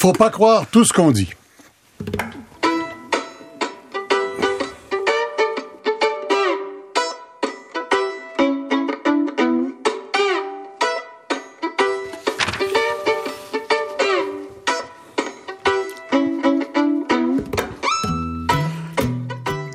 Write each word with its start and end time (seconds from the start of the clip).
Faut 0.00 0.14
pas 0.14 0.30
croire 0.30 0.64
tout 0.66 0.82
ce 0.86 0.94
qu'on 0.94 1.10
dit. 1.10 1.28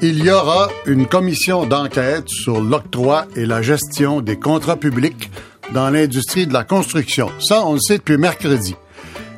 Il 0.01 0.23
y 0.23 0.31
aura 0.31 0.69
une 0.87 1.05
commission 1.05 1.67
d'enquête 1.67 2.29
sur 2.29 2.61
l'octroi 2.61 3.27
et 3.35 3.45
la 3.45 3.61
gestion 3.61 4.21
des 4.21 4.39
contrats 4.39 4.75
publics 4.75 5.29
dans 5.71 5.91
l'industrie 5.91 6.47
de 6.47 6.53
la 6.53 6.63
construction. 6.63 7.29
Ça, 7.39 7.63
on 7.63 7.73
le 7.73 7.79
sait 7.79 7.99
depuis 7.99 8.17
mercredi. 8.17 8.75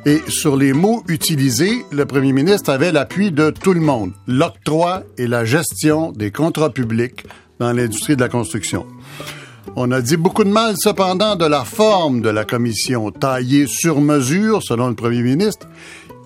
Et 0.06 0.22
sur 0.28 0.56
les 0.56 0.72
mots 0.72 1.02
utilisés, 1.08 1.84
le 1.90 2.06
premier 2.06 2.32
ministre 2.32 2.70
avait 2.70 2.92
l'appui 2.92 3.30
de 3.30 3.50
tout 3.50 3.74
le 3.74 3.80
monde. 3.80 4.12
L'octroi 4.26 5.02
et 5.18 5.26
la 5.26 5.44
gestion 5.44 6.12
des 6.12 6.30
contrats 6.30 6.70
publics 6.70 7.24
dans 7.58 7.72
l'industrie 7.72 8.16
de 8.16 8.20
la 8.20 8.28
construction. 8.28 8.86
On 9.76 9.90
a 9.90 10.00
dit 10.00 10.16
beaucoup 10.16 10.44
de 10.44 10.50
mal 10.50 10.76
cependant 10.78 11.36
de 11.36 11.44
la 11.44 11.64
forme 11.64 12.22
de 12.22 12.30
la 12.30 12.44
commission, 12.44 13.10
taillée 13.10 13.66
sur 13.66 14.00
mesure, 14.00 14.62
selon 14.62 14.88
le 14.88 14.94
premier 14.94 15.22
ministre, 15.22 15.66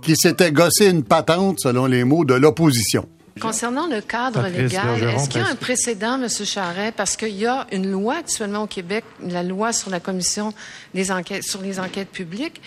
qui 0.02 0.16
s'était 0.16 0.52
gossé 0.52 0.88
une 0.88 1.02
patente, 1.02 1.60
selon 1.60 1.86
les 1.86 2.04
mots 2.04 2.24
de 2.24 2.34
l'opposition. 2.34 3.08
Concernant 3.40 3.86
le 3.86 4.02
cadre 4.02 4.46
légal, 4.46 5.02
est-ce 5.02 5.28
qu'il 5.28 5.40
y 5.40 5.44
a 5.44 5.48
un 5.48 5.54
précédent, 5.54 6.20
M. 6.22 6.28
Charret, 6.28 6.92
parce 6.92 7.16
qu'il 7.16 7.34
y 7.36 7.46
a 7.46 7.66
une 7.72 7.90
loi 7.90 8.16
actuellement 8.16 8.64
au 8.64 8.66
Québec, 8.66 9.04
la 9.26 9.42
loi 9.42 9.72
sur 9.72 9.90
la 9.90 10.00
commission 10.00 10.52
des 10.92 11.10
enquêtes, 11.10 11.42
sur 11.42 11.62
les 11.62 11.80
enquêtes 11.80 12.10
publiques. 12.10 12.60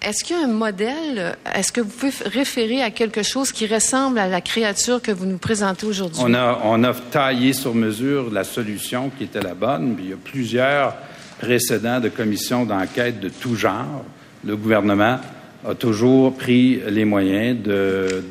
Est-ce 0.00 0.22
qu'il 0.22 0.36
y 0.36 0.40
a 0.40 0.44
un 0.44 0.48
modèle? 0.48 1.36
Est-ce 1.54 1.72
que 1.72 1.80
vous 1.80 1.90
pouvez 1.90 2.12
référer 2.26 2.82
à 2.82 2.90
quelque 2.90 3.22
chose 3.22 3.50
qui 3.50 3.66
ressemble 3.66 4.18
à 4.18 4.28
la 4.28 4.40
créature 4.40 5.02
que 5.02 5.10
vous 5.10 5.26
nous 5.26 5.38
présentez 5.38 5.86
aujourd'hui? 5.86 6.22
On 6.24 6.34
a, 6.34 6.60
on 6.64 6.84
a 6.84 6.94
taillé 6.94 7.52
sur 7.52 7.74
mesure 7.74 8.30
la 8.30 8.44
solution 8.44 9.10
qui 9.16 9.24
était 9.24 9.40
la 9.40 9.54
bonne. 9.54 9.96
il 9.98 10.10
y 10.10 10.12
a 10.12 10.16
plusieurs 10.16 10.94
précédents 11.40 12.00
de 12.00 12.08
commissions 12.08 12.64
d'enquête 12.64 13.18
de 13.20 13.28
tout 13.28 13.56
genre. 13.56 14.04
Le 14.44 14.56
gouvernement 14.56 15.18
a 15.66 15.74
toujours 15.74 16.34
pris 16.34 16.80
les 16.88 17.04
moyens 17.04 17.58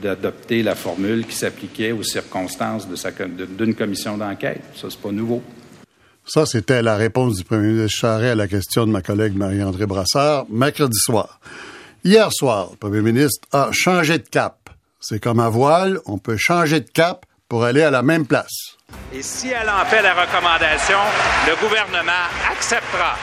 d'adopter 0.02 0.64
la 0.64 0.76
formule 0.76 1.26
qui 1.26 1.36
s'appliquait 1.36 1.92
aux 1.92 2.04
circonstances 2.04 2.88
d'une 3.58 3.76
commission 3.76 4.18
d'enquête. 4.18 4.62
Ça, 4.76 4.88
c'est 4.90 5.02
pas 5.02 5.12
nouveau. 5.12 5.42
Ça, 6.28 6.46
c'était 6.46 6.82
la 6.82 6.98
réponse 6.98 7.38
du 7.38 7.46
premier 7.46 7.70
ministre 7.70 8.00
Charest 8.00 8.34
à 8.34 8.36
la 8.36 8.50
question 8.50 8.86
de 8.86 8.92
ma 8.92 9.02
collègue 9.02 9.38
Marie-André 9.38 9.86
Brassard 9.86 10.46
mercredi 10.50 10.98
soir. 11.00 11.40
Hier 12.04 12.28
soir, 12.34 12.68
le 12.72 12.76
premier 12.76 13.02
ministre 13.02 13.48
a 13.54 13.70
changé 13.72 14.18
de 14.18 14.28
cap. 14.28 14.70
C'est 15.00 15.22
comme 15.22 15.40
à 15.40 15.48
voile, 15.48 16.00
on 16.06 16.18
peut 16.18 16.36
changer 16.36 16.82
de 16.82 16.90
cap 16.90 17.26
pour 17.48 17.64
aller 17.64 17.82
à 17.82 17.92
la 17.92 18.02
même 18.02 18.28
place. 18.28 18.76
Et 19.14 19.22
si 19.22 19.52
elle 19.52 19.70
en 19.70 19.86
fait 19.86 20.02
la 20.02 20.14
recommandation, 20.14 20.98
le 21.48 21.56
gouvernement 21.66 22.28
acceptera. 22.52 23.16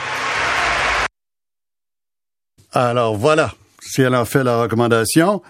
Alors 2.73 3.15
voilà, 3.15 3.53
si 3.81 4.01
elle 4.01 4.15
en 4.15 4.25
fait 4.25 4.43
la 4.43 4.63
recommandation. 4.63 5.43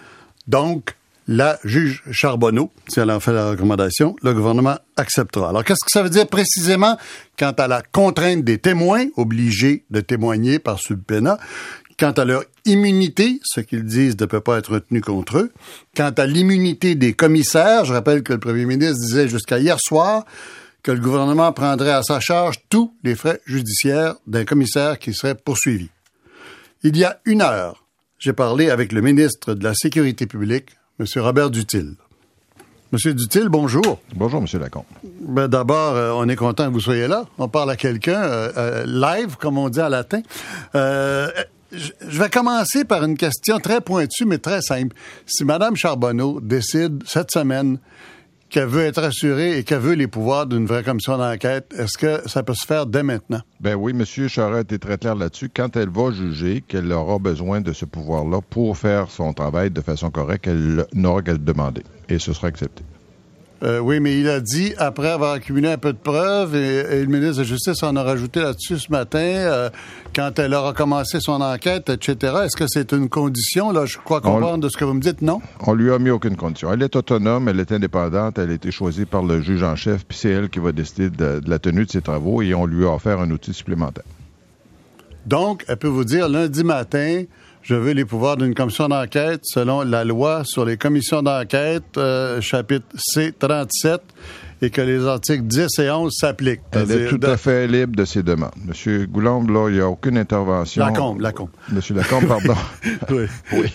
Donc, 0.46 0.94
la 1.28 1.58
juge 1.64 2.02
Charbonneau, 2.10 2.70
si 2.88 3.00
elle 3.00 3.10
en 3.10 3.20
fait 3.20 3.32
la 3.32 3.50
recommandation, 3.50 4.16
le 4.22 4.32
gouvernement 4.32 4.78
acceptera. 4.96 5.48
Alors, 5.48 5.64
qu'est-ce 5.64 5.84
que 5.84 5.90
ça 5.90 6.02
veut 6.02 6.10
dire 6.10 6.28
précisément 6.28 6.96
quant 7.38 7.52
à 7.52 7.66
la 7.66 7.82
contrainte 7.82 8.44
des 8.44 8.58
témoins 8.58 9.06
obligés 9.16 9.84
de 9.90 10.00
témoigner 10.00 10.58
par 10.58 10.78
subpénat, 10.78 11.38
quant 11.98 12.12
à 12.12 12.24
leur 12.24 12.44
immunité, 12.64 13.40
ce 13.44 13.60
qu'ils 13.60 13.84
disent 13.84 14.16
ne 14.20 14.26
peut 14.26 14.40
pas 14.40 14.58
être 14.58 14.74
retenu 14.74 15.00
contre 15.00 15.38
eux, 15.38 15.52
quant 15.96 16.12
à 16.16 16.26
l'immunité 16.26 16.94
des 16.94 17.14
commissaires, 17.14 17.84
je 17.84 17.92
rappelle 17.92 18.22
que 18.22 18.34
le 18.34 18.40
premier 18.40 18.66
ministre 18.66 19.00
disait 19.00 19.28
jusqu'à 19.28 19.58
hier 19.58 19.78
soir 19.80 20.24
que 20.82 20.92
le 20.92 21.00
gouvernement 21.00 21.52
prendrait 21.52 21.90
à 21.90 22.02
sa 22.02 22.20
charge 22.20 22.56
tous 22.68 22.94
les 23.02 23.16
frais 23.16 23.40
judiciaires 23.46 24.14
d'un 24.26 24.44
commissaire 24.44 25.00
qui 25.00 25.12
serait 25.12 25.34
poursuivi. 25.34 25.88
Il 26.84 26.96
y 26.96 27.04
a 27.04 27.18
une 27.24 27.42
heure, 27.42 27.84
j'ai 28.18 28.32
parlé 28.32 28.70
avec 28.70 28.92
le 28.92 29.00
ministre 29.00 29.54
de 29.54 29.64
la 29.64 29.74
Sécurité 29.74 30.26
publique, 30.26 30.76
M. 30.98 31.06
Robert 31.16 31.50
Dutil. 31.50 31.94
Monsieur 32.90 33.12
Dutil, 33.12 33.48
bonjour. 33.50 34.00
Bonjour, 34.14 34.40
Monsieur 34.40 34.58
Lacombe. 34.58 34.84
Ben, 35.20 35.46
D'abord, 35.46 35.94
euh, 35.94 36.12
on 36.14 36.26
est 36.26 36.36
content 36.36 36.68
que 36.68 36.72
vous 36.72 36.80
soyez 36.80 37.06
là. 37.06 37.26
On 37.36 37.48
parle 37.48 37.70
à 37.70 37.76
quelqu'un 37.76 38.22
euh, 38.22 38.52
euh, 38.56 38.84
live, 38.86 39.36
comme 39.36 39.58
on 39.58 39.68
dit 39.68 39.82
en 39.82 39.90
latin. 39.90 40.22
je 40.72 42.18
vais 42.18 42.30
commencer 42.30 42.86
par 42.86 43.04
une 43.04 43.18
question 43.18 43.58
très 43.58 43.82
pointue, 43.82 44.24
mais 44.24 44.38
très 44.38 44.62
simple. 44.62 44.96
Si 45.26 45.44
Mme 45.44 45.76
Charbonneau 45.76 46.40
décide 46.40 47.02
cette 47.06 47.30
semaine 47.30 47.78
qu'elle 48.50 48.68
veut 48.68 48.84
être 48.84 49.02
assurée 49.02 49.58
et 49.58 49.64
qu'elle 49.64 49.80
veut 49.80 49.94
les 49.94 50.06
pouvoirs 50.06 50.46
d'une 50.46 50.66
vraie 50.66 50.82
commission 50.82 51.18
d'enquête, 51.18 51.74
est-ce 51.76 51.98
que 51.98 52.28
ça 52.28 52.42
peut 52.42 52.54
se 52.54 52.66
faire 52.66 52.86
dès 52.86 53.02
maintenant? 53.02 53.40
Ben 53.60 53.74
oui, 53.74 53.92
M. 53.92 54.28
Charette 54.28 54.72
est 54.72 54.78
très 54.78 54.98
clair 54.98 55.14
là-dessus. 55.14 55.50
Quand 55.54 55.76
elle 55.76 55.90
va 55.90 56.10
juger 56.10 56.62
qu'elle 56.66 56.90
aura 56.92 57.18
besoin 57.18 57.60
de 57.60 57.72
ce 57.72 57.84
pouvoir-là 57.84 58.40
pour 58.48 58.76
faire 58.76 59.10
son 59.10 59.32
travail 59.32 59.70
de 59.70 59.80
façon 59.80 60.10
correcte, 60.10 60.46
elle 60.46 60.86
n'aura 60.94 61.22
qu'à 61.22 61.32
le 61.32 61.38
demander. 61.38 61.82
Et 62.08 62.18
ce 62.18 62.32
sera 62.32 62.48
accepté. 62.48 62.82
Euh, 63.62 63.78
oui, 63.78 64.00
mais 64.00 64.20
il 64.20 64.28
a 64.28 64.40
dit, 64.40 64.74
après 64.76 65.08
avoir 65.08 65.32
accumulé 65.32 65.70
un 65.70 65.78
peu 65.78 65.92
de 65.92 65.98
preuves, 65.98 66.54
et, 66.54 67.00
le 67.00 67.06
ministre 67.06 67.36
de 67.36 67.38
la 67.38 67.44
Justice 67.44 67.82
en 67.82 67.96
a 67.96 68.02
rajouté 68.02 68.40
là-dessus 68.40 68.78
ce 68.78 68.92
matin, 68.92 69.18
euh, 69.18 69.70
quand 70.14 70.38
elle 70.38 70.52
aura 70.52 70.74
commencé 70.74 71.20
son 71.20 71.40
enquête, 71.40 71.88
etc. 71.88 72.34
Est-ce 72.44 72.56
que 72.56 72.66
c'est 72.66 72.92
une 72.92 73.08
condition? 73.08 73.72
Là, 73.72 73.86
je 73.86 73.96
crois 73.96 74.20
comprendre 74.20 74.58
de 74.58 74.68
ce 74.68 74.76
que 74.76 74.84
vous 74.84 74.92
me 74.92 75.00
dites, 75.00 75.22
non? 75.22 75.40
On 75.60 75.72
lui 75.72 75.90
a 75.90 75.98
mis 75.98 76.10
aucune 76.10 76.36
condition. 76.36 76.70
Elle 76.70 76.82
est 76.82 76.96
autonome, 76.96 77.48
elle 77.48 77.60
est 77.60 77.72
indépendante, 77.72 78.38
elle 78.38 78.50
a 78.50 78.54
été 78.54 78.70
choisie 78.70 79.06
par 79.06 79.22
le 79.22 79.40
juge 79.40 79.62
en 79.62 79.74
chef, 79.74 80.04
puis 80.04 80.18
c'est 80.18 80.30
elle 80.30 80.50
qui 80.50 80.58
va 80.58 80.72
décider 80.72 81.08
de, 81.08 81.40
de 81.40 81.48
la 81.48 81.58
tenue 81.58 81.86
de 81.86 81.90
ses 81.90 82.02
travaux, 82.02 82.42
et 82.42 82.52
on 82.54 82.66
lui 82.66 82.84
a 82.84 82.94
offert 82.94 83.20
un 83.20 83.30
outil 83.30 83.54
supplémentaire. 83.54 84.04
Donc, 85.24 85.64
elle 85.66 85.76
peut 85.78 85.88
vous 85.88 86.04
dire 86.04 86.28
lundi 86.28 86.62
matin, 86.62 87.24
je 87.66 87.74
veux 87.74 87.92
les 87.92 88.04
pouvoirs 88.04 88.36
d'une 88.36 88.54
commission 88.54 88.86
d'enquête 88.86 89.40
selon 89.42 89.82
la 89.82 90.04
loi 90.04 90.42
sur 90.44 90.64
les 90.64 90.76
commissions 90.76 91.20
d'enquête, 91.20 91.82
euh, 91.96 92.40
chapitre 92.40 92.86
C37, 92.96 93.98
et 94.62 94.70
que 94.70 94.80
les 94.80 95.04
articles 95.04 95.42
10 95.42 95.80
et 95.80 95.90
11 95.90 96.12
s'appliquent. 96.16 96.60
Elle 96.70 96.92
est 96.92 97.08
tout 97.08 97.18
à 97.24 97.36
fait 97.36 97.66
libre 97.66 97.96
de 97.96 98.04
ses 98.04 98.22
demandes. 98.22 98.52
Monsieur 98.64 99.06
Goulombe, 99.06 99.50
là, 99.50 99.68
il 99.68 99.74
n'y 99.74 99.80
a 99.80 99.88
aucune 99.88 100.16
intervention. 100.16 100.86
Lacombe, 100.86 101.20
Lacombe. 101.20 101.48
Monsieur 101.72 101.96
Lacombe, 101.96 102.26
pardon. 102.28 102.54
oui. 103.10 103.26
oui. 103.52 103.72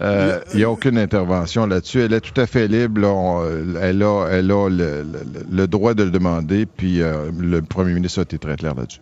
Euh, 0.00 0.38
il 0.52 0.58
n'y 0.58 0.64
a 0.64 0.70
aucune 0.70 0.96
intervention 0.96 1.66
là-dessus. 1.66 2.02
Elle 2.02 2.12
est 2.12 2.20
tout 2.20 2.40
à 2.40 2.46
fait 2.46 2.68
libre. 2.68 3.44
elle 3.82 4.04
a, 4.04 4.26
elle 4.30 4.52
a 4.52 4.68
le, 4.70 5.66
droit 5.66 5.94
de 5.94 6.04
le 6.04 6.10
demander, 6.12 6.64
puis 6.64 7.02
euh, 7.02 7.28
le 7.36 7.60
premier 7.60 7.92
ministre 7.92 8.20
a 8.20 8.22
été 8.22 8.38
très 8.38 8.54
clair 8.54 8.76
là-dessus. 8.76 9.00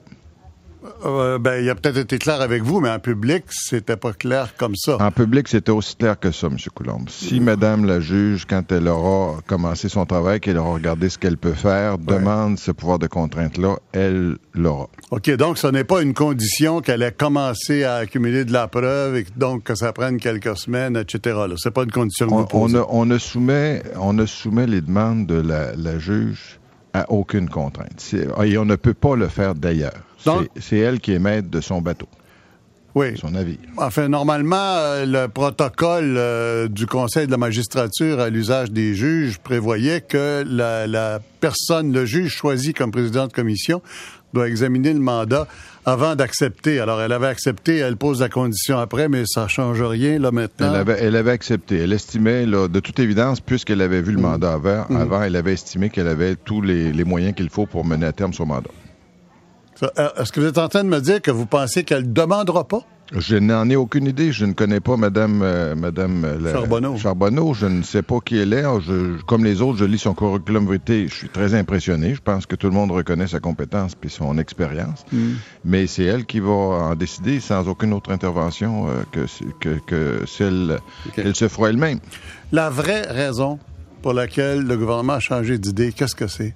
Euh, 1.05 1.39
ben, 1.39 1.63
il 1.63 1.71
a 1.71 1.75
peut-être 1.75 1.97
été 1.97 2.19
clair 2.19 2.41
avec 2.41 2.63
vous, 2.63 2.81
mais 2.81 2.91
en 2.91 2.99
public, 2.99 3.45
c'était 3.49 3.97
pas 3.97 4.13
clair 4.13 4.55
comme 4.57 4.77
ça. 4.77 4.97
En 5.01 5.11
public, 5.11 5.49
c'était 5.49 5.73
aussi 5.73 5.97
clair 5.97 6.19
que 6.19 6.31
ça, 6.31 6.49
M. 6.49 6.57
Coulombe. 6.75 7.09
Si 7.09 7.41
Madame 7.41 7.85
la 7.85 8.01
juge, 8.01 8.45
quand 8.47 8.71
elle 8.71 8.89
aura 8.89 9.41
commencé 9.47 9.89
son 9.89 10.05
travail, 10.07 10.41
qu'elle 10.41 10.59
aura 10.59 10.75
regardé 10.75 11.09
ce 11.09 11.19
qu'elle 11.19 11.37
peut 11.37 11.53
faire, 11.53 11.99
demande 11.99 12.59
ce 12.59 12.71
pouvoir 12.71 12.99
de 12.99 13.07
contrainte-là, 13.07 13.77
elle 13.93 14.37
l'aura. 14.55 14.89
OK, 15.11 15.31
donc 15.37 15.59
ce 15.59 15.67
n'est 15.69 15.85
pas 15.85 16.03
une 16.03 16.15
condition 16.15 16.81
qu'elle 16.81 17.03
ait 17.03 17.13
commencé 17.13 17.85
à 17.85 17.97
accumuler 17.97 18.45
de 18.45 18.53
la 18.53 18.69
preuve 18.69 19.17
et 19.17 19.27
donc 19.37 19.65
que 19.65 19.75
ça 19.75 19.93
prenne 19.93 20.19
quelques 20.19 20.57
semaines, 20.57 20.97
etc. 20.97 21.39
C'est 21.57 21.73
pas 21.73 21.85
une 21.85 21.93
condition 21.93 22.27
que 22.27 22.33
on, 22.33 22.39
vous 22.39 22.47
posez. 22.47 22.79
On, 22.89 23.07
ne, 23.07 23.19
soumet, 23.19 23.83
on 23.99 24.27
soumet 24.27 24.67
les 24.67 24.81
demandes 24.81 25.27
de 25.27 25.41
la, 25.41 25.75
la 25.77 25.99
juge 25.99 26.59
à 26.95 27.11
aucune 27.11 27.51
contrainte. 27.51 28.15
Et 28.45 28.57
on 28.57 28.65
ne 28.65 28.77
peut 28.77 28.95
pas 28.95 29.17
le 29.17 29.29
faire 29.29 29.55
d'ailleurs. 29.55 29.93
C'est 30.59 30.79
elle 30.79 31.01
qui 31.01 31.13
est 31.13 31.19
maître 31.19 31.51
de 31.51 31.61
son 31.61 31.83
bateau. 31.83 32.09
Oui. 32.95 33.19
Son 33.19 33.35
avis. 33.35 33.59
Enfin, 33.77 34.09
normalement, 34.09 34.57
euh, 34.57 35.05
le 35.05 35.29
protocole 35.29 36.15
euh, 36.17 36.69
du 36.69 36.87
Conseil 36.87 37.27
de 37.27 37.33
la 37.33 37.37
magistrature 37.37 38.21
à 38.21 38.31
l'usage 38.31 38.71
des 38.71 38.95
juges 38.95 39.39
prévoyait 39.39 40.01
que 40.01 40.45
la, 40.47 41.19
personne, 41.41 41.93
le 41.93 42.07
juge 42.07 42.31
choisi 42.31 42.73
comme 42.73 42.93
président 42.93 43.27
de 43.27 43.33
commission, 43.33 43.83
doit 44.35 44.49
examiner 44.49 44.93
le 44.93 45.01
mandat 45.01 45.47
avant 45.87 46.15
d'accepter. 46.17 46.81
Alors, 46.81 47.01
elle 47.01 47.13
avait 47.13 47.27
accepté, 47.27 47.79
elle 47.79 47.97
pose 47.97 48.21
la 48.21 48.29
condition 48.29 48.79
après, 48.79 49.09
mais 49.09 49.25
ça 49.27 49.49
change 49.49 49.81
rien, 49.81 50.19
là, 50.19 50.31
maintenant. 50.31 50.75
Elle 50.99 51.17
avait, 51.17 51.31
accepté. 51.31 51.79
Elle 51.79 51.93
estimait, 51.93 52.45
là, 52.45 52.69
de 52.69 52.81
toute 52.81 52.99
évidence, 52.99 53.41
puisqu'elle 53.41 53.81
avait 53.81 54.03
vu 54.03 54.13
le 54.13 54.19
mm. 54.19 54.23
mandat 54.23 54.53
avant, 54.53 54.85
mm. 54.89 54.97
avant, 54.97 55.23
elle 55.23 55.37
avait 55.37 55.55
estimé 55.55 55.89
qu'elle 55.89 56.09
avait 56.09 56.37
tous 56.37 56.61
les 56.61 57.05
moyens 57.05 57.35
qu'il 57.35 57.49
faut 57.49 57.67
pour 57.67 57.85
mener 57.87 58.07
à 58.07 58.13
terme 58.13 58.35
son 58.35 58.45
mandat. 58.45 58.71
Euh, 59.83 60.09
est-ce 60.19 60.33
que 60.33 60.41
vous 60.41 60.47
êtes 60.47 60.59
en 60.59 60.69
train 60.69 60.85
de 60.85 60.89
me 60.89 61.01
dire 61.01 61.21
que 61.21 61.31
vous 61.31 61.47
pensez 61.47 61.85
qu'elle 61.85 62.07
ne 62.07 62.13
demandera 62.13 62.67
pas? 62.67 62.83
Je 63.13 63.37
n'en 63.37 63.69
ai 63.69 63.77
aucune 63.77 64.07
idée. 64.07 64.33
Je 64.33 64.45
ne 64.45 64.53
connais 64.53 64.81
pas 64.81 64.97
Madame, 64.97 65.43
euh, 65.43 65.75
Madame 65.75 66.25
euh, 66.25 66.53
Charbonneau. 66.53 66.97
Charbonneau. 66.97 67.55
Je 67.55 67.67
ne 67.67 67.83
sais 67.83 68.03
pas 68.03 68.19
qui 68.25 68.39
elle 68.39 68.53
est. 68.53 68.65
comme 69.27 69.45
les 69.45 69.61
autres, 69.61 69.79
je 69.79 69.85
lis 69.85 69.99
son 69.99 70.15
curriculum 70.15 70.71
vitae. 70.71 71.09
Je 71.09 71.15
suis 71.15 71.29
très 71.29 71.55
impressionné. 71.55 72.15
Je 72.15 72.21
pense 72.21 72.47
que 72.47 72.57
tout 72.57 72.69
le 72.69 72.73
monde 72.73 72.91
reconnaît 72.91 73.27
sa 73.27 73.41
compétence 73.41 73.93
et 74.03 74.09
son 74.09 74.39
expérience. 74.39 75.05
Mm. 75.13 75.33
Mais 75.65 75.87
c'est 75.87 76.05
elle 76.05 76.25
qui 76.25 76.41
va 76.41 76.51
en 76.51 76.95
décider 76.95 77.41
sans 77.41 77.69
aucune 77.69 77.93
autre 77.93 78.11
intervention 78.11 78.89
euh, 78.89 78.93
que, 79.13 79.27
que, 79.61 79.79
que 79.87 80.27
celle 80.27 80.79
qu'elle 81.15 81.35
se 81.35 81.49
fera 81.49 81.69
elle-même. 81.69 82.01
La 82.53 82.71
vraie 82.71 83.03
raison 83.03 83.59
pour 84.03 84.13
laquelle 84.13 84.61
le 84.61 84.77
gouvernement 84.77 85.15
a 85.15 85.21
changé 85.21 85.59
d'idée, 85.59 85.93
qu'est-ce 85.93 86.15
que 86.15 86.27
c'est? 86.27 86.55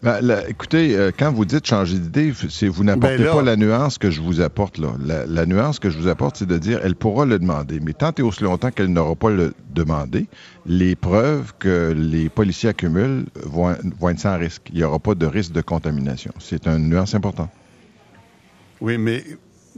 Ben, 0.00 0.44
écoutez, 0.48 0.96
euh, 0.96 1.10
quand 1.16 1.32
vous 1.32 1.44
dites 1.44 1.66
changer 1.66 1.98
d'idée, 1.98 2.32
c'est 2.50 2.68
vous 2.68 2.84
n'apportez 2.84 3.18
ben 3.18 3.32
pas 3.32 3.42
la 3.42 3.56
nuance 3.56 3.98
que 3.98 4.12
je 4.12 4.20
vous 4.20 4.40
apporte 4.40 4.78
là. 4.78 4.92
La, 5.26 5.44
nuance 5.44 5.80
que 5.80 5.90
je 5.90 5.98
vous 5.98 6.06
apporte, 6.06 6.36
c'est 6.36 6.46
de 6.46 6.56
dire 6.56 6.78
elle 6.84 6.94
pourra 6.94 7.24
le 7.24 7.40
demander, 7.40 7.80
mais 7.80 7.94
tant 7.94 8.12
et 8.16 8.22
aussi 8.22 8.44
longtemps 8.44 8.70
qu'elle 8.70 8.92
n'aura 8.92 9.16
pas 9.16 9.30
le 9.30 9.54
demandé, 9.74 10.28
les 10.66 10.94
preuves 10.94 11.52
que 11.58 11.92
les 11.96 12.28
policiers 12.28 12.68
accumulent 12.68 13.26
vont, 13.42 13.74
vont 13.98 14.08
être 14.10 14.20
sans 14.20 14.38
risque. 14.38 14.62
Il 14.72 14.76
n'y 14.76 14.84
aura 14.84 15.00
pas 15.00 15.16
de 15.16 15.26
risque 15.26 15.50
de 15.50 15.62
contamination. 15.62 16.32
C'est 16.38 16.68
une 16.68 16.88
nuance 16.88 17.16
importante. 17.16 17.50
Oui, 18.80 18.98
mais 18.98 19.24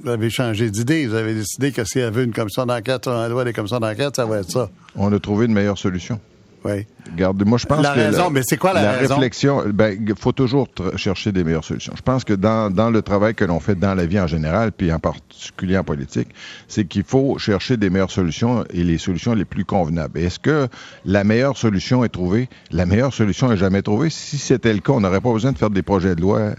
vous 0.02 0.10
avez 0.10 0.28
changé 0.28 0.70
d'idée. 0.70 1.06
Vous 1.06 1.14
avez 1.14 1.34
décidé 1.34 1.72
que 1.72 1.82
s'il 1.84 2.02
y 2.02 2.04
avait 2.04 2.24
une 2.24 2.32
commission 2.32 2.66
d'enquête 2.66 3.04
sur 3.04 3.14
la 3.14 3.28
loi 3.28 3.44
des 3.44 3.54
commissions 3.54 3.80
d'enquête, 3.80 4.16
ça 4.16 4.26
va 4.26 4.40
être 4.40 4.50
ça. 4.50 4.68
On 4.96 5.10
a 5.12 5.18
trouvé 5.18 5.46
une 5.46 5.54
meilleure 5.54 5.78
solution. 5.78 6.20
Oui. 6.64 6.86
Regarde, 7.12 7.42
moi, 7.46 7.56
je 7.58 7.66
pense 7.66 7.82
la 7.82 7.94
que. 7.94 8.00
Raison, 8.00 8.30
mais 8.30 8.42
c'est 8.44 8.58
quoi 8.58 8.72
la, 8.74 8.82
la 8.82 8.92
raison? 8.92 9.14
réflexion, 9.14 9.62
ben, 9.72 9.98
il 10.06 10.14
faut 10.14 10.32
toujours 10.32 10.68
chercher 10.96 11.32
des 11.32 11.42
meilleures 11.42 11.64
solutions. 11.64 11.94
Je 11.96 12.02
pense 12.02 12.24
que 12.24 12.34
dans, 12.34 12.70
dans 12.70 12.90
le 12.90 13.00
travail 13.02 13.34
que 13.34 13.44
l'on 13.44 13.60
fait 13.60 13.74
dans 13.74 13.94
la 13.94 14.04
vie 14.04 14.20
en 14.20 14.26
général, 14.26 14.72
puis 14.72 14.92
en 14.92 14.98
particulier 14.98 15.78
en 15.78 15.84
politique, 15.84 16.28
c'est 16.68 16.84
qu'il 16.84 17.04
faut 17.04 17.38
chercher 17.38 17.76
des 17.76 17.88
meilleures 17.88 18.10
solutions 18.10 18.64
et 18.70 18.84
les 18.84 18.98
solutions 18.98 19.34
les 19.34 19.46
plus 19.46 19.64
convenables. 19.64 20.18
Est-ce 20.18 20.38
que 20.38 20.68
la 21.04 21.24
meilleure 21.24 21.56
solution 21.56 22.04
est 22.04 22.10
trouvée? 22.10 22.48
La 22.70 22.84
meilleure 22.84 23.14
solution 23.14 23.50
est 23.50 23.56
jamais 23.56 23.82
trouvée. 23.82 24.10
Si 24.10 24.36
c'était 24.36 24.74
le 24.74 24.80
cas, 24.80 24.92
on 24.92 25.00
n'aurait 25.00 25.20
pas 25.22 25.32
besoin 25.32 25.52
de 25.52 25.58
faire 25.58 25.70
des 25.70 25.82
projets 25.82 26.14
de 26.14 26.20
loi 26.20 26.50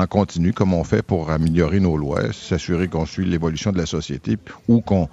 en 0.00 0.06
continu, 0.06 0.52
comme 0.52 0.74
on 0.74 0.84
fait 0.84 1.02
pour 1.02 1.30
améliorer 1.30 1.80
nos 1.80 1.96
lois, 1.96 2.32
s'assurer 2.32 2.88
qu'on 2.88 3.06
suit 3.06 3.24
l'évolution 3.24 3.72
de 3.72 3.78
la 3.78 3.86
société 3.86 4.36
ou 4.68 4.80
qu'on 4.80 5.08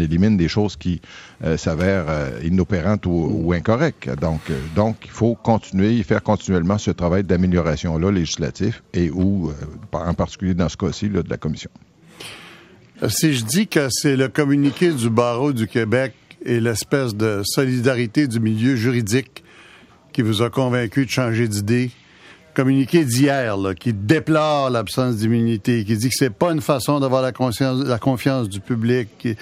élimine 0.00 0.36
des 0.36 0.48
choses 0.48 0.76
qui 0.76 1.00
euh, 1.44 1.56
s'avèrent 1.56 2.06
euh, 2.08 2.40
inopérantes 2.44 3.06
ou, 3.06 3.52
incorrectes. 3.52 4.10
Donc, 4.20 4.40
euh, 4.50 4.58
donc, 4.76 4.96
il 5.04 5.10
faut 5.10 5.34
continuer 5.34 5.98
et 5.98 6.02
faire 6.02 6.22
continuellement 6.22 6.78
ce 6.78 6.90
travail 6.90 7.24
d'amélioration-là 7.24 8.10
législatif 8.10 8.82
et 8.92 9.10
ou, 9.10 9.52
en 9.92 10.14
particulier 10.14 10.54
dans 10.54 10.68
ce 10.68 10.76
cas-ci, 10.76 11.08
de 11.08 11.24
la 11.28 11.36
Commission. 11.36 11.70
Si 13.08 13.32
je 13.32 13.44
dis 13.44 13.68
que 13.68 13.88
c'est 13.90 14.16
le 14.16 14.28
communiqué 14.28 14.92
du 14.92 15.08
barreau 15.08 15.52
du 15.52 15.66
Québec 15.66 16.14
et 16.44 16.60
l'espèce 16.60 17.14
de 17.14 17.42
solidarité 17.44 18.26
du 18.26 18.40
milieu 18.40 18.76
juridique 18.76 19.44
qui 20.12 20.22
vous 20.22 20.42
a 20.42 20.50
convaincu 20.50 21.06
de 21.06 21.10
changer 21.10 21.46
d'idée, 21.46 21.90
communiqué 22.58 23.04
d'hier 23.04 23.56
qui 23.78 23.92
déplore 23.92 24.68
l'absence 24.68 25.14
d'immunité, 25.14 25.84
qui 25.84 25.96
dit 25.96 26.08
que 26.08 26.14
c'est 26.18 26.34
pas 26.34 26.50
une 26.50 26.60
façon 26.60 26.98
d'avoir 26.98 27.22
la, 27.22 27.30
la 27.84 27.98
confiance 28.00 28.48
du 28.48 28.58
public, 28.58 29.08
qui, 29.16 29.36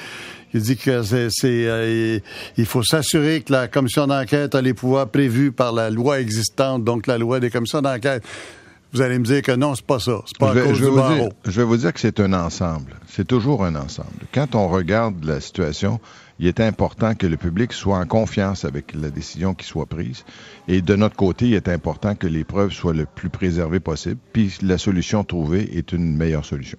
dit 0.52 0.76
que 0.76 1.02
c'est, 1.02 1.30
euh, 1.44 2.18
il 2.58 2.66
faut 2.66 2.82
s'assurer 2.82 3.40
que 3.40 3.54
la 3.54 3.68
commission 3.68 4.06
d'enquête 4.06 4.54
a 4.54 4.60
les 4.60 4.74
pouvoirs 4.74 5.08
prévus 5.08 5.50
par 5.50 5.72
la 5.72 5.88
loi 5.88 6.20
existante, 6.20 6.84
donc 6.84 7.06
la 7.06 7.16
loi 7.16 7.40
des 7.40 7.48
commissions 7.48 7.80
d'enquête. 7.80 8.22
Vous 8.92 9.00
allez 9.00 9.18
me 9.18 9.24
dire 9.24 9.40
que 9.40 9.52
non, 9.52 9.74
c'est 9.74 9.86
pas 9.86 9.98
ça. 9.98 10.20
C'est 10.26 10.36
pas 10.36 10.50
à 10.50 10.54
cause 10.54 10.78
du 10.78 10.90
barreau. 10.90 11.30
je 11.46 11.50
vais 11.52 11.64
vous 11.64 11.78
dire 11.78 11.94
que 11.94 12.00
c'est 12.00 12.20
un 12.20 12.34
ensemble. 12.34 12.96
C'est 13.08 13.26
toujours 13.26 13.64
un 13.64 13.76
ensemble. 13.76 14.26
Quand 14.34 14.54
on 14.54 14.68
regarde 14.68 15.24
la 15.24 15.40
situation, 15.40 16.00
il 16.38 16.46
est 16.46 16.60
important 16.60 17.14
que 17.14 17.26
le 17.26 17.36
public 17.36 17.72
soit 17.72 17.98
en 17.98 18.06
confiance 18.06 18.64
avec 18.64 18.94
la 18.94 19.10
décision 19.10 19.54
qui 19.54 19.66
soit 19.66 19.86
prise. 19.86 20.24
Et 20.68 20.82
de 20.82 20.94
notre 20.94 21.16
côté, 21.16 21.46
il 21.46 21.54
est 21.54 21.68
important 21.68 22.14
que 22.14 22.26
les 22.26 22.44
preuves 22.44 22.72
soient 22.72 22.92
le 22.92 23.06
plus 23.06 23.30
préservées 23.30 23.80
possible. 23.80 24.18
Puis 24.32 24.58
la 24.62 24.78
solution 24.78 25.24
trouvée 25.24 25.76
est 25.76 25.92
une 25.92 26.16
meilleure 26.16 26.44
solution. 26.44 26.78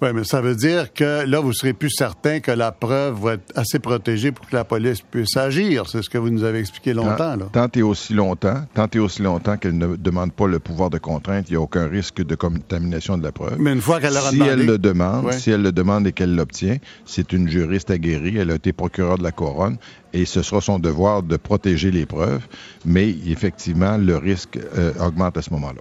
Oui, 0.00 0.08
mais 0.14 0.22
ça 0.22 0.40
veut 0.40 0.54
dire 0.54 0.92
que 0.92 1.26
là, 1.26 1.40
vous 1.40 1.52
serez 1.52 1.72
plus 1.72 1.90
certain 1.90 2.38
que 2.38 2.52
la 2.52 2.70
preuve 2.70 3.20
va 3.20 3.32
être 3.34 3.52
assez 3.56 3.80
protégée 3.80 4.30
pour 4.30 4.46
que 4.48 4.54
la 4.54 4.64
police 4.64 5.00
puisse 5.00 5.36
agir. 5.36 5.88
C'est 5.88 6.02
ce 6.02 6.08
que 6.08 6.18
vous 6.18 6.30
nous 6.30 6.44
avez 6.44 6.60
expliqué 6.60 6.94
longtemps. 6.94 7.36
Là. 7.36 7.48
Tant 7.52 7.68
et 7.74 7.82
aussi 7.82 8.14
longtemps, 8.14 8.62
tant 8.74 8.86
et 8.92 8.98
aussi 9.00 9.22
longtemps 9.22 9.56
qu'elle 9.56 9.76
ne 9.76 9.96
demande 9.96 10.32
pas 10.32 10.46
le 10.46 10.60
pouvoir 10.60 10.90
de 10.90 10.98
contrainte, 10.98 11.46
il 11.48 11.52
n'y 11.52 11.56
a 11.56 11.60
aucun 11.60 11.88
risque 11.88 12.24
de 12.24 12.34
contamination 12.36 13.18
de 13.18 13.24
la 13.24 13.32
preuve. 13.32 13.56
Mais 13.58 13.72
une 13.72 13.80
fois 13.80 14.00
qu'elle 14.00 14.12
si 14.12 14.40
elle 14.40 14.66
le 14.66 14.78
demande, 14.78 15.32
si 15.32 15.50
elle 15.50 15.62
le 15.62 15.72
demande 15.72 16.06
et 16.06 16.12
qu'elle 16.12 16.34
l'obtient, 16.36 16.76
c'est 17.04 17.32
une 17.32 17.48
juriste 17.48 17.90
aguerrie. 17.90 18.36
Elle 18.36 18.52
a 18.52 18.54
été 18.54 18.72
procureure 18.72 19.18
de 19.18 19.24
la 19.24 19.32
couronne 19.32 19.78
et 20.12 20.24
ce 20.24 20.42
sera 20.42 20.60
son 20.60 20.78
devoir 20.78 21.24
de 21.24 21.36
protéger 21.36 21.90
les 21.90 22.06
preuves. 22.06 22.46
Mais 22.84 23.10
effectivement, 23.26 23.96
le 23.96 24.16
risque 24.16 24.58
euh, 24.76 24.92
augmente 25.00 25.36
à 25.36 25.42
ce 25.42 25.50
moment-là. 25.50 25.80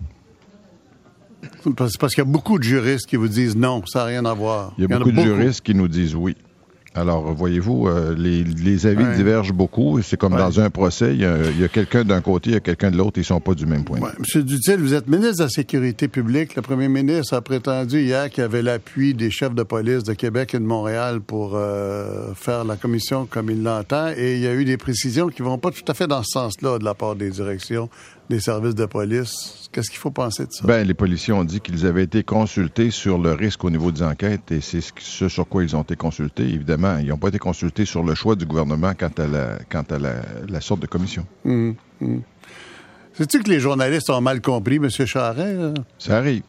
C'est 1.63 1.97
parce 1.99 2.13
qu'il 2.13 2.23
y 2.23 2.27
a 2.27 2.29
beaucoup 2.29 2.57
de 2.57 2.63
juristes 2.63 3.07
qui 3.07 3.15
vous 3.15 3.27
disent 3.27 3.55
non, 3.55 3.83
ça 3.85 3.99
n'a 3.99 4.05
rien 4.05 4.25
à 4.25 4.33
voir. 4.33 4.73
Il 4.77 4.81
y 4.89 4.93
a, 4.93 4.97
beaucoup, 4.97 5.11
de 5.11 5.21
juristes 5.21 5.61
qui 5.61 5.75
nous 5.75 5.87
disent 5.87 6.15
oui. 6.15 6.35
Alors, 6.97 7.31
voyez-vous, 7.31 7.87
euh, 7.87 8.15
les, 8.17 8.87
avis 8.87 9.05
divergent 9.15 9.53
beaucoup. 9.53 10.01
C'est 10.01 10.17
comme 10.17 10.35
dans 10.35 10.59
un 10.59 10.71
procès, 10.71 11.13
il 11.13 11.21
y 11.21 11.25
a, 11.25 11.67
quelqu'un 11.67 12.03
d'un 12.03 12.21
côté, 12.21 12.49
il 12.49 12.53
y 12.53 12.57
a 12.57 12.59
quelqu'un 12.59 12.89
de 12.89 12.97
l'autre, 12.97 13.17
ils 13.17 13.19
ne 13.19 13.25
sont 13.25 13.39
pas 13.39 13.53
du 13.53 13.67
même 13.67 13.83
point. 13.83 13.99
Monsieur 14.17 14.41
Dutil, 14.41 14.77
vous 14.77 14.95
êtes 14.95 15.07
ministre 15.07 15.37
de 15.37 15.43
la 15.43 15.49
Sécurité 15.49 16.07
publique. 16.07 16.55
Le 16.55 16.63
premier 16.63 16.87
ministre 16.87 17.35
a 17.35 17.41
prétendu 17.41 18.01
hier 18.01 18.31
qu'il 18.31 18.41
y 18.41 18.45
avait 18.45 18.63
l'appui 18.63 19.13
des 19.13 19.29
chefs 19.29 19.53
de 19.53 19.61
police 19.61 20.03
de 20.03 20.13
Québec 20.13 20.55
et 20.55 20.59
de 20.59 20.63
Montréal 20.63 21.19
pour 21.21 21.51
euh, 21.53 22.33
faire 22.33 22.63
la 22.63 22.77
commission 22.77 23.27
comme 23.29 23.51
il 23.51 23.61
l'entend. 23.61 24.09
Et 24.17 24.37
il 24.37 24.41
y 24.41 24.47
a 24.47 24.55
eu 24.55 24.65
des 24.65 24.77
précisions 24.77 25.27
qui 25.27 25.43
vont 25.43 25.59
pas 25.59 25.69
tout 25.69 25.85
à 25.87 25.93
fait 25.93 26.07
dans 26.07 26.23
ce 26.23 26.31
sens-là 26.31 26.79
de 26.79 26.83
la 26.83 26.95
part 26.95 27.15
des 27.15 27.29
directions 27.29 27.89
des 28.29 28.39
services 28.39 28.75
de 28.75 28.85
police. 28.85 29.69
Qu'est-ce 29.71 29.89
qu'il 29.89 29.99
faut 29.99 30.11
penser 30.11 30.45
de 30.45 30.51
ça? 30.51 30.65
Ben, 30.65 30.85
les 30.85 30.93
policiers 30.93 31.33
ont 31.33 31.43
dit 31.43 31.59
qu'ils 31.59 31.85
avaient 31.85 32.03
été 32.03 32.23
consultés 32.23 32.91
sur 32.91 33.17
le 33.17 33.33
risque 33.33 33.63
au 33.63 33.69
niveau 33.69 33.91
des 33.91 34.03
enquêtes 34.03 34.51
et 34.51 34.61
c'est 34.61 34.81
ce 34.99 35.29
sur 35.29 35.47
quoi 35.47 35.63
ils 35.63 35.75
ont 35.75 35.81
été 35.81 35.95
consultés. 35.95 36.43
Évidemment, 36.43 36.97
ils 36.97 37.07
n'ont 37.07 37.17
pas 37.17 37.29
été 37.29 37.39
consultés 37.39 37.85
sur 37.85 38.03
le 38.03 38.15
choix 38.15 38.35
du 38.35 38.45
gouvernement 38.45 38.93
quant 38.97 39.11
à 39.17 39.27
la, 39.27 39.59
quant 39.69 39.83
à 39.89 39.97
la, 39.99 40.61
sorte 40.61 40.81
de 40.81 40.87
commission. 40.87 41.25
Hum, 41.45 41.75
hum. 42.01 42.21
Sais-tu 43.13 43.41
que 43.41 43.49
les 43.49 43.59
journalistes 43.59 44.09
ont 44.09 44.21
mal 44.21 44.41
compris, 44.41 44.75
M. 44.75 44.89
Charret? 44.89 45.55
Ça 45.97 46.17
arrive 46.17 46.43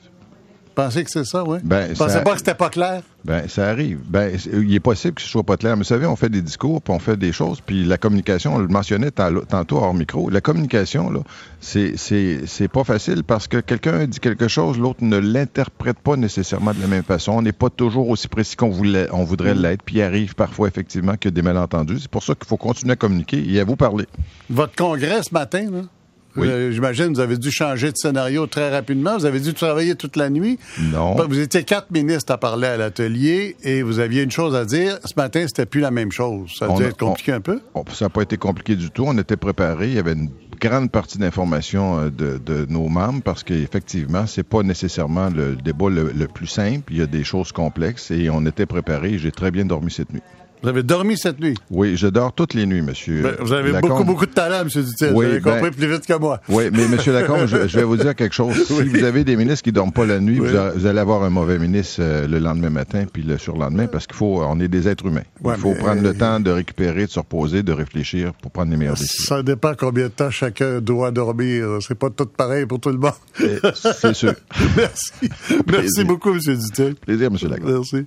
pensez 0.78 1.02
que 1.02 1.10
c'est 1.10 1.24
ça, 1.24 1.42
oui? 1.42 1.58
Ben, 1.64 1.92
pensez 1.96 2.20
pas 2.22 2.32
que 2.32 2.38
c'était 2.38 2.54
pas 2.54 2.70
clair? 2.70 3.02
Ben, 3.24 3.48
ça 3.48 3.68
arrive. 3.68 3.98
Ben, 4.04 4.38
il 4.52 4.72
est 4.72 4.80
possible 4.80 5.14
que 5.14 5.22
ce 5.22 5.28
soit 5.28 5.42
pas 5.42 5.56
clair. 5.56 5.72
Mais 5.72 5.78
vous 5.78 5.88
savez, 5.88 6.06
on 6.06 6.14
fait 6.14 6.28
des 6.28 6.40
discours, 6.40 6.80
puis 6.80 6.94
on 6.94 7.00
fait 7.00 7.16
des 7.16 7.32
choses, 7.32 7.60
puis 7.60 7.84
la 7.84 7.98
communication, 7.98 8.54
on 8.54 8.58
le 8.58 8.68
mentionnait 8.68 9.10
tantôt 9.10 9.78
hors 9.78 9.92
micro, 9.92 10.30
la 10.30 10.40
communication, 10.40 11.10
là, 11.10 11.20
c'est, 11.60 11.96
c'est, 11.96 12.68
pas 12.68 12.84
facile 12.84 13.24
parce 13.24 13.48
que 13.48 13.56
quelqu'un 13.58 14.06
dit 14.06 14.20
quelque 14.20 14.46
chose, 14.46 14.78
l'autre 14.78 15.02
ne 15.02 15.16
l'interprète 15.16 15.98
pas 15.98 16.16
nécessairement 16.16 16.72
de 16.72 16.80
la 16.80 16.86
même 16.86 17.02
façon. 17.02 17.32
On 17.32 17.42
n'est 17.42 17.50
pas 17.50 17.70
toujours 17.70 18.08
aussi 18.08 18.28
précis 18.28 18.54
qu'on 18.54 18.70
voulait, 18.70 19.08
on 19.10 19.24
voudrait 19.24 19.54
mm. 19.54 19.62
l'être, 19.62 19.82
puis 19.82 19.96
il 19.96 20.02
arrive 20.02 20.36
parfois, 20.36 20.68
effectivement, 20.68 21.16
qu'il 21.16 21.32
y 21.32 21.34
a 21.34 21.34
des 21.34 21.42
malentendus. 21.42 22.00
C'est 22.02 22.10
pour 22.10 22.22
ça 22.22 22.34
qu'il 22.36 22.46
faut 22.46 22.56
continuer 22.56 22.92
à 22.92 22.96
communiquer 22.96 23.42
et 23.44 23.58
à 23.58 23.64
vous 23.64 23.76
parler. 23.76 24.06
Votre 24.48 24.76
congrès 24.76 25.24
ce 25.24 25.34
matin, 25.34 25.68
là? 25.72 25.80
Oui. 26.38 26.72
J'imagine 26.72 27.12
vous 27.12 27.20
avez 27.20 27.36
dû 27.36 27.50
changer 27.50 27.92
de 27.92 27.96
scénario 27.96 28.46
très 28.46 28.70
rapidement. 28.70 29.16
Vous 29.16 29.26
avez 29.26 29.40
dû 29.40 29.54
travailler 29.54 29.94
toute 29.94 30.16
la 30.16 30.30
nuit. 30.30 30.58
Non. 30.78 31.14
Vous 31.14 31.38
étiez 31.38 31.64
quatre 31.64 31.90
ministres 31.90 32.32
à 32.32 32.38
parler 32.38 32.68
à 32.68 32.76
l'atelier 32.76 33.56
et 33.62 33.82
vous 33.82 33.98
aviez 33.98 34.22
une 34.22 34.30
chose 34.30 34.54
à 34.54 34.64
dire. 34.64 34.98
Ce 35.04 35.14
matin, 35.16 35.44
c'était 35.46 35.66
plus 35.66 35.80
la 35.80 35.90
même 35.90 36.12
chose. 36.12 36.50
Ça 36.58 36.66
a 36.66 36.76
dû 36.76 36.84
être 36.84 36.96
compliqué 36.96 37.32
un 37.32 37.40
peu? 37.40 37.60
ça 37.92 38.06
n'a 38.06 38.08
pas 38.10 38.22
été 38.22 38.36
compliqué 38.36 38.76
du 38.76 38.90
tout. 38.90 39.04
On 39.06 39.16
était 39.18 39.36
préparés. 39.36 39.88
Il 39.88 39.94
y 39.94 39.98
avait 39.98 40.12
une 40.12 40.30
grande 40.60 40.90
partie 40.90 41.18
d'informations 41.18 42.00
euh, 42.00 42.10
de, 42.10 42.66
nos 42.68 42.88
membres 42.88 43.22
parce 43.22 43.42
qu'effectivement, 43.44 44.26
c'est 44.26 44.42
pas 44.42 44.62
nécessairement 44.62 45.30
le 45.30 45.56
débat 45.56 45.88
le, 45.88 46.12
le, 46.12 46.26
plus 46.26 46.46
simple. 46.46 46.92
Il 46.92 46.98
y 46.98 47.02
a 47.02 47.06
des 47.06 47.24
choses 47.24 47.52
complexes 47.52 48.10
et 48.10 48.30
on 48.30 48.44
était 48.46 48.66
préparés. 48.66 49.18
J'ai 49.18 49.32
très 49.32 49.50
bien 49.50 49.64
dormi 49.64 49.90
cette 49.90 50.12
nuit. 50.12 50.22
Vous 50.62 50.68
avez 50.68 50.82
dormi 50.82 51.16
cette 51.16 51.40
nuit? 51.40 51.54
Oui, 51.70 51.96
je 51.96 52.08
dors 52.08 52.32
toutes 52.32 52.54
les 52.54 52.66
nuits, 52.66 52.82
monsieur. 52.82 53.22
Ben, 53.22 53.36
vous 53.40 53.52
avez 53.52 53.72
beaucoup, 53.72 54.04
beaucoup 54.04 54.26
de 54.26 54.32
talent, 54.32 54.64
monsieur 54.64 54.82
Dutel. 54.82 55.12
vous 55.12 55.22
avez 55.22 55.40
ben, 55.40 55.54
compris 55.54 55.70
plus 55.70 55.90
vite 55.90 56.06
que 56.06 56.18
moi. 56.18 56.40
Oui, 56.48 56.64
mais 56.72 56.88
monsieur 56.88 57.12
Lacombe, 57.12 57.46
je, 57.46 57.56
vais 57.56 57.84
vous 57.84 57.96
dire 57.96 58.14
quelque 58.14 58.34
chose. 58.34 58.56
Si 58.68 58.84
vous 58.84 59.04
avez 59.04 59.24
des 59.24 59.36
ministres 59.36 59.62
qui 59.62 59.70
ne 59.70 59.74
dorment 59.74 59.92
pas 59.92 60.06
la 60.06 60.20
nuit, 60.20 60.38
vous, 60.38 60.86
allez 60.86 60.98
avoir 60.98 61.22
un 61.22 61.30
mauvais 61.30 61.58
ministre 61.58 62.00
euh, 62.00 62.26
le 62.26 62.38
lendemain 62.38 62.70
matin 62.70 63.04
puis 63.10 63.22
le 63.22 63.38
surlendemain 63.38 63.86
parce 63.86 64.06
qu'il 64.06 64.16
faut, 64.16 64.42
on 64.42 64.60
est 64.60 64.68
des 64.68 64.88
êtres 64.88 65.06
humains. 65.06 65.22
Il 65.44 65.54
faut 65.56 65.74
prendre 65.74 66.02
le 66.02 66.10
euh, 66.10 66.14
temps 66.14 66.38
de 66.40 66.50
récupérer, 66.50 67.06
de 67.06 67.10
se 67.10 67.18
reposer, 67.18 67.62
de 67.62 67.72
réfléchir 67.72 68.32
pour 68.34 68.50
prendre 68.50 68.70
les 68.70 68.76
meilleures 68.76 68.94
décisions. 68.94 69.36
Ça 69.36 69.42
dépend 69.42 69.74
combien 69.76 70.04
de 70.04 70.08
temps 70.08 70.30
chacun 70.30 70.80
doit 70.80 71.10
dormir. 71.10 71.78
C'est 71.80 71.98
pas 71.98 72.10
tout 72.10 72.26
pareil 72.26 72.66
pour 72.66 72.80
tout 72.80 72.90
le 72.90 72.98
monde. 72.98 73.12
Eh, 73.40 73.58
c'est 73.74 74.14
sûr. 74.14 74.34
Merci. 74.76 75.12
Merci 75.66 76.04
beaucoup, 76.04 76.32
monsieur 76.32 76.56
Dutel. 76.56 76.94
Plaisir, 76.94 77.30
monsieur 77.30 77.48
Lacombe. 77.48 77.70
Merci. 77.70 78.06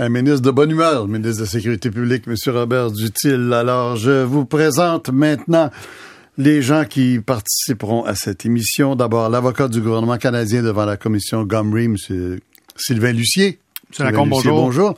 Un 0.00 0.08
ministre 0.08 0.40
de 0.40 0.50
bonne 0.50 0.70
humeur, 0.70 1.06
le 1.06 1.12
ministre 1.12 1.40
de 1.40 1.44
la 1.44 1.50
Sécurité 1.50 1.90
publique, 1.90 2.24
M. 2.26 2.34
Robert 2.46 2.90
Dutil. 2.90 3.52
Alors, 3.52 3.96
je 3.96 4.22
vous 4.24 4.46
présente 4.46 5.10
maintenant 5.10 5.70
les 6.38 6.62
gens 6.62 6.86
qui 6.86 7.20
participeront 7.20 8.04
à 8.04 8.14
cette 8.14 8.46
émission. 8.46 8.96
D'abord, 8.96 9.28
l'avocat 9.28 9.68
du 9.68 9.82
gouvernement 9.82 10.16
canadien 10.16 10.62
devant 10.62 10.86
la 10.86 10.96
commission 10.96 11.44
Gomri, 11.44 11.84
M. 11.84 11.96
Sylvain 12.76 13.12
Lucier. 13.12 13.58
M. 13.98 14.06
Lacombe, 14.06 14.30
bonjour. 14.30 14.56
Bonjour 14.56 14.96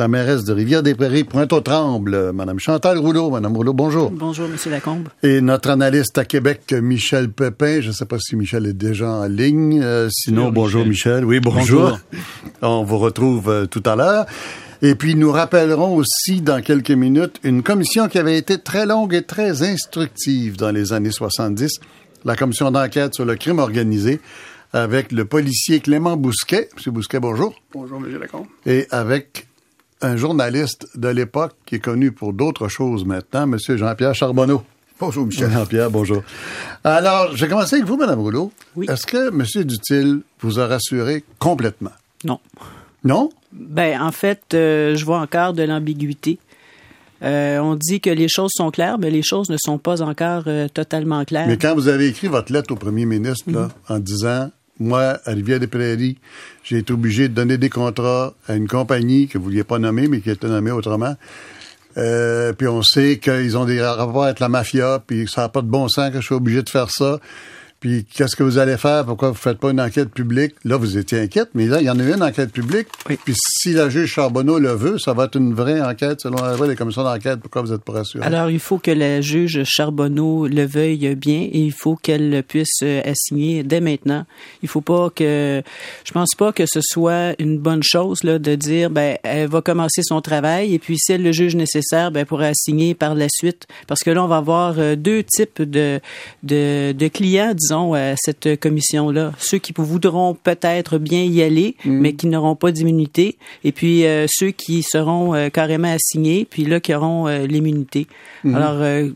la 0.00 0.08
mairesse 0.08 0.44
de 0.44 0.54
Rivière-des-Prairies, 0.54 1.24
Pointe-aux-Trembles, 1.24 2.32
Mme 2.32 2.58
Chantal 2.58 2.96
Rouleau. 2.96 3.28
Mme 3.28 3.54
Rouleau, 3.54 3.74
bonjour. 3.74 4.10
Bonjour, 4.10 4.46
M. 4.46 4.56
Lacombe. 4.70 5.08
Et 5.22 5.42
notre 5.42 5.68
analyste 5.68 6.16
à 6.16 6.24
Québec, 6.24 6.72
Michel 6.72 7.30
Pepin. 7.30 7.82
Je 7.82 7.88
ne 7.88 7.92
sais 7.92 8.06
pas 8.06 8.16
si 8.18 8.34
Michel 8.34 8.64
est 8.64 8.72
déjà 8.72 9.10
en 9.10 9.26
ligne. 9.26 9.78
Euh, 9.82 10.08
sinon, 10.10 10.50
bonjour, 10.52 10.86
Michel. 10.86 11.26
Oui, 11.26 11.38
bonjour. 11.38 11.98
On 12.62 12.82
vous 12.82 12.96
retrouve 12.96 13.50
euh, 13.50 13.66
tout 13.66 13.82
à 13.84 13.94
l'heure. 13.94 14.24
Et 14.80 14.94
puis, 14.94 15.16
nous 15.16 15.32
rappellerons 15.32 15.94
aussi 15.96 16.40
dans 16.40 16.62
quelques 16.62 16.92
minutes 16.92 17.38
une 17.42 17.62
commission 17.62 18.08
qui 18.08 18.16
avait 18.18 18.38
été 18.38 18.56
très 18.56 18.86
longue 18.86 19.12
et 19.12 19.24
très 19.24 19.62
instructive 19.62 20.56
dans 20.56 20.70
les 20.70 20.94
années 20.94 21.12
70, 21.12 21.78
la 22.24 22.36
commission 22.36 22.70
d'enquête 22.70 23.14
sur 23.14 23.26
le 23.26 23.36
crime 23.36 23.58
organisé, 23.58 24.22
avec 24.72 25.12
le 25.12 25.26
policier 25.26 25.80
Clément 25.80 26.16
Bousquet. 26.16 26.70
Monsieur 26.74 26.90
Bousquet, 26.90 27.20
bonjour. 27.20 27.52
Bonjour, 27.74 27.98
M. 27.98 28.18
Lacombe. 28.18 28.46
Et 28.64 28.86
avec 28.90 29.49
un 30.02 30.16
journaliste 30.16 30.86
de 30.94 31.08
l'époque 31.08 31.54
qui 31.66 31.76
est 31.76 31.80
connu 31.80 32.12
pour 32.12 32.32
d'autres 32.32 32.68
choses 32.68 33.04
maintenant, 33.04 33.42
M. 33.42 33.58
Jean-Pierre 33.58 34.14
Charbonneau. 34.14 34.62
Bonjour, 34.98 35.26
Michel. 35.26 35.50
Jean-Pierre, 35.50 35.90
bonjour. 35.90 36.22
Alors, 36.84 37.34
je 37.34 37.44
vais 37.44 37.48
commencer 37.48 37.76
avec 37.76 37.88
vous, 37.88 37.96
Mme 37.96 38.18
Rouleau. 38.20 38.52
Oui. 38.76 38.86
Est-ce 38.90 39.06
que 39.06 39.28
M. 39.28 39.64
Dutil 39.64 40.20
vous 40.40 40.60
a 40.60 40.66
rassuré 40.66 41.24
complètement? 41.38 41.92
Non. 42.24 42.38
Non? 43.02 43.30
Ben, 43.52 44.00
en 44.00 44.12
fait, 44.12 44.42
euh, 44.52 44.94
je 44.96 45.04
vois 45.04 45.20
encore 45.20 45.54
de 45.54 45.62
l'ambiguïté. 45.62 46.38
Euh, 47.22 47.58
on 47.58 47.76
dit 47.76 48.00
que 48.00 48.10
les 48.10 48.28
choses 48.28 48.50
sont 48.54 48.70
claires, 48.70 48.98
mais 48.98 49.10
les 49.10 49.22
choses 49.22 49.50
ne 49.50 49.56
sont 49.58 49.78
pas 49.78 50.02
encore 50.02 50.44
euh, 50.46 50.68
totalement 50.68 51.24
claires. 51.24 51.46
Mais 51.46 51.58
quand 51.58 51.74
vous 51.74 51.88
avez 51.88 52.08
écrit 52.08 52.28
votre 52.28 52.52
lettre 52.52 52.72
au 52.72 52.76
premier 52.76 53.04
ministre, 53.04 53.50
là, 53.50 53.68
en 53.88 53.98
disant 53.98 54.50
moi, 54.80 55.18
à 55.24 55.30
Rivière-des-Prairies, 55.32 56.16
j'ai 56.64 56.78
été 56.78 56.92
obligé 56.92 57.28
de 57.28 57.34
donner 57.34 57.58
des 57.58 57.70
contrats 57.70 58.34
à 58.48 58.54
une 58.54 58.66
compagnie 58.66 59.28
que 59.28 59.38
vous 59.38 59.44
vouliez 59.44 59.64
pas 59.64 59.78
nommer, 59.78 60.08
mais 60.08 60.20
qui 60.20 60.30
été 60.30 60.46
nommée 60.48 60.70
autrement. 60.70 61.14
Euh, 61.98 62.52
puis 62.52 62.66
on 62.66 62.82
sait 62.82 63.18
qu'ils 63.18 63.56
ont 63.58 63.64
des 63.64 63.82
rapports 63.82 64.24
avec 64.24 64.40
la 64.40 64.48
mafia, 64.48 65.02
puis 65.06 65.28
ça 65.28 65.42
n'a 65.42 65.48
pas 65.48 65.62
de 65.62 65.66
bon 65.66 65.88
sens 65.88 66.10
que 66.10 66.20
je 66.20 66.26
sois 66.26 66.36
obligé 66.38 66.62
de 66.62 66.68
faire 66.70 66.90
ça. 66.90 67.18
Puis 67.80 68.04
qu'est-ce 68.04 68.36
que 68.36 68.42
vous 68.42 68.58
allez 68.58 68.76
faire? 68.76 69.06
Pourquoi 69.06 69.30
vous 69.30 69.36
faites 69.36 69.58
pas 69.58 69.70
une 69.70 69.80
enquête 69.80 70.10
publique? 70.10 70.54
Là, 70.64 70.76
vous 70.76 70.98
étiez 70.98 71.20
inquiète, 71.20 71.48
mais 71.54 71.66
là, 71.66 71.80
il 71.80 71.86
y 71.86 71.90
en 71.90 71.98
a 71.98 72.02
eu 72.02 72.12
une 72.12 72.22
enquête 72.22 72.52
publique. 72.52 72.88
Oui. 73.08 73.18
Puis 73.24 73.34
si 73.36 73.72
la 73.72 73.88
juge 73.88 74.10
Charbonneau 74.10 74.58
le 74.58 74.72
veut, 74.72 74.98
ça 74.98 75.14
va 75.14 75.24
être 75.24 75.36
une 75.36 75.54
vraie 75.54 75.80
enquête 75.80 76.20
selon 76.20 76.36
la 76.44 76.56
loi 76.56 76.68
des 76.68 76.76
commissions 76.76 77.02
d'enquête. 77.02 77.40
Pourquoi 77.40 77.62
vous 77.62 77.72
êtes 77.72 77.82
pas 77.82 77.92
rassuré? 77.92 78.22
Alors, 78.22 78.50
il 78.50 78.58
faut 78.58 78.78
que 78.78 78.90
la 78.90 79.22
juge 79.22 79.62
Charbonneau 79.64 80.46
le 80.46 80.66
veuille 80.66 81.14
bien 81.14 81.48
et 81.50 81.58
il 81.58 81.72
faut 81.72 81.96
qu'elle 81.96 82.42
puisse 82.46 82.80
euh, 82.82 83.00
assigner 83.04 83.62
dès 83.62 83.80
maintenant. 83.80 84.26
Il 84.62 84.68
faut 84.68 84.82
pas 84.82 85.08
que, 85.08 85.62
je 86.04 86.12
pense 86.12 86.34
pas 86.36 86.52
que 86.52 86.64
ce 86.66 86.80
soit 86.82 87.34
une 87.38 87.58
bonne 87.58 87.82
chose, 87.82 88.24
là, 88.24 88.38
de 88.38 88.56
dire, 88.56 88.90
ben, 88.90 89.16
elle 89.22 89.48
va 89.48 89.62
commencer 89.62 90.02
son 90.02 90.20
travail 90.20 90.74
et 90.74 90.78
puis 90.78 90.98
si 90.98 91.12
elle 91.12 91.22
le 91.22 91.32
juge 91.32 91.56
nécessaire, 91.56 92.10
ben, 92.10 92.20
elle 92.20 92.26
pourra 92.26 92.48
assigner 92.48 92.94
par 92.94 93.14
la 93.14 93.28
suite. 93.30 93.66
Parce 93.86 94.02
que 94.02 94.10
là, 94.10 94.22
on 94.22 94.28
va 94.28 94.36
avoir 94.36 94.74
euh, 94.78 94.96
deux 94.96 95.22
types 95.22 95.62
de, 95.62 95.98
de, 96.42 96.92
de 96.92 97.08
clients, 97.08 97.54
disons, 97.54 97.69
à 97.70 98.14
cette 98.16 98.58
commission-là. 98.58 99.32
Ceux 99.38 99.58
qui 99.58 99.72
voudront 99.76 100.34
peut-être 100.34 100.98
bien 100.98 101.22
y 101.22 101.42
aller, 101.42 101.76
mais 101.84 102.14
qui 102.14 102.26
n'auront 102.26 102.56
pas 102.56 102.72
d'immunité, 102.72 103.36
et 103.64 103.72
puis 103.72 104.04
euh, 104.04 104.26
ceux 104.28 104.50
qui 104.50 104.82
seront 104.82 105.34
euh, 105.34 105.48
carrément 105.48 105.92
assignés, 105.92 106.46
puis 106.48 106.64
là 106.64 106.80
qui 106.80 106.94
auront 106.94 107.28
euh, 107.28 107.46
l'immunité. 107.46 108.06
Alors, 108.44 108.80
euh, 108.80 109.08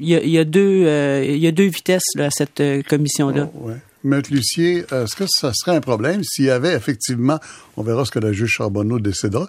il 0.00 0.08
y, 0.08 0.14
a, 0.14 0.22
il 0.22 0.30
y 0.30 0.38
a 0.38 0.44
deux, 0.44 0.84
euh, 0.86 1.24
il 1.26 1.38
y 1.38 1.46
a 1.46 1.52
deux 1.52 1.66
vitesses 1.66 2.02
là, 2.16 2.26
à 2.26 2.30
cette 2.30 2.60
euh, 2.60 2.82
commission-là. 2.88 3.50
Oh, 3.54 3.68
ouais. 3.68 3.76
Maître 4.04 4.30
Lucier, 4.32 4.78
est-ce 4.90 5.14
que 5.14 5.24
ça 5.28 5.52
serait 5.54 5.76
un 5.76 5.80
problème 5.80 6.22
s'il 6.24 6.46
y 6.46 6.50
avait 6.50 6.74
effectivement, 6.74 7.38
on 7.76 7.82
verra 7.82 8.04
ce 8.04 8.10
que 8.10 8.18
la 8.18 8.32
juge 8.32 8.50
Charbonneau 8.50 8.98
décidera, 8.98 9.48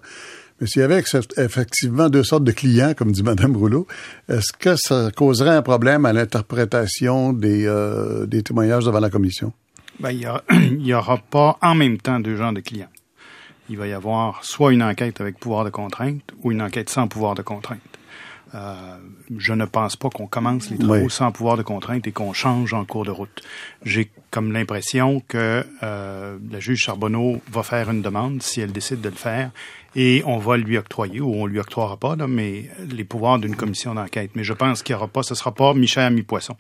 mais 0.60 0.68
s'il 0.68 0.82
y 0.82 0.86
avait 0.86 1.04
effectivement 1.38 2.10
deux 2.10 2.24
sortes 2.24 2.44
de 2.44 2.52
clients, 2.52 2.94
comme 2.96 3.12
dit 3.12 3.24
Mme 3.24 3.56
Rouleau, 3.56 3.88
est-ce 4.30 4.54
que 4.54 4.76
ça 4.76 5.10
causerait 5.16 5.56
un 5.56 5.62
problème 5.62 6.06
à 6.06 6.14
l'interprétation 6.14 7.34
des, 7.34 7.66
euh, 7.66 8.26
des 8.26 8.44
témoignages 8.44 8.86
devant 8.86 9.00
la 9.00 9.10
commission? 9.10 9.54
Ben, 10.00 10.12
il 10.12 10.78
n'y 10.78 10.94
aura 10.94 11.18
pas 11.18 11.58
en 11.62 11.76
même 11.76 11.98
temps 11.98 12.20
deux 12.20 12.36
genres 12.36 12.54
de 12.54 12.62
clients. 12.62 12.90
Il 13.70 13.78
va 13.78 13.88
y 13.88 13.94
avoir 13.94 14.44
soit 14.44 14.74
une 14.74 14.84
enquête 14.84 15.22
avec 15.22 15.40
pouvoir 15.40 15.64
de 15.66 15.70
contrainte 15.70 16.22
ou 16.44 16.52
une 16.52 16.62
enquête 16.62 16.90
sans 16.90 17.08
pouvoir 17.08 17.36
de 17.36 17.42
contrainte. 17.42 17.80
Euh, 18.56 18.98
je 19.36 19.54
ne 19.54 19.66
pense 19.66 19.96
pas 19.96 20.10
qu'on 20.10 20.28
commence 20.28 20.70
les 20.70 20.78
travaux 20.78 20.94
Oui. 20.94 21.10
sans 21.10 21.32
pouvoir 21.32 21.58
de 21.58 21.64
contrainte 21.64 22.06
et 22.06 22.12
qu'on 22.12 22.34
change 22.34 22.74
en 22.76 22.86
cours 22.86 23.04
de 23.04 23.10
route. 23.10 23.42
J'ai 23.84 24.12
comme 24.30 24.52
l'impression 24.52 25.24
que 25.28 25.66
euh, 25.82 26.38
la 26.54 26.60
juge 26.60 26.80
Charbonneau 26.80 27.42
va 27.52 27.64
faire 27.64 27.90
une 27.90 28.02
demande 28.02 28.42
si 28.42 28.62
elle 28.62 28.72
décide 28.72 29.02
de 29.02 29.10
le 29.10 29.16
faire 29.16 29.50
et 29.96 30.24
on 30.26 30.38
va 30.38 30.56
lui 30.58 30.78
octroyer 30.78 31.20
ou 31.20 31.34
on 31.34 31.46
lui 31.46 31.60
octroiera 31.60 31.98
pas 31.98 32.16
là, 32.16 32.28
mais 32.28 32.66
les 32.90 33.04
pouvoirs 33.04 33.40
d'une 33.40 33.56
commission 33.56 33.94
d'enquête. 33.96 34.32
Mais 34.36 34.44
je 34.44 34.54
pense 34.54 34.82
qu'il 34.84 34.94
y 34.94 34.96
aura 34.96 35.08
pas, 35.08 35.24
ce 35.24 35.36
sera 35.36 35.52
pas 35.54 35.74
mi-chair 35.74 36.10
mi-poisson. 36.12 36.56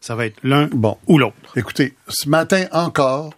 Ça 0.00 0.14
va 0.14 0.26
être 0.26 0.36
l'un 0.42 0.68
Bon. 0.72 0.96
ou 1.06 1.18
l'autre. 1.18 1.34
Écoutez, 1.56 1.94
ce 2.08 2.28
matin 2.28 2.64
encore, 2.72 3.32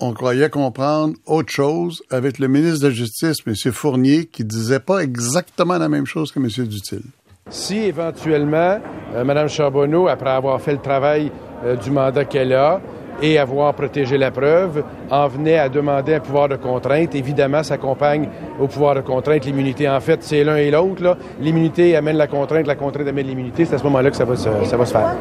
on 0.00 0.12
croyait 0.12 0.50
comprendre 0.50 1.14
autre 1.26 1.52
chose 1.52 2.02
avec 2.10 2.38
le 2.38 2.48
ministre 2.48 2.82
de 2.82 2.88
la 2.88 2.94
Justice, 2.94 3.38
M. 3.46 3.54
Fournier, 3.72 4.26
qui 4.26 4.44
disait 4.44 4.80
pas 4.80 5.00
exactement 5.00 5.78
la 5.78 5.88
même 5.88 6.06
chose 6.06 6.32
que 6.32 6.38
M. 6.38 6.48
Dutil. 6.66 7.02
Si 7.48 7.76
éventuellement, 7.78 8.80
euh, 9.14 9.24
Mme 9.24 9.48
Charbonneau, 9.48 10.08
après 10.08 10.30
avoir 10.30 10.60
fait 10.60 10.72
le 10.72 10.80
travail 10.80 11.30
euh, 11.64 11.76
du 11.76 11.90
mandat 11.92 12.24
qu'elle 12.24 12.52
a 12.52 12.80
et 13.22 13.38
avoir 13.38 13.74
protégé 13.74 14.18
la 14.18 14.30
preuve, 14.30 14.84
en 15.10 15.28
venait 15.28 15.58
à 15.58 15.68
demander 15.68 16.14
un 16.14 16.20
pouvoir 16.20 16.48
de 16.48 16.56
contrainte, 16.56 17.14
évidemment, 17.14 17.62
s'accompagne 17.62 18.28
au 18.58 18.66
pouvoir 18.66 18.94
de 18.94 19.00
contrainte 19.00 19.44
l'immunité. 19.44 19.88
En 19.88 20.00
fait, 20.00 20.22
c'est 20.22 20.44
l'un 20.44 20.56
et 20.56 20.70
l'autre. 20.70 21.16
L'immunité 21.40 21.96
amène 21.96 22.16
la 22.16 22.26
contrainte, 22.26 22.66
la 22.66 22.76
contrainte 22.76 23.08
amène 23.08 23.26
l'immunité. 23.26 23.64
C'est 23.64 23.74
à 23.74 23.78
ce 23.78 23.84
moment-là 23.84 24.10
que 24.10 24.16
ça 24.16 24.24
va 24.24 24.36
se, 24.36 24.64
ça 24.64 24.76
va 24.76 24.86
se 24.86 24.92
faire. 24.92 25.16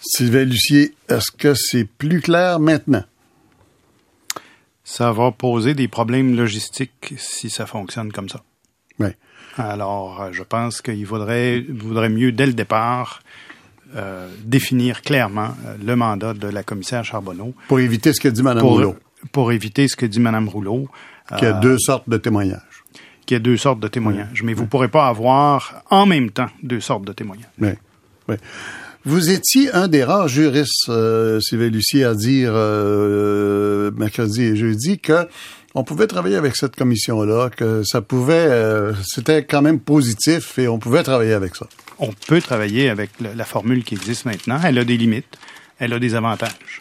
Sylvain 0.00 0.44
Lucier, 0.44 0.94
est-ce 1.08 1.30
que 1.30 1.54
c'est 1.54 1.84
plus 1.84 2.20
clair 2.20 2.60
maintenant? 2.60 3.04
Ça 4.84 5.12
va 5.12 5.32
poser 5.32 5.74
des 5.74 5.88
problèmes 5.88 6.36
logistiques 6.36 7.14
si 7.16 7.48
ça 7.48 7.64
fonctionne 7.64 8.12
comme 8.12 8.28
ça. 8.28 8.42
Oui. 8.98 9.08
Alors, 9.56 10.20
euh, 10.20 10.28
je 10.32 10.42
pense 10.42 10.82
qu'il 10.82 11.06
vaudrait, 11.06 11.64
vaudrait 11.68 12.10
mieux, 12.10 12.32
dès 12.32 12.46
le 12.46 12.52
départ, 12.52 13.22
euh, 13.96 14.28
définir 14.44 15.02
clairement 15.02 15.54
euh, 15.66 15.76
le 15.84 15.96
mandat 15.96 16.34
de 16.34 16.48
la 16.48 16.62
commissaire 16.62 17.04
Charbonneau 17.04 17.54
Pour 17.68 17.80
éviter 17.80 18.12
ce 18.12 18.20
que 18.20 18.28
dit 18.28 18.42
Mme 18.42 18.60
pour, 18.60 18.72
Rouleau, 18.72 18.96
pour 19.32 19.52
éviter 19.52 19.88
ce 19.88 19.96
que 19.96 20.06
dit 20.06 20.20
Mme 20.20 20.48
Rouleau, 20.48 20.88
qu'il 21.36 21.48
y 21.48 21.50
a 21.50 21.56
euh, 21.56 21.60
deux 21.60 21.78
sortes 21.78 22.08
de 22.08 22.16
témoignages. 22.16 22.84
qu'il 23.26 23.34
y 23.34 23.38
a 23.38 23.40
deux 23.40 23.56
sortes 23.56 23.80
de 23.80 23.88
témoignages. 23.88 24.42
Mais 24.42 24.54
vous 24.54 24.62
ne 24.62 24.68
pourrez 24.68 24.88
pas 24.88 25.06
avoir 25.06 25.82
en 25.90 26.06
même 26.06 26.30
temps 26.30 26.48
deux 26.62 26.80
sortes 26.80 27.04
de 27.06 27.12
témoignages. 27.12 27.50
Oui. 27.60 27.70
oui. 28.28 28.36
Vous 29.06 29.30
étiez 29.30 29.70
un 29.74 29.86
des 29.86 30.02
rares 30.02 30.28
juristes, 30.28 30.88
euh, 30.88 31.38
Sylvain 31.40 31.68
Lucier, 31.68 32.04
à 32.04 32.14
dire 32.14 32.52
euh, 32.54 33.90
mercredi 33.96 34.42
et 34.42 34.56
jeudi 34.56 34.98
que 34.98 35.28
on 35.74 35.82
pouvait 35.84 36.06
travailler 36.06 36.36
avec 36.36 36.54
cette 36.56 36.76
commission-là, 36.76 37.50
que 37.50 37.82
ça 37.84 38.00
pouvait, 38.00 38.34
euh, 38.48 38.92
c'était 39.02 39.44
quand 39.44 39.62
même 39.62 39.80
positif 39.80 40.58
et 40.58 40.68
on 40.68 40.78
pouvait 40.78 41.02
travailler 41.02 41.32
avec 41.32 41.56
ça. 41.56 41.66
On 41.98 42.12
peut 42.12 42.40
travailler 42.40 42.88
avec 42.90 43.10
le- 43.20 43.32
la 43.34 43.44
formule 43.44 43.82
qui 43.84 43.94
existe 43.94 44.24
maintenant. 44.24 44.58
Elle 44.64 44.78
a 44.78 44.84
des 44.84 44.96
limites, 44.96 45.36
elle 45.78 45.92
a 45.92 45.98
des 45.98 46.14
avantages. 46.14 46.80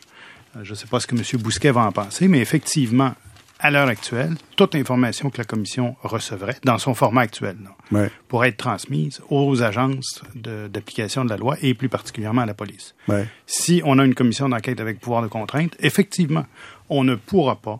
Euh, 0.56 0.60
Je 0.64 0.72
ne 0.72 0.76
sais 0.76 0.88
pas 0.88 1.00
ce 1.00 1.08
que 1.08 1.16
M. 1.16 1.24
Bousquet 1.42 1.72
va 1.72 1.82
en 1.82 1.92
penser, 1.92 2.28
mais 2.28 2.40
effectivement, 2.40 3.14
à 3.60 3.72
l'heure 3.72 3.88
actuelle, 3.88 4.36
toute 4.58 4.76
information 4.76 5.30
que 5.30 5.38
la 5.38 5.46
commission 5.46 5.96
recevrait, 6.04 6.58
dans 6.64 6.78
son 6.78 6.94
format 6.94 7.22
actuel, 7.22 7.56
Ouais. 7.92 8.12
pourrait 8.28 8.50
être 8.50 8.58
transmise 8.58 9.22
aux 9.30 9.64
agences 9.64 10.22
d'application 10.36 11.24
de, 11.24 11.30
la 11.30 11.38
loi 11.38 11.56
et 11.62 11.74
plus 11.74 11.90
particulièrement 11.90 12.42
à 12.42 12.46
la 12.46 12.54
police. 12.54 12.94
Ouais. 13.08 13.26
Si 13.48 13.82
on 13.86 13.98
a 14.00 14.06
une 14.06 14.16
commission 14.16 14.50
d'enquête 14.50 14.80
avec 14.82 15.00
pouvoir 15.00 15.22
de 15.24 15.28
contrainte, 15.28 15.76
effectivement, 15.80 16.46
on 16.90 17.04
ne 17.04 17.16
pourra 17.16 17.56
pas 17.56 17.80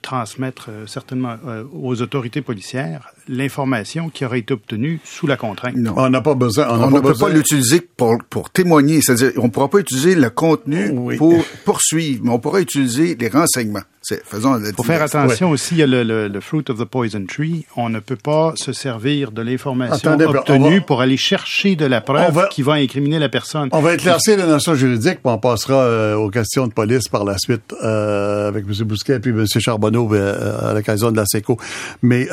transmettre 0.00 0.66
euh, 0.70 0.86
certainement 0.86 1.36
euh, 1.46 1.64
aux 1.72 2.00
autorités 2.02 2.42
policières 2.42 3.12
l'information 3.28 4.08
qui 4.08 4.24
aurait 4.24 4.40
été 4.40 4.54
obtenue 4.54 5.00
sous 5.04 5.26
la 5.26 5.36
contrainte. 5.36 5.76
Non. 5.76 5.94
On 5.96 6.10
n'a 6.10 6.20
pas 6.20 6.34
besoin. 6.34 6.68
On, 6.68 6.90
ne 6.90 7.00
peut 7.00 7.14
pas 7.14 7.28
l'utiliser 7.28 7.80
pour, 7.80 8.16
pour 8.28 8.50
témoigner. 8.50 9.00
C'est-à-dire, 9.00 9.32
on 9.38 9.44
ne 9.44 9.50
pourra 9.50 9.68
pas 9.68 9.78
utiliser 9.78 10.14
le 10.14 10.30
contenu 10.30 10.90
Oui. 10.92 11.16
pour 11.16 11.44
poursuivre, 11.64 12.22
mais 12.24 12.30
on 12.30 12.38
pourra 12.38 12.60
utiliser 12.60 13.16
les 13.18 13.28
renseignements. 13.28 13.82
faisons 14.24 14.60
Faut 14.76 14.82
faire 14.82 15.02
attention 15.02 15.50
aussi, 15.50 15.74
il 15.74 15.78
y 15.78 15.82
a 15.82 15.86
le, 15.86 16.28
le, 16.28 16.40
fruit 16.40 16.64
of 16.68 16.78
the 16.78 16.84
poison 16.84 17.24
tree. 17.26 17.66
On 17.76 17.88
ne 17.88 18.00
peut 18.00 18.16
pas 18.16 18.52
se 18.56 18.72
servir 18.72 19.32
de 19.32 19.42
l'information 19.42 20.12
obtenue 20.12 20.80
pour 20.80 21.00
aller 21.00 21.16
chercher 21.16 21.76
de 21.76 21.86
la 21.86 22.00
preuve 22.00 22.48
qui 22.50 22.62
va 22.62 22.74
incriminer 22.74 23.18
la 23.18 23.28
personne. 23.28 23.68
On 23.72 23.80
va 23.80 23.94
éclaircir 23.94 24.36
les 24.36 24.46
notions 24.46 24.74
juridiques, 24.74 25.20
puis 25.22 25.32
on 25.32 25.38
passera 25.38 25.74
euh, 25.74 26.14
aux 26.16 26.30
questions 26.30 26.66
de 26.66 26.72
police 26.72 27.08
par 27.08 27.24
la 27.24 27.38
suite 27.38 27.74
euh, 27.82 28.48
avec 28.48 28.64
M. 28.66 28.84
Bousquet 28.84 29.20
puis 29.20 29.30
M. 29.30 29.46
Charbonneau 29.46 30.12
euh, 30.12 30.70
à 30.70 30.74
l'occasion 30.74 31.10
de 31.10 31.16
la 31.16 31.26
SECO. 31.26 31.56
Mais 32.02 32.28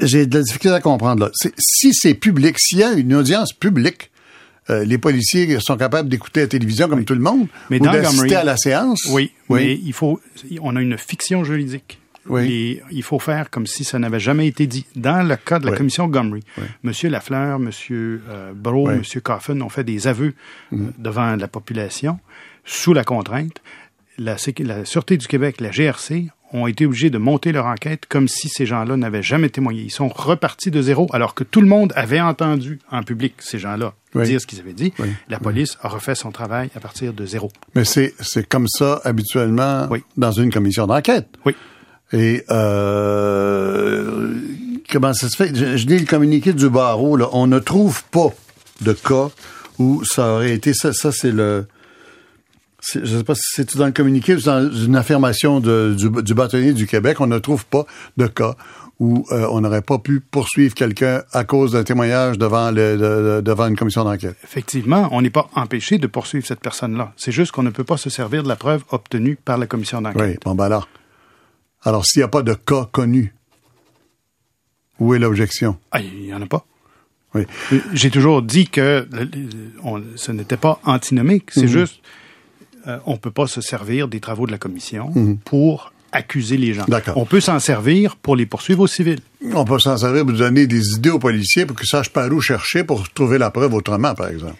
j'ai 0.00 0.26
de 0.26 0.38
la 0.38 0.42
difficulté 0.42 0.74
à 0.74 0.80
comprendre 0.80 1.26
là. 1.26 1.30
Si 1.58 1.92
c'est 1.92 2.14
public, 2.14 2.58
s'il 2.58 2.78
y 2.78 2.82
a 2.82 2.92
une 2.92 3.14
audience 3.14 3.52
publique, 3.52 4.10
euh, 4.68 4.84
les 4.84 4.98
policiers 4.98 5.60
sont 5.60 5.76
capables 5.76 6.08
d'écouter 6.08 6.40
la 6.40 6.46
télévision 6.48 6.88
comme 6.88 7.04
tout 7.04 7.14
le 7.14 7.20
monde 7.20 7.46
mais 7.70 7.80
ou 7.80 7.84
d'assister 7.84 8.34
à 8.34 8.44
la 8.44 8.56
séance? 8.56 9.04
Oui, 9.10 9.32
oui, 9.48 9.60
mais 9.60 9.74
il 9.74 9.92
faut, 9.92 10.20
on 10.60 10.74
a 10.76 10.82
une 10.82 10.98
fiction 10.98 11.44
juridique. 11.44 12.00
Oui. 12.28 12.50
Et 12.50 12.82
il 12.90 13.04
faut 13.04 13.20
faire 13.20 13.50
comme 13.50 13.68
si 13.68 13.84
ça 13.84 14.00
n'avait 14.00 14.18
jamais 14.18 14.48
été 14.48 14.66
dit. 14.66 14.84
Dans 14.96 15.26
le 15.26 15.36
cas 15.36 15.60
de 15.60 15.66
la 15.66 15.76
commission 15.76 16.08
Gomery, 16.08 16.42
Monsieur 16.82 17.08
Lafleur, 17.08 17.60
Monsieur 17.60 18.22
euh, 18.28 18.52
Bro, 18.52 18.88
Monsieur 18.88 19.20
Coffin 19.20 19.60
ont 19.60 19.68
fait 19.68 19.84
des 19.84 20.08
aveux 20.08 20.34
euh, 20.72 20.76
mhm. 20.76 20.92
devant 20.98 21.36
la 21.36 21.46
population 21.46 22.18
sous 22.64 22.92
la 22.92 23.04
contrainte. 23.04 23.62
La, 24.18 24.36
la 24.58 24.84
Sûreté 24.84 25.18
du 25.18 25.28
Québec, 25.28 25.60
la 25.60 25.70
GRC, 25.70 26.28
ont 26.52 26.66
été 26.66 26.86
obligés 26.86 27.10
de 27.10 27.18
monter 27.18 27.52
leur 27.52 27.66
enquête 27.66 28.06
comme 28.08 28.28
si 28.28 28.48
ces 28.48 28.66
gens-là 28.66 28.96
n'avaient 28.96 29.22
jamais 29.22 29.48
témoigné. 29.48 29.82
Ils 29.82 29.90
sont 29.90 30.08
repartis 30.08 30.70
de 30.70 30.80
zéro 30.80 31.08
alors 31.12 31.34
que 31.34 31.44
tout 31.44 31.60
le 31.60 31.66
monde 31.66 31.92
avait 31.96 32.20
entendu 32.20 32.78
en 32.90 33.02
public 33.02 33.34
ces 33.38 33.58
gens-là 33.58 33.94
dire 34.14 34.40
ce 34.40 34.46
qu'ils 34.46 34.60
avaient 34.60 34.72
dit. 34.72 34.92
La 35.28 35.38
police 35.38 35.76
a 35.82 35.88
refait 35.88 36.14
son 36.14 36.30
travail 36.30 36.70
à 36.74 36.80
partir 36.80 37.12
de 37.12 37.26
zéro. 37.26 37.50
Mais 37.74 37.84
c'est, 37.84 38.14
c'est 38.20 38.48
comme 38.48 38.68
ça 38.68 39.00
habituellement 39.04 39.88
dans 40.16 40.32
une 40.32 40.50
commission 40.50 40.86
d'enquête. 40.86 41.28
Oui. 41.44 41.54
Et 42.12 42.44
euh, 42.50 44.34
comment 44.90 45.12
ça 45.12 45.28
se 45.28 45.36
fait? 45.36 45.54
Je, 45.54 45.76
je, 45.76 45.86
lis 45.86 45.98
le 45.98 46.06
communiqué 46.06 46.52
du 46.52 46.70
barreau. 46.70 47.16
Là. 47.16 47.28
On 47.32 47.46
ne 47.46 47.58
trouve 47.58 48.04
pas 48.04 48.28
de 48.80 48.92
cas 48.92 49.28
où 49.78 50.04
ça 50.04 50.34
aurait 50.34 50.52
été... 50.52 50.72
Ça, 50.72 50.92
ça 50.92 51.10
c'est 51.10 51.32
le 51.32 51.66
je 52.94 53.00
ne 53.00 53.06
sais 53.06 53.24
pas 53.24 53.34
si 53.34 53.42
c'est 53.54 53.76
dans 53.76 53.86
le 53.86 53.92
communiqué 53.92 54.34
ou 54.34 54.40
dans 54.40 54.70
une 54.70 54.96
affirmation 54.96 55.60
du, 55.60 55.96
du 55.96 56.34
bâtonnier 56.34 56.72
du 56.72 56.86
Québec, 56.86 57.20
on 57.20 57.26
ne 57.26 57.38
trouve 57.38 57.66
pas 57.66 57.86
de 58.16 58.26
cas 58.26 58.56
où 58.98 59.26
euh, 59.30 59.46
on 59.50 59.60
n'aurait 59.60 59.82
pas 59.82 59.98
pu 59.98 60.20
poursuivre 60.20 60.74
quelqu'un 60.74 61.22
à 61.32 61.44
cause 61.44 61.72
d'un 61.72 61.84
témoignage 61.84 62.38
devant, 62.38 62.70
le, 62.70 63.42
devant 63.42 63.66
une 63.66 63.76
commission 63.76 64.04
d'enquête. 64.04 64.36
Effectivement, 64.42 65.08
on 65.12 65.20
n'est 65.20 65.30
pas 65.30 65.48
empêché 65.54 65.98
de 65.98 66.06
poursuivre 66.06 66.46
cette 66.46 66.60
personne-là. 66.60 67.12
C'est 67.16 67.32
juste 67.32 67.52
qu'on 67.52 67.62
ne 67.62 67.70
peut 67.70 67.84
pas 67.84 67.98
se 67.98 68.08
servir 68.08 68.42
de 68.42 68.48
la 68.48 68.56
preuve 68.56 68.84
obtenue 68.90 69.36
par 69.36 69.58
la 69.58 69.66
commission 69.66 70.00
d'enquête. 70.00 70.22
Oui, 70.22 70.38
bon 70.42 70.54
ben 70.54 70.64
alors. 70.64 70.88
Alors, 71.82 72.04
s'il 72.06 72.20
n'y 72.20 72.24
a 72.24 72.28
pas 72.28 72.42
de 72.42 72.54
cas 72.54 72.88
connu, 72.90 73.34
où 74.98 75.14
est 75.14 75.18
l'objection? 75.18 75.76
Ah, 75.92 76.00
il 76.00 76.22
n'y 76.22 76.34
en 76.34 76.40
a 76.40 76.46
pas. 76.46 76.64
Oui. 77.34 77.46
J'ai 77.92 78.10
toujours 78.10 78.40
dit 78.40 78.66
que 78.66 79.06
ce 80.16 80.32
n'était 80.32 80.56
pas 80.56 80.80
antinomique, 80.84 81.50
c'est 81.50 81.62
mhm. 81.62 81.68
juste 81.68 82.00
euh, 82.86 82.98
on 83.06 83.12
ne 83.12 83.16
peut 83.16 83.30
pas 83.30 83.46
se 83.46 83.60
servir 83.60 84.08
des 84.08 84.20
travaux 84.20 84.46
de 84.46 84.52
la 84.52 84.58
commission 84.58 85.10
mhm. 85.14 85.38
pour 85.38 85.92
accuser 86.12 86.56
les 86.56 86.72
gens. 86.72 86.86
On 87.14 87.24
peut 87.24 87.40
s'en 87.40 87.58
servir 87.58 88.16
pour 88.16 88.36
les 88.36 88.46
poursuivre 88.46 88.82
au 88.82 88.86
civil. 88.86 89.18
On 89.54 89.64
peut 89.64 89.78
s'en 89.78 89.96
servir 89.96 90.24
pour 90.24 90.34
donner 90.34 90.66
des 90.66 90.94
idées 90.94 91.10
aux 91.10 91.18
policiers 91.18 91.66
pour 91.66 91.76
qu'ils 91.76 91.88
sachent 91.88 92.10
par 92.10 92.30
où 92.32 92.40
chercher 92.40 92.84
pour 92.84 93.08
trouver 93.10 93.38
la 93.38 93.50
preuve 93.50 93.74
autrement, 93.74 94.14
par 94.14 94.28
exemple. 94.28 94.54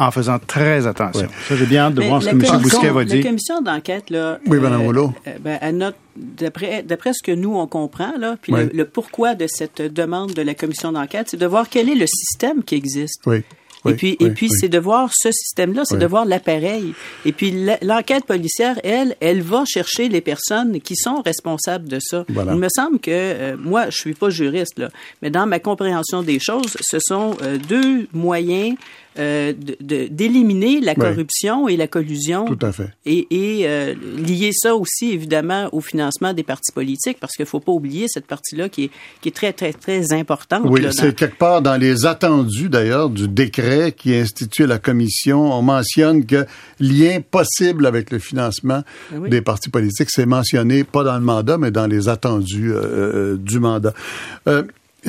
En 0.00 0.12
faisant 0.12 0.38
très 0.38 0.86
attention. 0.86 1.26
Ça, 1.48 1.56
j'ai 1.56 1.66
bien 1.66 1.86
hâte 1.86 1.94
de 1.94 2.02
voir 2.02 2.22
ce 2.22 2.30
que 2.30 2.36
M. 2.36 2.62
Bousquet 2.62 2.90
va 2.90 3.04
dire. 3.04 3.16
La 3.16 3.22
commission 3.22 3.60
d'enquête, 3.60 4.10
là. 4.10 4.38
Oui, 4.46 4.58
Mme 4.58 4.80
euh, 4.80 4.84
Rouleau. 4.84 5.12
Euh, 5.26 5.32
ben, 5.40 5.92
d'après, 6.16 6.84
d'après 6.84 7.12
ce 7.12 7.22
que 7.24 7.32
nous, 7.32 7.56
on 7.56 7.66
comprend, 7.66 8.16
là, 8.16 8.36
puis 8.40 8.52
le, 8.72 8.84
pourquoi 8.84 9.34
de 9.34 9.48
cette 9.48 9.82
demande 9.82 10.34
de 10.34 10.42
la 10.42 10.54
commission 10.54 10.92
d'enquête, 10.92 11.30
c'est 11.30 11.36
de 11.36 11.46
voir 11.46 11.68
quel 11.68 11.88
est 11.88 11.96
le 11.96 12.06
système 12.06 12.62
qui 12.62 12.76
existe. 12.76 13.22
Oui 13.26 13.42
et 13.86 13.94
puis, 13.94 14.16
et 14.20 14.30
puis 14.30 14.48
c'est 14.50 14.68
de 14.68 14.78
voir 14.78 15.10
ce 15.14 15.30
système-là, 15.30 15.82
c'est 15.84 15.98
de 15.98 16.06
voir 16.06 16.24
l'appareil. 16.24 16.94
Et 17.24 17.32
puis 17.32 17.54
l'enquête 17.82 18.24
policière, 18.24 18.78
elle, 18.84 19.16
elle 19.20 19.42
va 19.42 19.64
chercher 19.66 20.08
les 20.08 20.20
personnes 20.20 20.80
qui 20.80 20.96
sont 20.96 21.22
responsables 21.22 21.88
de 21.88 21.98
ça. 22.00 22.24
Il 22.28 22.34
me 22.34 22.68
semble 22.68 22.98
que 22.98 23.10
euh, 23.10 23.56
moi, 23.56 23.90
je 23.90 23.98
suis 23.98 24.14
pas 24.14 24.30
juriste 24.30 24.78
là, 24.78 24.90
mais 25.22 25.30
dans 25.30 25.46
ma 25.46 25.58
compréhension 25.58 26.22
des 26.22 26.38
choses, 26.38 26.76
ce 26.80 26.98
sont 27.00 27.36
euh, 27.42 27.58
deux 27.58 28.06
moyens 28.12 28.76
euh, 29.18 29.52
d'éliminer 29.80 30.80
la 30.80 30.94
corruption 30.94 31.68
et 31.68 31.76
la 31.76 31.86
collusion. 31.86 32.44
Tout 32.44 32.58
à 32.64 32.72
fait. 32.72 32.90
Et, 33.04 33.26
et 33.30 33.68
euh, 33.68 33.94
lier 34.16 34.50
ça 34.52 34.76
aussi, 34.76 35.10
évidemment, 35.10 35.68
au 35.72 35.80
financement 35.80 36.32
des 36.32 36.42
partis 36.42 36.72
politiques, 36.72 37.18
parce 37.20 37.34
qu'il 37.34 37.44
ne 37.44 37.48
faut 37.48 37.60
pas 37.60 37.72
oublier 37.72 38.06
cette 38.08 38.26
partie-là 38.26 38.68
qui 38.68 38.84
est, 38.84 38.90
qui 39.20 39.28
est 39.28 39.32
très, 39.32 39.52
très, 39.52 39.72
très 39.72 40.12
importante. 40.12 40.62
Oui, 40.66 40.82
c'est 40.92 41.14
quelque 41.16 41.38
part 41.38 41.62
dans 41.62 41.76
les 41.76 42.06
attendus, 42.06 42.68
d'ailleurs, 42.68 43.10
du 43.10 43.28
décret 43.28 43.92
qui 43.92 44.14
institue 44.14 44.66
la 44.66 44.78
commission. 44.78 45.52
On 45.52 45.62
mentionne 45.62 46.24
que 46.24 46.46
lien 46.78 47.20
possible 47.20 47.86
avec 47.86 48.10
le 48.10 48.18
financement 48.18 48.82
ah 49.12 49.28
des 49.28 49.40
partis 49.40 49.70
politiques, 49.70 50.10
c'est 50.10 50.26
mentionné, 50.26 50.84
pas 50.84 51.04
dans 51.04 51.16
le 51.16 51.24
mandat, 51.24 51.58
mais 51.58 51.70
dans 51.70 51.86
les 51.86 52.08
attendus 52.08 52.72
euh, 52.72 53.36
du 53.36 53.58
mandat. 53.58 53.94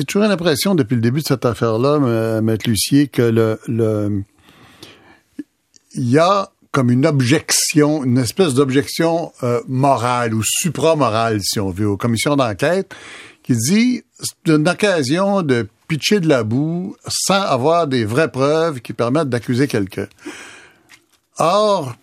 J'ai 0.00 0.06
toujours 0.06 0.22
l'impression, 0.22 0.74
depuis 0.74 0.94
le 0.94 1.02
début 1.02 1.20
de 1.20 1.26
cette 1.26 1.44
affaire-là, 1.44 1.96
M. 2.38 2.56
Lucier, 2.64 3.08
que 3.08 3.20
le, 3.20 4.24
il 5.92 6.08
y 6.08 6.16
a 6.16 6.48
comme 6.72 6.90
une 6.90 7.04
objection, 7.04 8.02
une 8.02 8.16
espèce 8.16 8.54
d'objection 8.54 9.30
euh, 9.42 9.60
morale 9.68 10.32
ou 10.32 10.40
supramorale, 10.42 11.42
si 11.42 11.60
on 11.60 11.68
veut, 11.68 11.86
aux 11.86 11.98
commissions 11.98 12.34
d'enquête, 12.34 12.94
qui 13.42 13.52
dit 13.52 14.02
c'est 14.18 14.54
une 14.54 14.66
occasion 14.70 15.42
de 15.42 15.68
pitcher 15.86 16.20
de 16.20 16.28
la 16.28 16.44
boue 16.44 16.96
sans 17.06 17.42
avoir 17.42 17.86
des 17.86 18.06
vraies 18.06 18.32
preuves 18.32 18.80
qui 18.80 18.94
permettent 18.94 19.28
d'accuser 19.28 19.68
quelqu'un. 19.68 20.06
Or, 21.36 21.94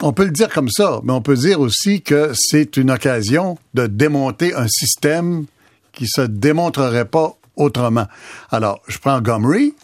on 0.00 0.12
peut 0.12 0.24
le 0.24 0.32
dire 0.32 0.48
comme 0.48 0.70
ça, 0.70 1.00
mais 1.04 1.12
on 1.12 1.22
peut 1.22 1.36
dire 1.36 1.60
aussi 1.60 2.02
que 2.02 2.32
c'est 2.34 2.76
une 2.76 2.90
occasion 2.90 3.58
de 3.74 3.86
démonter 3.86 4.54
un 4.54 4.66
système 4.66 5.46
qui 5.98 6.06
se 6.06 6.20
démontrerait 6.22 7.06
pas 7.06 7.36
autrement. 7.56 8.06
Alors, 8.50 8.80
je 8.86 8.98
prends 8.98 9.20
Gomery. 9.20 9.74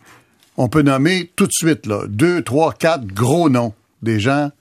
On 0.57 0.69
peut 0.69 0.83
nommer 0.83 1.33
tout 1.35 1.47
de 1.47 1.53
suite 1.53 1.87
là, 1.87 2.05
deux, 2.07 2.43
trois, 2.43 2.73
quatre 2.73 3.05
gros 3.05 3.51
noms 3.51 3.75
des 4.01 4.21
gens 4.21 4.53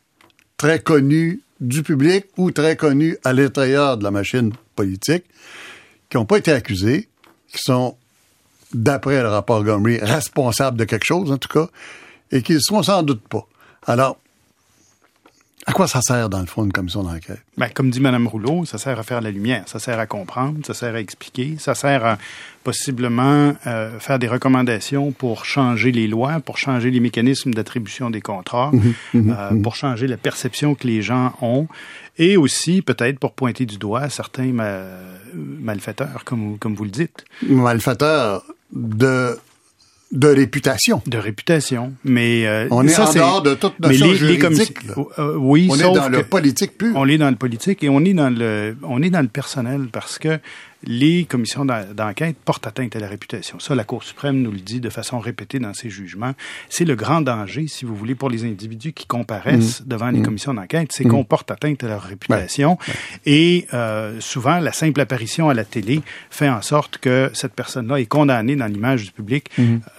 très 0.57 0.79
connus 0.79 1.41
du 1.59 1.83
public 1.83 2.25
ou 2.37 2.49
très 2.49 2.75
connus 2.75 3.17
à 3.23 3.33
l'intérieur 3.33 3.97
de 3.97 4.03
la 4.03 4.09
machine 4.09 4.51
politique 4.75 5.25
qui 6.09 6.17
n'ont 6.17 6.25
pas 6.25 6.39
été 6.39 6.51
accusés, 6.51 7.07
qui 7.47 7.59
sont, 7.59 7.95
d'après 8.73 9.21
le 9.21 9.29
rapport 9.29 9.63
Gomery, 9.63 9.99
responsables 10.01 10.77
de 10.77 10.85
quelque 10.85 11.05
chose 11.05 11.31
en 11.31 11.37
tout 11.37 11.49
cas, 11.49 11.67
et 12.31 12.41
qui 12.41 12.53
ne 12.53 12.59
sont 12.59 12.81
sans 12.81 13.03
doute 13.03 13.21
pas. 13.27 13.47
Alors, 13.85 14.17
à 15.65 15.71
quoi 15.71 15.87
ça 15.87 16.01
sert, 16.01 16.29
dans 16.29 16.39
le 16.39 16.45
fond, 16.45 16.65
une 16.65 16.73
commission 16.73 17.03
d'enquête? 17.03 17.41
Ben, 17.57 17.69
comme 17.69 17.89
dit 17.89 18.01
Mme 18.01 18.27
Rouleau, 18.27 18.65
ça 18.65 18.77
sert 18.77 18.99
à 18.99 19.03
faire 19.03 19.21
la 19.21 19.31
lumière, 19.31 19.63
ça 19.65 19.79
sert 19.79 19.99
à 19.99 20.05
comprendre, 20.05 20.65
ça 20.65 20.73
sert 20.73 20.95
à 20.95 20.99
expliquer, 20.99 21.55
ça 21.57 21.73
sert 21.73 22.05
à 22.05 22.17
possiblement 22.63 23.53
euh, 23.65 23.97
faire 23.99 24.19
des 24.19 24.27
recommandations 24.27 25.11
pour 25.11 25.45
changer 25.45 25.91
les 25.91 26.07
lois, 26.07 26.39
pour 26.39 26.57
changer 26.57 26.91
les 26.91 26.99
mécanismes 26.99 27.53
d'attribution 27.53 28.09
des 28.09 28.21
contrats, 28.21 28.71
mhm, 28.73 28.93
mhm, 29.13 29.35
euh, 29.37 29.51
mhm. 29.51 29.61
pour 29.61 29.75
changer 29.75 30.07
la 30.07 30.17
perception 30.17 30.75
que 30.75 30.85
les 30.85 31.01
gens 31.01 31.33
ont, 31.41 31.67
et 32.17 32.35
aussi 32.35 32.81
peut-être 32.81 33.19
pour 33.19 33.31
pointer 33.31 33.65
du 33.65 33.77
doigt 33.77 34.09
certains 34.09 34.51
malfaiteurs, 35.33 36.23
comme, 36.25 36.57
comme 36.57 36.75
vous 36.75 36.83
le 36.83 36.91
dites. 36.91 37.25
Malfaiteurs 37.47 38.43
de 38.73 39.37
de 40.13 40.27
réputation. 40.27 41.01
De 41.07 41.17
réputation, 41.17 41.93
mais 42.05 42.45
euh, 42.45 42.67
on 42.69 42.87
est 42.87 42.97
en 42.99 43.11
dehors 43.11 43.41
de 43.41 43.55
toute 43.55 43.79
notion 43.79 44.05
les, 44.05 44.15
juridique. 44.15 44.77
Euh, 45.17 45.35
oui, 45.37 45.67
on 45.69 45.75
est 45.75 45.93
dans 45.93 46.07
le 46.07 46.23
politique 46.23 46.77
pur. 46.77 46.93
On 46.95 47.07
est 47.07 47.17
dans 47.17 47.31
le 47.31 47.35
politique 47.35 47.83
et 47.83 47.89
on 47.89 47.99
est 48.05 48.13
dans 48.13 48.29
le 48.29 48.77
on 48.83 49.01
est 49.01 49.09
dans 49.09 49.21
le 49.21 49.27
personnel 49.27 49.87
parce 49.91 50.19
que 50.19 50.39
les 50.85 51.25
commissions 51.25 51.65
d'enquête 51.65 52.35
portent 52.43 52.67
atteinte 52.67 52.95
à 52.95 52.99
la 52.99 53.07
réputation. 53.07 53.59
Ça, 53.59 53.75
la 53.75 53.83
Cour 53.83 54.03
suprême 54.03 54.41
nous 54.41 54.51
le 54.51 54.59
dit 54.59 54.79
de 54.79 54.89
façon 54.89 55.19
répétée 55.19 55.59
dans 55.59 55.73
ses 55.73 55.89
jugements. 55.89 56.33
C'est 56.69 56.85
le 56.85 56.95
grand 56.95 57.21
danger, 57.21 57.67
si 57.67 57.85
vous 57.85 57.95
voulez, 57.95 58.15
pour 58.15 58.29
les 58.29 58.43
individus 58.45 58.93
qui 58.93 59.05
comparaissent 59.05 59.81
mmh. 59.81 59.87
devant 59.87 60.09
les 60.09 60.19
mmh. 60.19 60.23
commissions 60.23 60.53
d'enquête, 60.53 60.89
c'est 60.91 61.05
mmh. 61.05 61.09
qu'on 61.09 61.23
porte 61.23 61.51
atteinte 61.51 61.83
à 61.83 61.87
leur 61.87 62.03
réputation. 62.03 62.77
Et 63.25 63.67
euh, 63.73 64.19
souvent, 64.19 64.59
la 64.59 64.73
simple 64.73 64.99
apparition 65.01 65.49
à 65.49 65.53
la 65.53 65.63
télé 65.63 66.01
fait 66.29 66.49
en 66.49 66.61
sorte 66.61 66.97
que 66.97 67.31
cette 67.33 67.53
personne-là 67.53 67.99
est 67.99 68.05
condamnée 68.05 68.55
dans 68.55 68.67
l'image 68.67 69.05
du 69.05 69.11
public. 69.11 69.49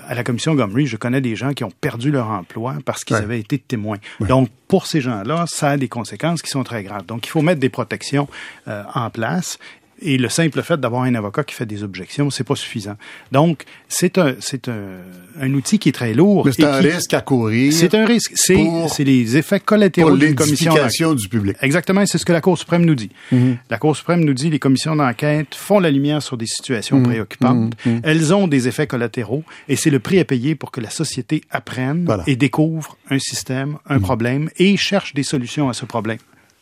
À 0.06 0.14
la 0.14 0.24
commission 0.24 0.54
Gomery, 0.54 0.86
je 0.86 0.96
connais 0.96 1.20
des 1.20 1.36
gens 1.36 1.52
qui 1.52 1.64
ont 1.64 1.72
perdu 1.80 2.10
leur 2.10 2.28
emploi 2.28 2.76
parce 2.84 3.04
qu'ils 3.04 3.16
avaient 3.16 3.40
été 3.40 3.58
témoins. 3.58 3.98
Donc, 4.20 4.48
pour 4.68 4.86
ces 4.86 5.00
gens-là, 5.00 5.44
ça 5.46 5.70
a 5.70 5.76
des 5.76 5.88
conséquences 5.88 6.42
qui 6.42 6.50
sont 6.50 6.64
très 6.64 6.82
graves. 6.82 7.06
Donc, 7.06 7.26
il 7.26 7.30
faut 7.30 7.42
mettre 7.42 7.60
des 7.60 7.68
protections 7.68 8.28
euh, 8.68 8.82
en 8.94 9.10
place 9.10 9.58
Et 10.02 10.18
le 10.18 10.28
simple 10.28 10.62
fait 10.62 10.78
d'avoir 10.78 11.02
un 11.02 11.14
avocat 11.14 11.44
qui 11.44 11.54
fait 11.54 11.66
des 11.66 11.82
objections, 11.82 12.30
c'est 12.30 12.44
pas 12.44 12.56
suffisant. 12.56 12.96
Donc, 13.32 13.64
c'est 13.88 14.18
un, 14.18 14.34
c'est 14.40 14.68
un, 14.68 14.98
un, 15.40 15.54
outil 15.54 15.78
qui 15.78 15.88
est 15.88 15.92
très 15.92 16.14
lourd. 16.14 16.46
Mais 16.46 16.52
c'est 16.52 16.64
un 16.64 16.76
risque 16.76 17.14
à 17.14 17.20
courir. 17.20 17.72
C'est 17.72 17.94
un 17.94 18.04
risque. 18.04 18.32
C'est, 18.34 18.66
c'est 18.88 19.04
les 19.04 19.36
effets 19.36 19.60
collatéraux 19.60 20.16
d'une 20.16 20.34
commission 20.34 21.14
du 21.14 21.28
public. 21.28 21.56
Exactement. 21.62 22.04
C'est 22.06 22.18
ce 22.18 22.24
que 22.24 22.32
la 22.32 22.40
Cour 22.40 22.58
suprême 22.58 22.84
nous 22.84 22.94
dit. 22.94 23.10
Mm-hmm. 23.32 23.56
La 23.70 23.78
Cour 23.78 23.96
suprême 23.96 24.24
nous 24.24 24.34
dit 24.34 24.50
les 24.50 24.58
commissions 24.58 24.96
d'enquête 24.96 25.54
font 25.54 25.78
la 25.78 25.90
lumière 25.90 26.22
sur 26.22 26.36
des 26.36 26.46
situations 26.46 27.00
mm-hmm. 27.00 27.04
préoccupantes. 27.04 27.74
Mm-hmm. 27.86 28.00
Elles 28.02 28.34
ont 28.34 28.48
des 28.48 28.68
effets 28.68 28.86
collatéraux 28.86 29.44
et 29.68 29.76
c'est 29.76 29.90
le 29.90 30.00
prix 30.00 30.18
à 30.18 30.24
payer 30.24 30.54
pour 30.54 30.70
que 30.70 30.80
la 30.80 30.90
société 30.90 31.42
apprenne 31.50 32.06
et 32.26 32.36
découvre 32.36 32.96
un 33.10 33.18
système, 33.18 33.78
un 33.88 34.00
problème 34.00 34.50
et 34.56 34.76
cherche 34.76 35.14
des 35.14 35.22
solutions 35.22 35.68
à 35.68 35.74
ce 35.74 35.84
problème. 35.84 36.18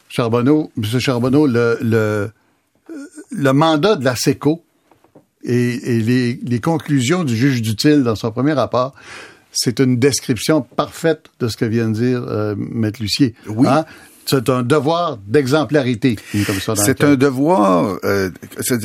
Charbonneau, 0.09 0.71
M. 0.77 1.01
Charbonneau, 1.01 1.47
le, 1.47 1.79
le 1.81 2.31
le 3.31 3.53
mandat 3.53 3.97
de 3.97 4.05
la 4.05 4.17
SECO 4.17 4.63
et, 5.45 6.39
les, 6.43 6.61
conclusions 6.61 7.25
du 7.25 7.37
juge 7.37 7.63
d'utile 7.63 8.03
dans 8.03 8.15
son 8.15 8.31
premier 8.31 8.53
rapport, 8.53 8.95
c'est 9.53 9.81
une 9.81 9.99
description 9.99 10.63
parfaite 10.63 11.27
de 11.41 11.49
ce 11.49 11.57
que 11.57 11.65
vient 11.65 11.89
de 11.89 11.95
dire 11.95 12.23
euh, 12.29 12.55
Maître 12.57 13.03
Lucier. 13.03 13.35
Oui. 13.49 13.67
Hein? 13.69 13.85
C'est 14.25 14.49
un 14.49 14.63
devoir 14.63 15.19
d'exemplarité. 15.27 16.17
C'est 16.77 17.03
un 17.03 17.17
devoir, 17.17 17.99
euh, 18.05 18.31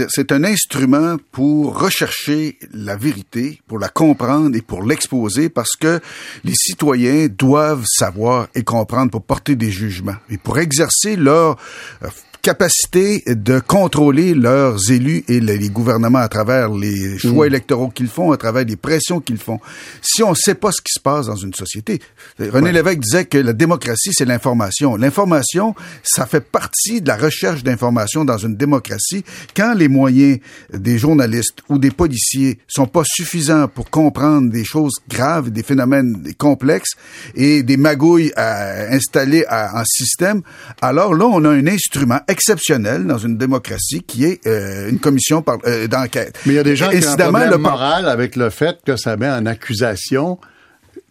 c'est 0.09 0.31
un 0.31 0.43
instrument 0.43 1.17
pour 1.31 1.79
rechercher 1.79 2.57
la 2.73 2.95
vérité, 2.95 3.61
pour 3.67 3.77
la 3.77 3.89
comprendre 3.89 4.55
et 4.55 4.61
pour 4.61 4.83
l'exposer, 4.83 5.49
parce 5.49 5.75
que 5.79 5.99
les 6.43 6.55
citoyens 6.55 7.27
doivent 7.27 7.85
savoir 7.85 8.47
et 8.55 8.63
comprendre 8.63 9.11
pour 9.11 9.21
porter 9.23 9.55
des 9.55 9.69
jugements 9.69 10.17
et 10.29 10.37
pour 10.37 10.57
exercer 10.57 11.15
leur 11.15 11.57
euh, 12.03 12.07
capacité 12.47 13.23
de 13.27 13.59
contrôler 13.59 14.33
leurs 14.33 14.89
élus 14.89 15.25
et 15.27 15.41
les 15.41 15.67
gouvernements 15.67 16.19
à 16.19 16.29
travers 16.29 16.69
les 16.69 17.17
choix 17.17 17.43
mm. 17.43 17.49
électoraux 17.49 17.89
qu'ils 17.89 18.07
font, 18.07 18.31
à 18.31 18.37
travers 18.37 18.63
les 18.63 18.77
pressions 18.77 19.19
qu'ils 19.19 19.37
font. 19.37 19.59
Si 20.01 20.23
on 20.23 20.29
ne 20.29 20.35
sait 20.35 20.55
pas 20.55 20.71
ce 20.71 20.81
qui 20.81 20.93
se 20.93 21.01
passe 21.01 21.25
dans 21.25 21.35
une 21.35 21.53
société, 21.53 21.99
René 22.39 22.71
Lévesque 22.71 22.99
disait 22.99 23.25
que 23.25 23.37
la 23.37 23.51
démocratie, 23.51 24.11
c'est 24.13 24.23
l'information. 24.23 24.95
L'information, 24.95 25.75
ça 26.03 26.25
fait 26.25 26.39
partie 26.39 27.01
de 27.01 27.09
la 27.09 27.17
recherche 27.17 27.63
d'information 27.65 28.23
dans 28.23 28.37
une 28.37 28.55
démocratie. 28.55 29.25
Quand 29.53 29.73
les 29.73 29.89
moyens 29.89 30.39
des 30.73 30.97
journalistes 30.97 31.59
ou 31.67 31.77
des 31.77 31.91
policiers 31.91 32.59
sont 32.65 32.87
pas 32.87 33.03
suffisants 33.05 33.67
pour 33.67 33.89
comprendre 33.89 34.49
des 34.49 34.63
choses 34.63 34.93
graves, 35.09 35.49
des 35.49 35.63
phénomènes 35.63 36.33
complexes 36.37 36.91
et 37.35 37.61
des 37.61 37.75
magouilles 37.75 38.31
à 38.37 38.93
installer 38.93 39.43
en 39.49 39.83
système, 39.83 40.43
alors 40.81 41.13
là, 41.13 41.25
on 41.25 41.43
a 41.43 41.49
un 41.49 41.67
instrument 41.67 42.21
exceptionnel 42.37 43.07
dans 43.07 43.17
une 43.17 43.35
démocratie 43.35 44.03
qui 44.03 44.25
est 44.25 44.45
euh, 44.45 44.89
une 44.89 44.99
commission 44.99 45.43
euh, 45.65 45.87
d'enquête. 45.87 46.37
Mais 46.45 46.53
il 46.53 46.55
y 46.55 46.59
a 46.59 46.63
des 46.63 46.75
gens 46.75 46.89
qui 46.89 46.97
ont 46.97 47.11
un 47.11 47.17
problème 47.17 47.57
moral 47.57 48.07
avec 48.07 48.35
le 48.35 48.51
fait 48.51 48.77
que 48.85 48.95
ça 48.95 49.17
met 49.17 49.29
en 49.29 49.47
accusation 49.47 50.37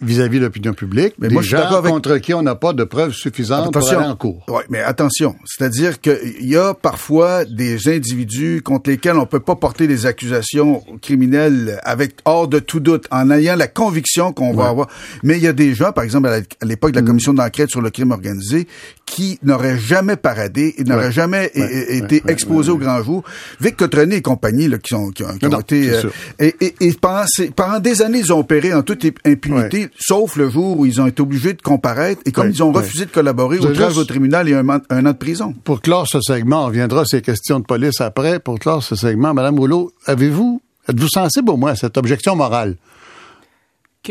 vis-à-vis 0.02 0.38
de 0.38 0.44
l'opinion 0.44 0.74
publique, 0.74 1.14
mais 1.18 1.28
moi, 1.28 1.40
je 1.40 1.56
gens 1.56 1.82
contre 1.82 2.18
qui 2.18 2.34
on 2.34 2.42
n'a 2.42 2.54
pas 2.54 2.74
de 2.74 2.84
preuves 2.84 3.14
suffisantes 3.14 3.72
pour 3.72 3.88
aller 3.88 4.06
en 4.06 4.14
cours. 4.14 4.44
Oui, 4.48 4.62
mais 4.68 4.80
attention, 4.80 5.36
c'est-à-dire 5.46 6.00
qu'il 6.00 6.46
y 6.46 6.56
a 6.56 6.74
parfois 6.74 7.44
des 7.46 7.88
individus 7.88 8.60
contre 8.62 8.90
lesquels 8.90 9.16
on 9.16 9.24
peut 9.24 9.40
pas 9.40 9.56
porter 9.56 9.86
des 9.86 10.04
accusations 10.04 10.82
criminelles 11.00 11.80
avec 11.82 12.16
hors 12.26 12.46
de 12.46 12.58
tout 12.58 12.80
doute, 12.80 13.06
en 13.10 13.30
ayant 13.30 13.56
la 13.56 13.68
conviction 13.68 14.32
qu'on 14.32 14.52
va 14.52 14.68
avoir. 14.68 14.88
Mais 15.22 15.38
il 15.38 15.42
y 15.42 15.48
a 15.48 15.54
des 15.54 15.74
gens, 15.74 15.92
par 15.92 16.04
exemple 16.04 16.28
à 16.28 16.64
l'époque 16.64 16.90
de 16.90 16.96
la 16.96 17.02
mm. 17.02 17.06
commission 17.06 17.32
d'enquête 17.32 17.70
sur 17.70 17.80
le 17.80 17.90
crime 17.90 18.10
organisé, 18.10 18.66
qui 19.06 19.38
n'auraient 19.42 19.78
jamais 19.78 20.16
paradé 20.16 20.74
et 20.76 20.84
n'auraient 20.84 21.12
jamais 21.12 21.50
été 21.54 22.22
exposés 22.26 22.72
au 22.72 22.76
grand 22.76 23.02
jour. 23.02 23.22
Vic 23.60 23.76
Cotrené 23.76 24.16
et 24.16 24.22
compagnie, 24.22 24.68
là, 24.68 24.78
qui, 24.78 24.94
ont, 24.94 25.10
qui 25.10 25.22
ont, 25.22 25.60
été... 25.60 25.90
Euh, 25.90 26.02
et, 26.38 26.54
et, 26.60 26.74
et 26.80 26.92
pendant, 26.92 27.24
pendant, 27.54 27.78
des 27.78 28.02
années, 28.02 28.18
ils 28.18 28.32
ont 28.32 28.40
opéré 28.40 28.74
en 28.74 28.82
toute 28.82 29.06
impunité, 29.24 29.85
sauf 29.98 30.36
le 30.36 30.48
jour 30.50 30.78
où 30.78 30.86
ils 30.86 31.00
ont 31.00 31.06
été 31.06 31.22
obligés 31.22 31.54
de 31.54 31.62
comparaître. 31.62 32.20
Et 32.26 32.32
comme 32.32 32.50
ils 32.50 32.62
ont 32.62 32.72
refusé 32.72 33.06
de 33.06 33.10
collaborer, 33.10 33.58
au 33.58 33.66
au 33.66 34.04
tribunal, 34.04 34.48
il 34.48 34.52
y 34.52 34.54
a 34.54 34.60
un, 34.60 34.68
un, 34.68 35.06
an 35.06 35.12
de 35.12 35.16
prison. 35.16 35.54
Pour 35.64 35.80
clore 35.80 36.06
ce 36.08 36.20
segment, 36.20 36.64
on 36.64 36.66
reviendra 36.66 37.02
à 37.02 37.04
ces 37.04 37.22
questions 37.22 37.60
de 37.60 37.64
police 37.64 38.00
après. 38.00 38.38
Pour 38.38 38.58
clore 38.58 38.82
ce 38.82 38.96
segment, 38.96 39.34
Madame 39.34 39.58
Rouleau, 39.58 39.92
avez-vous, 40.06 40.60
êtes-vous 40.88 41.08
sensible 41.08 41.50
au 41.50 41.56
moins 41.56 41.72
à 41.72 41.76
cette 41.76 41.96
objection 41.96 42.36
morale? 42.36 42.76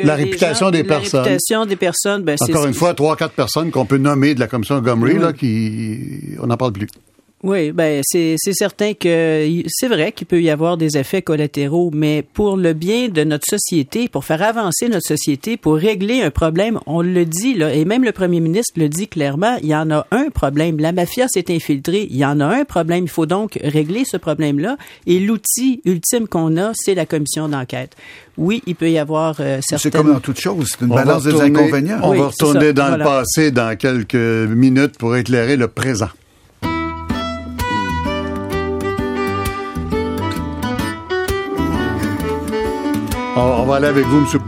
la 0.04 0.16
réputation 0.16 0.72
des 0.72 0.84
personnes. 0.84 1.22
La 1.22 1.24
réputation 1.24 1.66
des 1.66 1.76
personnes, 1.76 2.24
ben, 2.24 2.38
Encore 2.40 2.66
une 2.66 2.74
fois, 2.74 2.94
trois, 2.94 3.16
quatre 3.16 3.34
personnes 3.34 3.72
qu'on 3.72 3.86
peut 3.86 3.98
nommer 3.98 4.36
de 4.36 4.40
la 4.40 4.48
commission 4.48 4.80
Gomery, 4.82 5.18
là, 5.18 5.34
qui, 5.34 6.36
on 6.42 6.48
n'en 6.48 6.58
parle 6.58 6.74
plus. 6.74 6.88
Oui, 7.46 7.72
ben 7.72 8.02
c'est 8.04 8.38
certain 8.54 8.96
que 8.96 9.62
c'est 9.68 9.88
vrai 9.88 10.12
qu'il 10.12 10.26
peut 10.26 10.42
y 10.42 10.50
avoir 10.50 10.78
des 10.78 10.98
effets 10.98 11.22
collatéraux, 11.22 11.92
mais 11.94 12.24
pour 12.34 12.58
le 12.58 12.74
bien 12.74 13.08
de 13.08 13.24
notre 13.24 13.46
société, 13.48 14.10
pour 14.10 14.26
faire 14.26 14.42
avancer 14.42 14.90
notre 14.90 15.06
société, 15.06 15.56
pour 15.56 15.76
régler 15.76 16.24
un 16.24 16.32
problème, 16.32 16.80
on 16.88 17.04
le 17.04 17.24
dit 17.24 17.54
là, 17.54 17.72
et 17.72 17.86
même 17.86 18.04
le 18.04 18.14
premier 18.14 18.40
ministre 18.40 18.74
le 18.78 18.90
dit 18.90 19.08
clairement, 19.08 19.58
il 19.62 19.70
y 19.70 19.76
en 19.76 19.92
a 19.92 20.08
un 20.10 20.32
problème. 20.32 20.80
La 20.80 20.92
mafia 20.92 21.28
s'est 21.28 21.54
infiltrée, 21.54 22.08
il 22.10 22.18
y 22.18 22.26
en 22.26 22.40
a 22.40 22.48
un 22.48 22.66
problème. 22.66 23.04
Il 23.04 23.12
faut 23.12 23.28
donc 23.28 23.60
régler 23.64 24.06
ce 24.06 24.18
problème-là. 24.18 24.78
Et 25.06 25.20
l'outil 25.20 25.82
ultime 25.86 26.28
qu'on 26.28 26.58
a, 26.58 26.72
c'est 26.74 26.96
la 26.96 27.06
commission 27.06 27.48
d'enquête. 27.48 27.96
Oui, 28.38 28.64
il 28.66 28.76
peut 28.76 28.90
y 28.90 28.98
avoir 28.98 29.36
euh, 29.40 29.60
certaines... 29.62 29.92
C'est 29.92 29.96
comme 29.96 30.14
dans 30.14 30.20
toute 30.20 30.40
chose, 30.40 30.70
c'est 30.72 30.84
une 30.84 30.92
balance 30.92 31.24
des 31.24 31.40
inconvénients. 31.40 32.00
On 32.02 32.16
va 32.16 32.28
retourner 32.30 32.74
dans 32.74 32.98
le 32.98 33.04
passé 33.04 33.52
dans 33.52 33.78
quelques 33.78 34.16
minutes 34.16 34.98
pour 34.98 35.16
éclairer 35.16 35.58
le 35.58 35.68
présent. 35.68 36.10
On, 43.38 43.66
va 43.66 43.76
aller 43.76 43.88
avec 43.88 44.06
vous, 44.06 44.22
monsieur. 44.22 44.40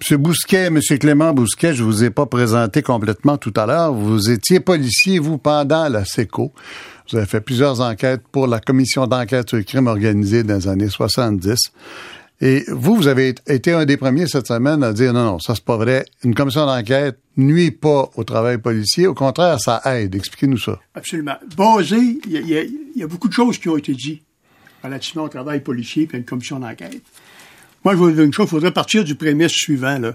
Monsieur 0.00 0.16
Bousquet, 0.16 0.70
Monsieur 0.70 0.98
Clément 0.98 1.32
Bousquet, 1.32 1.74
je 1.74 1.82
vous 1.82 2.04
ai 2.04 2.10
pas 2.10 2.26
présenté 2.26 2.82
complètement 2.82 3.36
tout 3.36 3.52
à 3.56 3.66
l'heure. 3.66 3.92
Vous 3.92 4.30
étiez 4.30 4.60
policier, 4.60 5.18
vous, 5.18 5.38
pendant 5.38 5.88
la 5.88 6.04
SECO. 6.04 6.52
Vous 7.10 7.16
avez 7.16 7.26
fait 7.26 7.40
plusieurs 7.40 7.80
enquêtes 7.80 8.22
pour 8.30 8.46
la 8.46 8.60
commission 8.60 9.08
d'enquête 9.08 9.48
sur 9.48 9.58
le 9.58 9.64
crime 9.64 9.88
organisé 9.88 10.44
dans 10.44 10.54
les 10.54 10.68
années 10.68 10.88
70. 10.88 11.72
Et 12.42 12.64
vous, 12.68 12.96
vous 12.96 13.06
avez 13.06 13.34
été 13.46 13.72
un 13.72 13.84
des 13.84 13.98
premiers 13.98 14.26
cette 14.26 14.46
semaine 14.46 14.82
à 14.82 14.94
dire 14.94 15.12
non, 15.12 15.24
non, 15.24 15.38
ça 15.38 15.54
c'est 15.54 15.64
pas 15.64 15.76
vrai. 15.76 16.06
Une 16.24 16.34
commission 16.34 16.64
d'enquête 16.64 17.18
nuit 17.36 17.70
pas 17.70 18.10
au 18.16 18.24
travail 18.24 18.58
policier. 18.58 19.06
Au 19.06 19.14
contraire, 19.14 19.60
ça 19.60 19.82
aide. 19.84 20.14
Expliquez-nous 20.14 20.58
ça. 20.58 20.80
Absolument. 20.94 21.36
Basé, 21.54 22.18
il 22.26 22.90
y, 22.96 23.02
a 23.02 23.06
beaucoup 23.06 23.28
de 23.28 23.32
choses 23.32 23.58
qui 23.58 23.68
ont 23.68 23.76
été 23.76 23.92
dites 23.92 24.22
relativement 24.82 25.24
au 25.24 25.28
travail 25.28 25.60
policier 25.60 26.08
et 26.10 26.14
à 26.14 26.18
une 26.18 26.24
commission 26.24 26.58
d'enquête. 26.58 27.02
Moi, 27.84 27.94
je 27.94 27.98
vous 27.98 28.10
dire 28.10 28.24
une 28.24 28.32
chose, 28.32 28.46
il 28.46 28.50
faudrait 28.50 28.72
partir 28.72 29.04
du 29.04 29.14
prémisse 29.14 29.52
suivant. 29.52 29.98
Là. 29.98 30.14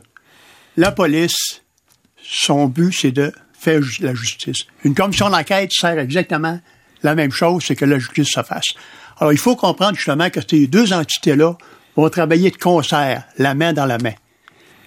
La 0.78 0.92
police, 0.92 1.62
son 2.24 2.68
but, 2.68 2.92
c'est 2.92 3.12
de 3.12 3.32
faire 3.54 3.82
la 4.02 4.16
justice. 4.16 4.66
Une 4.84 4.96
commission 4.96 5.30
d'enquête 5.30 5.72
sert 5.72 5.98
exactement 6.00 6.60
la 7.04 7.14
même 7.14 7.32
chose, 7.32 7.64
c'est 7.68 7.76
que 7.76 7.86
la 7.86 8.00
justice 8.00 8.30
se 8.30 8.42
fasse. 8.42 8.74
Alors, 9.20 9.32
il 9.32 9.38
faut 9.38 9.56
comprendre 9.56 9.96
justement 9.96 10.30
que 10.32 10.40
ces 10.48 10.66
deux 10.66 10.92
entités-là 10.92 11.58
vont 11.96 12.10
travailler 12.10 12.52
de 12.52 12.58
concert, 12.58 13.24
la 13.38 13.54
main 13.54 13.74
dans 13.74 13.86
la 13.86 13.98
main. 13.98 14.14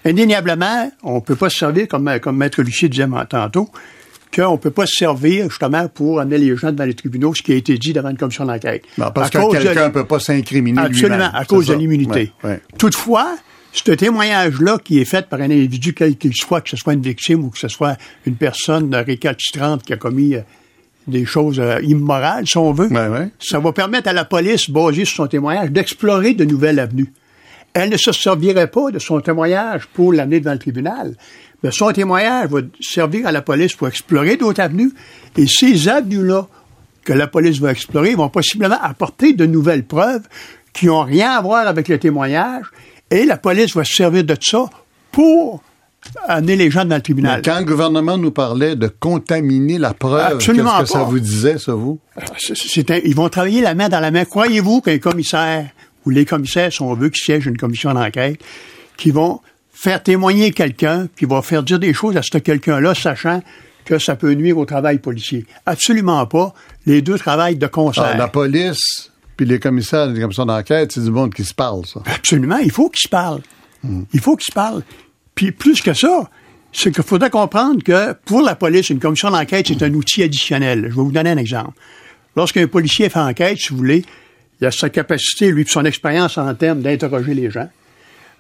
Indéniablement, 0.05 0.91
on 1.03 1.17
ne 1.17 1.21
peut 1.21 1.37
pas 1.37 1.51
se 1.51 1.59
servir, 1.59 1.89
comme, 1.89 2.19
comme 2.21 2.37
Maître 2.37 2.63
Lucier 2.63 2.89
disait 2.89 3.07
tantôt, 3.29 3.69
qu'on 4.35 4.53
ne 4.53 4.57
peut 4.57 4.71
pas 4.71 4.87
se 4.87 4.95
servir 4.97 5.49
justement 5.49 5.89
pour 5.89 6.21
amener 6.21 6.39
les 6.39 6.57
gens 6.57 6.71
devant 6.71 6.85
les 6.85 6.95
tribunaux, 6.95 7.35
ce 7.35 7.43
qui 7.43 7.53
a 7.53 7.57
été 7.57 7.77
dit 7.79 7.93
devant 7.93 8.11
une 8.11 8.17
commission 8.17 8.45
d'enquête. 8.45 8.85
Parce 9.15 9.31
que 9.31 9.53
quelqu'un 9.53 9.89
ne 9.89 9.93
peut 9.93 10.05
pas 10.05 10.21
s'incriminer 10.21 10.81
Absolument, 10.81 11.31
à 11.33 11.45
cause 11.45 11.67
de 11.67 11.75
l'immunité. 11.75 12.33
Toutefois, 12.79 13.37
ce 13.73 13.93
témoignage-là 13.93 14.79
qui 14.83 14.99
est 14.99 15.05
fait 15.05 15.29
par 15.29 15.41
un 15.41 15.45
individu, 15.51 15.95
quel 15.95 16.17
qu'il 16.17 16.35
soit, 16.35 16.61
que 16.61 16.71
ce 16.71 16.77
soit 16.77 16.95
une 16.95 17.03
victime 17.03 17.45
ou 17.45 17.51
que 17.51 17.59
ce 17.59 17.69
soit 17.69 17.97
une 18.27 18.35
personne 18.35 18.95
récalcitrante 18.95 19.83
qui 19.83 19.93
a 19.93 19.97
commis 19.97 20.35
euh, 20.35 20.41
des 21.09 21.25
choses 21.25 21.59
euh, 21.61 21.81
immorales, 21.83 22.47
si 22.47 22.57
on 22.59 22.73
veut, 22.73 22.89
ça 23.41 23.59
va 23.59 23.73
permettre 23.73 24.09
à 24.09 24.13
la 24.13 24.25
police, 24.25 24.71
basée 24.71 25.05
sur 25.05 25.17
son 25.17 25.27
témoignage, 25.27 25.71
d'explorer 25.71 26.35
de 26.35 26.45
nouvelles 26.45 26.79
avenues. 26.79 27.13
Elle 27.75 27.91
ne 27.91 27.97
se 27.97 28.13
servirait 28.13 28.71
pas 28.71 28.91
de 28.91 28.99
son 28.99 29.21
témoignage 29.21 29.87
pour 29.87 30.13
l'amener 30.13 30.41
devant 30.41 30.53
le 30.53 30.59
tribunal. 30.59 31.15
Mais 31.63 31.71
son 31.73 31.93
témoignage 31.93 32.49
va 32.49 32.61
servir 32.81 33.27
à 33.27 33.33
la 33.33 33.43
police 33.43 33.75
pour 33.75 33.89
explorer 33.89 34.37
d'autres 34.37 34.61
avenues. 34.61 34.93
Et 35.37 35.47
ces 35.47 35.89
avenues-là 35.89 36.47
que 37.05 37.13
la 37.13 37.27
police 37.27 37.59
va 37.59 37.73
explorer 37.73 38.15
vont 38.15 38.29
possiblement 38.29 38.79
apporter 38.81 39.33
de 39.33 39.47
nouvelles 39.47 39.85
preuves 39.85 40.23
qui 40.73 40.87
n'ont 40.87 41.03
rien 41.03 41.33
à 41.33 41.41
voir 41.41 41.67
avec 41.67 41.89
le 41.89 41.99
témoignage. 41.99 42.67
Et 43.11 43.25
la 43.25 43.37
police 43.37 43.75
va 43.75 43.85
se 43.85 43.95
servir 43.95 44.25
de 44.25 44.37
ça 44.41 44.69
pour 45.11 45.63
amener 46.27 46.57
les 46.57 46.71
gens 46.71 46.85
dans 46.85 46.97
le 46.97 47.03
tribunal. 47.03 47.43
quand 47.45 47.59
le 47.59 47.65
gouvernement 47.65 48.19
nous 48.19 48.31
parlait 48.31 48.77
de 48.77 48.89
contaminer 48.89 49.79
la 49.79 49.95
preuve, 49.95 50.39
qu'est-ce 50.39 50.81
que 50.81 50.87
ça 50.87 51.03
vous 51.03 51.21
disait, 51.21 51.59
ça, 51.59 51.75
vous? 51.75 52.01
ils 53.05 53.15
vont 53.15 53.29
travailler 53.29 53.61
la 53.61 53.75
main 53.75 53.89
dans 53.89 54.01
la 54.01 54.11
main. 54.11 54.25
Croyez-vous 54.25 54.81
qu'un 54.81 54.99
commissaire 54.99 55.67
où 56.07 56.11
les 56.11 56.25
commissaires, 56.25 56.73
sont 56.73 56.95
veut, 56.95 57.11
qui 57.11 57.21
siègent 57.21 57.47
une 57.47 57.59
commission 57.59 57.93
d'enquête, 57.93 58.41
qui 58.97 59.11
vont 59.11 59.41
faire 59.73 60.03
témoigner 60.03 60.53
quelqu'un, 60.53 61.09
qui 61.19 61.27
va 61.27 61.43
faire 61.43 61.63
dire 61.63 61.79
des 61.79 61.93
choses 61.93 62.17
à 62.17 62.23
ce 62.23 62.39
quelqu'un-là, 62.39 62.95
sachant 62.95 63.43
que 63.85 63.99
ça 63.99 64.17
peut 64.17 64.33
nuire 64.33 64.57
au 64.59 64.65
travail 64.65 64.99
policier? 64.99 65.45
Absolument 65.67 66.25
pas. 66.27 66.55
Les 66.87 67.03
deux 67.03 67.19
travaillent 67.19 67.57
de 67.57 67.67
concert. 67.67 68.11
Ah, 68.13 68.17
la 68.17 68.29
police 68.29 69.11
puis 69.39 69.47
les 69.47 69.61
commissaires 69.61 70.09
des 70.09 70.21
commissions 70.21 70.47
d'enquête, 70.47 70.91
c'est 70.91 71.01
du 71.01 71.13
monde 71.13 71.33
qui 71.33 71.45
se 71.45 71.55
parle, 71.55 71.87
ça. 71.87 72.03
Absolument. 72.07 72.59
Il 72.59 72.73
faut 72.73 72.91
qu'ils 72.91 73.05
se 73.05 73.09
parlent. 73.09 73.43
Hmm. 73.85 74.03
Il 74.13 74.19
faut 74.19 74.37
qu'ils 74.37 74.51
se 74.51 74.53
parlent. 74.53 74.83
Puis 75.39 75.53
plus 75.53 75.81
que 75.83 75.95
ça, 75.95 76.29
c'est 76.73 76.91
qu'il 76.93 77.05
faudrait 77.05 77.31
comprendre 77.31 77.81
que 77.85 78.13
pour 78.25 78.43
la 78.43 78.57
police, 78.57 78.91
une 78.91 78.99
commission 78.99 79.31
d'enquête, 79.31 79.69
c'est 79.69 79.85
un 79.85 79.95
outil 79.95 80.25
additionnel. 80.25 80.87
Je 80.91 80.97
vais 80.97 81.01
vous 81.01 81.13
donner 81.13 81.31
un 81.31 81.37
exemple. 81.37 81.75
Lorsqu'un 82.35 82.67
policier 82.67 83.09
fait 83.09 83.21
enquête, 83.21 83.57
si 83.57 83.69
vous 83.69 83.77
voulez, 83.77 84.05
il 84.61 84.67
a 84.67 84.73
sa 84.73 84.91
capacité, 84.91 85.53
lui, 85.53 85.65
son 85.69 85.85
expérience 85.85 86.39
en 86.39 86.53
termes 86.57 86.81
d'interroger 86.81 87.35
les 87.35 87.53
gens. 87.53 87.69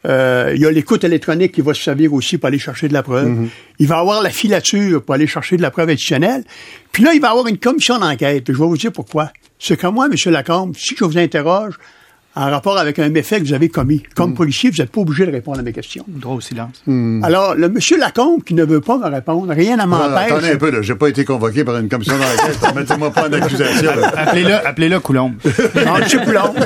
Euh, 0.07 0.51
il 0.57 0.61
y 0.61 0.67
a 0.67 0.73
l'écoute 0.73 1.05
électronique 1.05 1.53
qui 1.53 1.61
va 1.61 1.73
se 1.73 1.85
servir 1.85 2.13
aussi 2.13 2.37
pour 2.37 2.49
aller 2.49 2.59
chercher 2.59 2.89
de 2.89 2.95
la 2.95 3.05
preuve. 3.05 3.29
Mm-hmm. 3.29 3.49
Il 3.79 3.87
va 3.87 3.99
avoir 3.99 4.21
la 4.21 4.31
filature 4.31 5.01
pour 5.05 5.15
aller 5.15 5.29
chercher 5.29 5.57
de 5.57 5.63
la 5.63 5.71
preuve 5.71 5.91
additionnelle. 5.91 6.43
Puis 6.91 7.05
là, 7.05 7.15
il 7.15 7.21
va 7.21 7.31
avoir 7.31 7.47
une 7.47 7.59
commission 7.59 8.01
d'enquête. 8.01 8.43
Je 8.49 8.59
vais 8.59 8.59
vous 8.59 8.77
dire 8.77 8.91
pourquoi. 8.91 9.31
C'est 9.61 9.77
que 9.77 9.87
moi, 9.87 10.09
M. 10.11 10.33
Lacombe, 10.33 10.75
si 10.77 10.97
je 10.99 11.05
vous 11.05 11.17
interroge, 11.17 11.75
en 12.37 12.51
rapport 12.51 12.79
avec 12.79 12.99
un 12.99 13.09
méfait 13.09 13.41
que 13.41 13.47
vous 13.47 13.53
avez 13.53 13.69
commis. 13.69 14.03
Comme 14.14 14.33
mm. 14.33 14.35
policier, 14.35 14.71
vous 14.71 14.77
n'êtes 14.77 14.91
pas 14.91 15.01
obligé 15.01 15.27
de 15.27 15.33
répondre 15.33 15.59
à 15.59 15.62
mes 15.62 15.73
questions. 15.73 16.05
Droit 16.07 16.37
au 16.37 16.41
silence. 16.41 16.83
Mm. 16.87 17.25
Alors, 17.25 17.55
le 17.55 17.69
monsieur 17.69 17.99
Lacombe 17.99 18.45
qui 18.45 18.55
ne 18.55 18.64
veut 18.64 18.81
pas 18.81 18.99
me 18.99 19.07
répondre, 19.07 19.53
rien 19.53 19.77
ne 19.77 19.87
m'empêche. 19.87 20.33
Attendez 20.33 20.53
un 20.53 20.57
peu, 20.57 20.71
là. 20.71 20.83
J'ai 20.83 20.95
pas 20.95 21.09
été 21.09 21.25
convoqué 21.25 21.64
par 21.64 21.79
une 21.79 21.88
commission 21.88 22.14
d'enquête. 22.14 22.75
Mettez-moi 22.75 23.11
pas 23.11 23.29
en 23.29 23.33
accusation. 23.33 23.91
Appelez-le, 24.17 24.55
appelez-le 24.55 25.01
Coulombe. 25.01 25.35
non, 25.45 25.99
monsieur 25.99 26.21
Coulombe. 26.21 26.57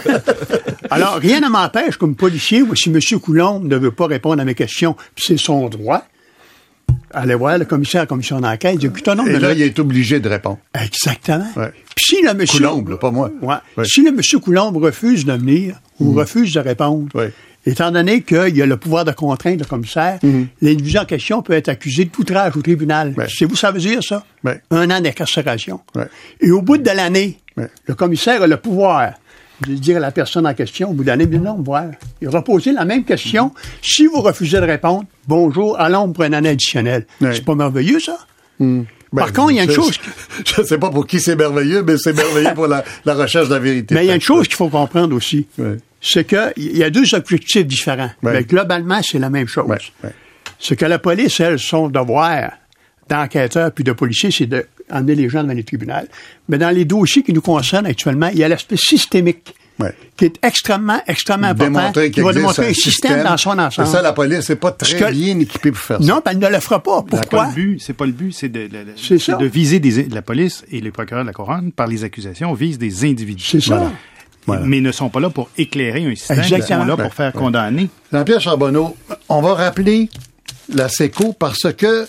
Alors, 0.91 1.17
rien 1.17 1.41
ne 1.41 1.49
m'empêche, 1.49 1.97
comme 1.97 2.15
policier, 2.15 2.63
si 2.75 2.91
monsieur 2.91 3.19
Coulombe 3.19 3.67
ne 3.67 3.77
veut 3.77 3.93
pas 3.93 4.07
répondre 4.07 4.43
à 4.43 4.45
mes 4.45 4.55
questions, 4.55 4.97
c'est 5.17 5.39
son 5.39 5.69
droit, 5.69 6.05
allez 7.13 7.35
voir 7.35 7.59
le 7.59 7.65
commissaire 7.65 8.01
à 8.01 8.05
la 8.05 8.07
commission 8.07 8.41
d'enquête. 8.41 8.79
Il 8.81 8.91
dit, 8.91 9.03
non, 9.17 9.27
Et 9.27 9.39
là, 9.39 9.53
il 9.53 9.63
est 9.63 9.79
obligé 9.79 10.21
de 10.21 10.29
répondre. 10.29 10.59
Exactement. 10.75 11.47
Puis 11.55 12.17
si 12.17 12.23
le 12.23 12.35
monsieur... 12.35 12.59
Coulombe, 12.59 12.99
pas 12.99 13.11
moi. 13.11 13.31
Si 13.85 14.03
le 14.03 14.13
monsieur 14.13 14.39
Coulombe 14.39 14.77
refuse 14.77 15.25
de 15.25 15.33
venir 15.33 15.77
ou 16.01 16.13
hmm. 16.13 16.19
refuse 16.19 16.55
de 16.55 16.61
répondre, 16.61 17.09
étant 17.65 17.91
donné 17.91 18.23
qu'il 18.23 18.57
y 18.57 18.63
a 18.63 18.67
le 18.67 18.77
pouvoir 18.77 19.05
de 19.05 19.13
contrainte, 19.13 19.61
le 19.61 19.65
commissaire, 19.65 20.19
hmm. 20.23 20.45
l'individu 20.61 20.99
en 20.99 21.05
question 21.05 21.43
peut 21.43 21.53
être 21.53 21.69
accusé 21.69 22.05
de 22.05 22.11
outrage 22.19 22.57
au 22.57 22.63
tribunal. 22.63 23.15
C'est 23.29 23.45
vous, 23.45 23.57
ça 23.57 23.71
veut 23.71 23.81
dire, 23.81 24.03
ça? 24.03 24.25
Un 24.71 24.91
an 24.91 25.01
d'incarcération. 25.01 25.81
Et 26.41 26.51
au 26.51 26.63
bout 26.63 26.79
de 26.79 26.91
l'année, 26.91 27.39
le 27.57 27.95
commissaire 27.95 28.43
a 28.43 28.47
le 28.47 28.57
pouvoir 28.57 29.13
de 29.67 29.75
dire 29.75 29.97
à 29.97 30.01
la 30.01 30.11
personne 30.11 30.47
en 30.47 30.55
question, 30.55 30.91
au 30.91 30.93
bout 30.93 31.05
d'un 31.05 31.17
non, 31.17 31.63
voir. 31.63 31.87
Il 32.21 32.29
aura 32.29 32.43
posé 32.43 32.73
la 32.73 32.85
même 32.85 33.05
question. 33.05 33.53
Si 33.81 34.07
vous 34.07 34.21
refusez 34.21 34.61
de 34.61 34.67
répondre, 34.67 35.05
bonjour, 35.27 35.79
allons 35.81 36.13
pour 36.13 36.25
une 36.25 36.35
année 36.35 36.51
additionnelle. 36.51 37.07
C'est 37.21 37.45
pas 37.45 37.55
merveilleux, 37.55 38.01
ça? 38.01 38.19
Hmm. 38.59 38.83
Par 39.15 39.27
ben, 39.27 39.33
contre, 39.33 39.53
il 39.53 39.57
y 39.57 39.61
a 39.61 39.65
une 39.65 39.71
chose. 39.71 39.99
Je 40.47 40.63
ne 40.63 40.67
sais 40.67 40.79
pas 40.79 40.91
pour 40.91 41.07
qui 41.07 41.21
c'est 41.21 41.37
merveilleux, 41.37 41.83
mais 41.83 41.99
c'est 41.99 42.15
merveilleux 42.15 42.55
pour 42.55 42.67
la, 42.67 42.83
recherche 43.07 43.49
de 43.49 43.55
la 43.55 43.61
vérité. 43.61 43.95
Mais 43.95 44.05
il 44.05 44.09
y 44.09 44.11
a 44.11 44.15
une 44.15 44.21
chose 44.21 44.49
qu'il 44.49 44.57
faut 44.57 44.69
comprendre 44.69 45.15
aussi. 45.15 45.47
C'est 46.01 46.25
qu'il 46.25 46.77
y 46.77 46.83
a 46.83 46.91
deux 46.91 47.15
objectifs 47.15 47.67
différents. 47.67 48.11
Mais 48.23 48.45
globalement, 48.45 49.01
c'est 49.03 49.19
la 49.19 49.31
même 49.31 49.49
chose. 49.49 49.67
Ce 50.59 50.75
que 50.75 50.85
la 50.85 50.99
police, 50.99 51.41
elle, 51.41 51.59
son 51.59 51.89
devoir 51.89 52.53
d'enquêteur 53.09 53.73
puis 53.73 53.85
de 53.85 53.93
policier, 53.93 54.31
c'est 54.31 54.49
d'emmener 54.93 55.15
les 55.15 55.29
gens 55.29 55.43
devant 55.43 55.55
les 55.55 55.65
tribunaux. 55.65 55.95
Mais 56.49 56.59
dans 56.59 56.71
les 56.71 56.85
dossiers 56.85 57.23
qui 57.23 57.33
nous 57.33 57.41
concernent 57.41 57.87
actuellement, 57.87 58.29
il 58.29 58.39
y 58.39 58.45
a 58.45 58.49
l'aspect 58.49 58.77
systémique. 58.77 59.55
qui 60.17 60.27
est 60.27 60.39
extrêmement, 60.45 61.01
extrêmement 61.07 61.49
important, 61.49 62.09
qui 62.11 62.21
va 62.21 62.33
démontrer 62.33 62.69
un 62.69 62.75
système, 62.75 63.25
dans 63.25 63.37
son 63.37 63.59
ensemble. 63.59 63.89
C'est 63.89 63.95
ça, 63.95 64.03
la 64.03 64.13
police 64.13 64.49
n'est 64.49 64.57
pas 64.57 64.71
très 64.71 65.11
bien 65.11 65.39
équipée 65.41 65.73
pour 65.73 65.81
faire 65.81 65.99
ça. 65.99 66.05
Non, 66.05 66.23
elle 66.25 66.39
ne 66.39 66.49
le 66.49 66.61
fera 66.61 66.83
pas. 66.83 67.03
Pourquoi? 67.03 67.49
C'est 67.79 67.95
pas 67.95 68.07
le 68.07 68.13
but, 68.13 68.33
c'est 68.33 68.49
de, 68.49 68.69
de, 68.69 69.47
viser 69.47 69.81
des, 69.81 70.05
la 70.05 70.23
police 70.23 70.65
et 70.71 70.81
les 70.81 70.91
procureurs 70.91 71.25
de 71.25 71.29
la 71.29 71.33
couronne, 71.33 71.73
par 71.73 71.87
les 71.87 72.05
accusations, 72.05 72.53
visent 72.55 72.79
des 72.79 73.05
individus. 73.05 73.45
C'est 73.45 73.61
ça. 73.61 73.91
Mais 74.47 74.81
ne 74.81 74.93
sont 74.93 75.09
pas 75.09 75.21
là 75.21 75.31
pour 75.31 75.49
éclairer 75.57 76.05
un 76.05 76.15
système, 76.15 76.43
ils 76.43 76.63
sont 76.63 76.85
là 76.85 76.97
pour 76.97 77.15
faire 77.15 77.33
condamner. 77.33 77.89
Jean-Pierre 78.13 78.41
Charbonneau, 78.41 78.97
on 79.29 79.41
va 79.41 79.55
rappeler 79.55 80.09
la 80.73 80.89
SECO 80.89 81.33
parce 81.33 81.73
que 81.73 82.07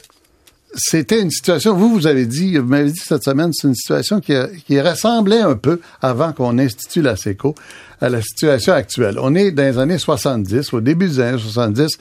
c'était 0.75 1.21
une 1.21 1.31
situation, 1.31 1.75
vous, 1.75 1.89
vous 1.93 2.07
avez 2.07 2.25
dit, 2.25 2.57
vous 2.57 2.67
m'avez 2.67 2.91
dit 2.91 2.99
cette 2.99 3.23
semaine, 3.23 3.51
c'est 3.53 3.67
une 3.67 3.75
situation 3.75 4.19
qui, 4.19 4.33
qui 4.65 4.79
ressemblait 4.81 5.41
un 5.41 5.55
peu, 5.55 5.79
avant 6.01 6.33
qu'on 6.33 6.57
institue 6.57 7.01
la 7.01 7.15
SECO, 7.15 7.55
à 8.03 8.09
la 8.09 8.21
situation 8.21 8.73
actuelle. 8.73 9.17
On 9.21 9.33
est 9.33 9.51
dans 9.51 9.63
les 9.63 9.77
années 9.77 9.97
70, 9.97 10.73
au 10.73 10.81
début 10.81 11.07
des 11.07 11.21
années 11.21 11.37
70, 11.37 11.97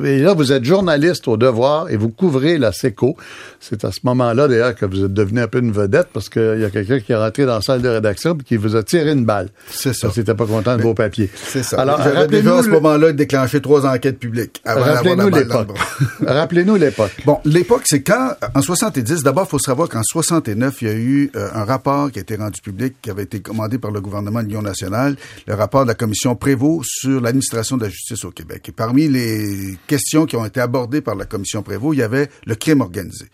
euh, 0.00 0.04
et 0.04 0.18
là, 0.18 0.34
vous 0.34 0.52
êtes 0.52 0.64
journaliste 0.64 1.26
au 1.28 1.38
devoir 1.38 1.88
et 1.88 1.96
vous 1.96 2.10
couvrez 2.10 2.58
la 2.58 2.72
SECO. 2.72 3.16
C'est 3.58 3.82
à 3.86 3.90
ce 3.90 4.00
moment-là, 4.04 4.48
d'ailleurs, 4.48 4.74
que 4.74 4.84
vous 4.84 5.06
êtes 5.06 5.14
devenu 5.14 5.40
un 5.40 5.48
peu 5.48 5.60
une 5.60 5.72
vedette 5.72 6.08
parce 6.12 6.28
qu'il 6.28 6.58
y 6.60 6.64
a 6.64 6.68
quelqu'un 6.68 7.00
qui 7.00 7.12
est 7.12 7.16
rentré 7.16 7.46
dans 7.46 7.54
la 7.54 7.62
salle 7.62 7.80
de 7.80 7.88
rédaction 7.88 8.36
et 8.38 8.44
qui 8.44 8.56
vous 8.58 8.76
a 8.76 8.82
tiré 8.82 9.12
une 9.12 9.24
balle. 9.24 9.48
C'est 9.70 9.94
ça. 9.94 10.08
Parce 10.08 10.36
pas 10.36 10.44
content 10.44 10.76
de 10.76 10.82
vos 10.82 10.92
papiers. 10.92 11.30
C'est 11.34 11.62
ça. 11.62 11.80
Alors, 11.80 12.02
j'avais 12.02 12.26
déjà 12.26 12.58
à 12.58 12.62
ce 12.62 12.68
moment-là 12.68 13.12
déclenché 13.12 13.62
trois 13.62 13.86
enquêtes 13.86 14.18
publiques. 14.18 14.60
Rappelez-nous 14.66 15.30
l'époque. 15.30 15.68
Rappelez-nous 16.26 16.76
l'époque. 16.76 17.12
Bon, 17.24 17.38
l'époque, 17.46 17.84
c'est 17.86 18.02
quand, 18.02 18.32
en 18.54 18.60
70, 18.60 19.22
d'abord, 19.22 19.44
il 19.48 19.50
faut 19.50 19.58
savoir 19.58 19.88
qu'en 19.88 20.02
69, 20.02 20.82
il 20.82 20.88
y 20.88 20.90
a 20.90 20.94
eu 20.94 21.30
euh, 21.34 21.48
un 21.54 21.64
rapport 21.64 22.12
qui 22.12 22.18
a 22.18 22.22
été 22.22 22.36
rendu 22.36 22.60
public, 22.60 22.96
qui 23.00 23.10
avait 23.10 23.22
été 23.22 23.40
commandé 23.40 23.78
par 23.78 23.90
le 23.90 24.02
gouvernement 24.02 24.42
de 24.42 24.48
l'Union 24.48 24.62
nationale, 24.62 25.16
le 25.46 25.54
rapport 25.54 25.82
de 25.82 25.88
la 25.88 25.94
commission 25.94 26.34
Prévost 26.34 26.88
sur 26.90 27.20
l'administration 27.20 27.76
de 27.76 27.84
la 27.84 27.88
justice 27.88 28.24
au 28.24 28.30
Québec. 28.30 28.68
Et 28.68 28.72
parmi 28.72 29.08
les 29.08 29.78
questions 29.86 30.26
qui 30.26 30.36
ont 30.36 30.44
été 30.44 30.60
abordées 30.60 31.00
par 31.00 31.14
la 31.14 31.24
commission 31.24 31.62
Prévost, 31.62 31.96
il 31.96 32.00
y 32.00 32.02
avait 32.02 32.28
le 32.46 32.54
crime 32.56 32.80
organisé. 32.80 33.26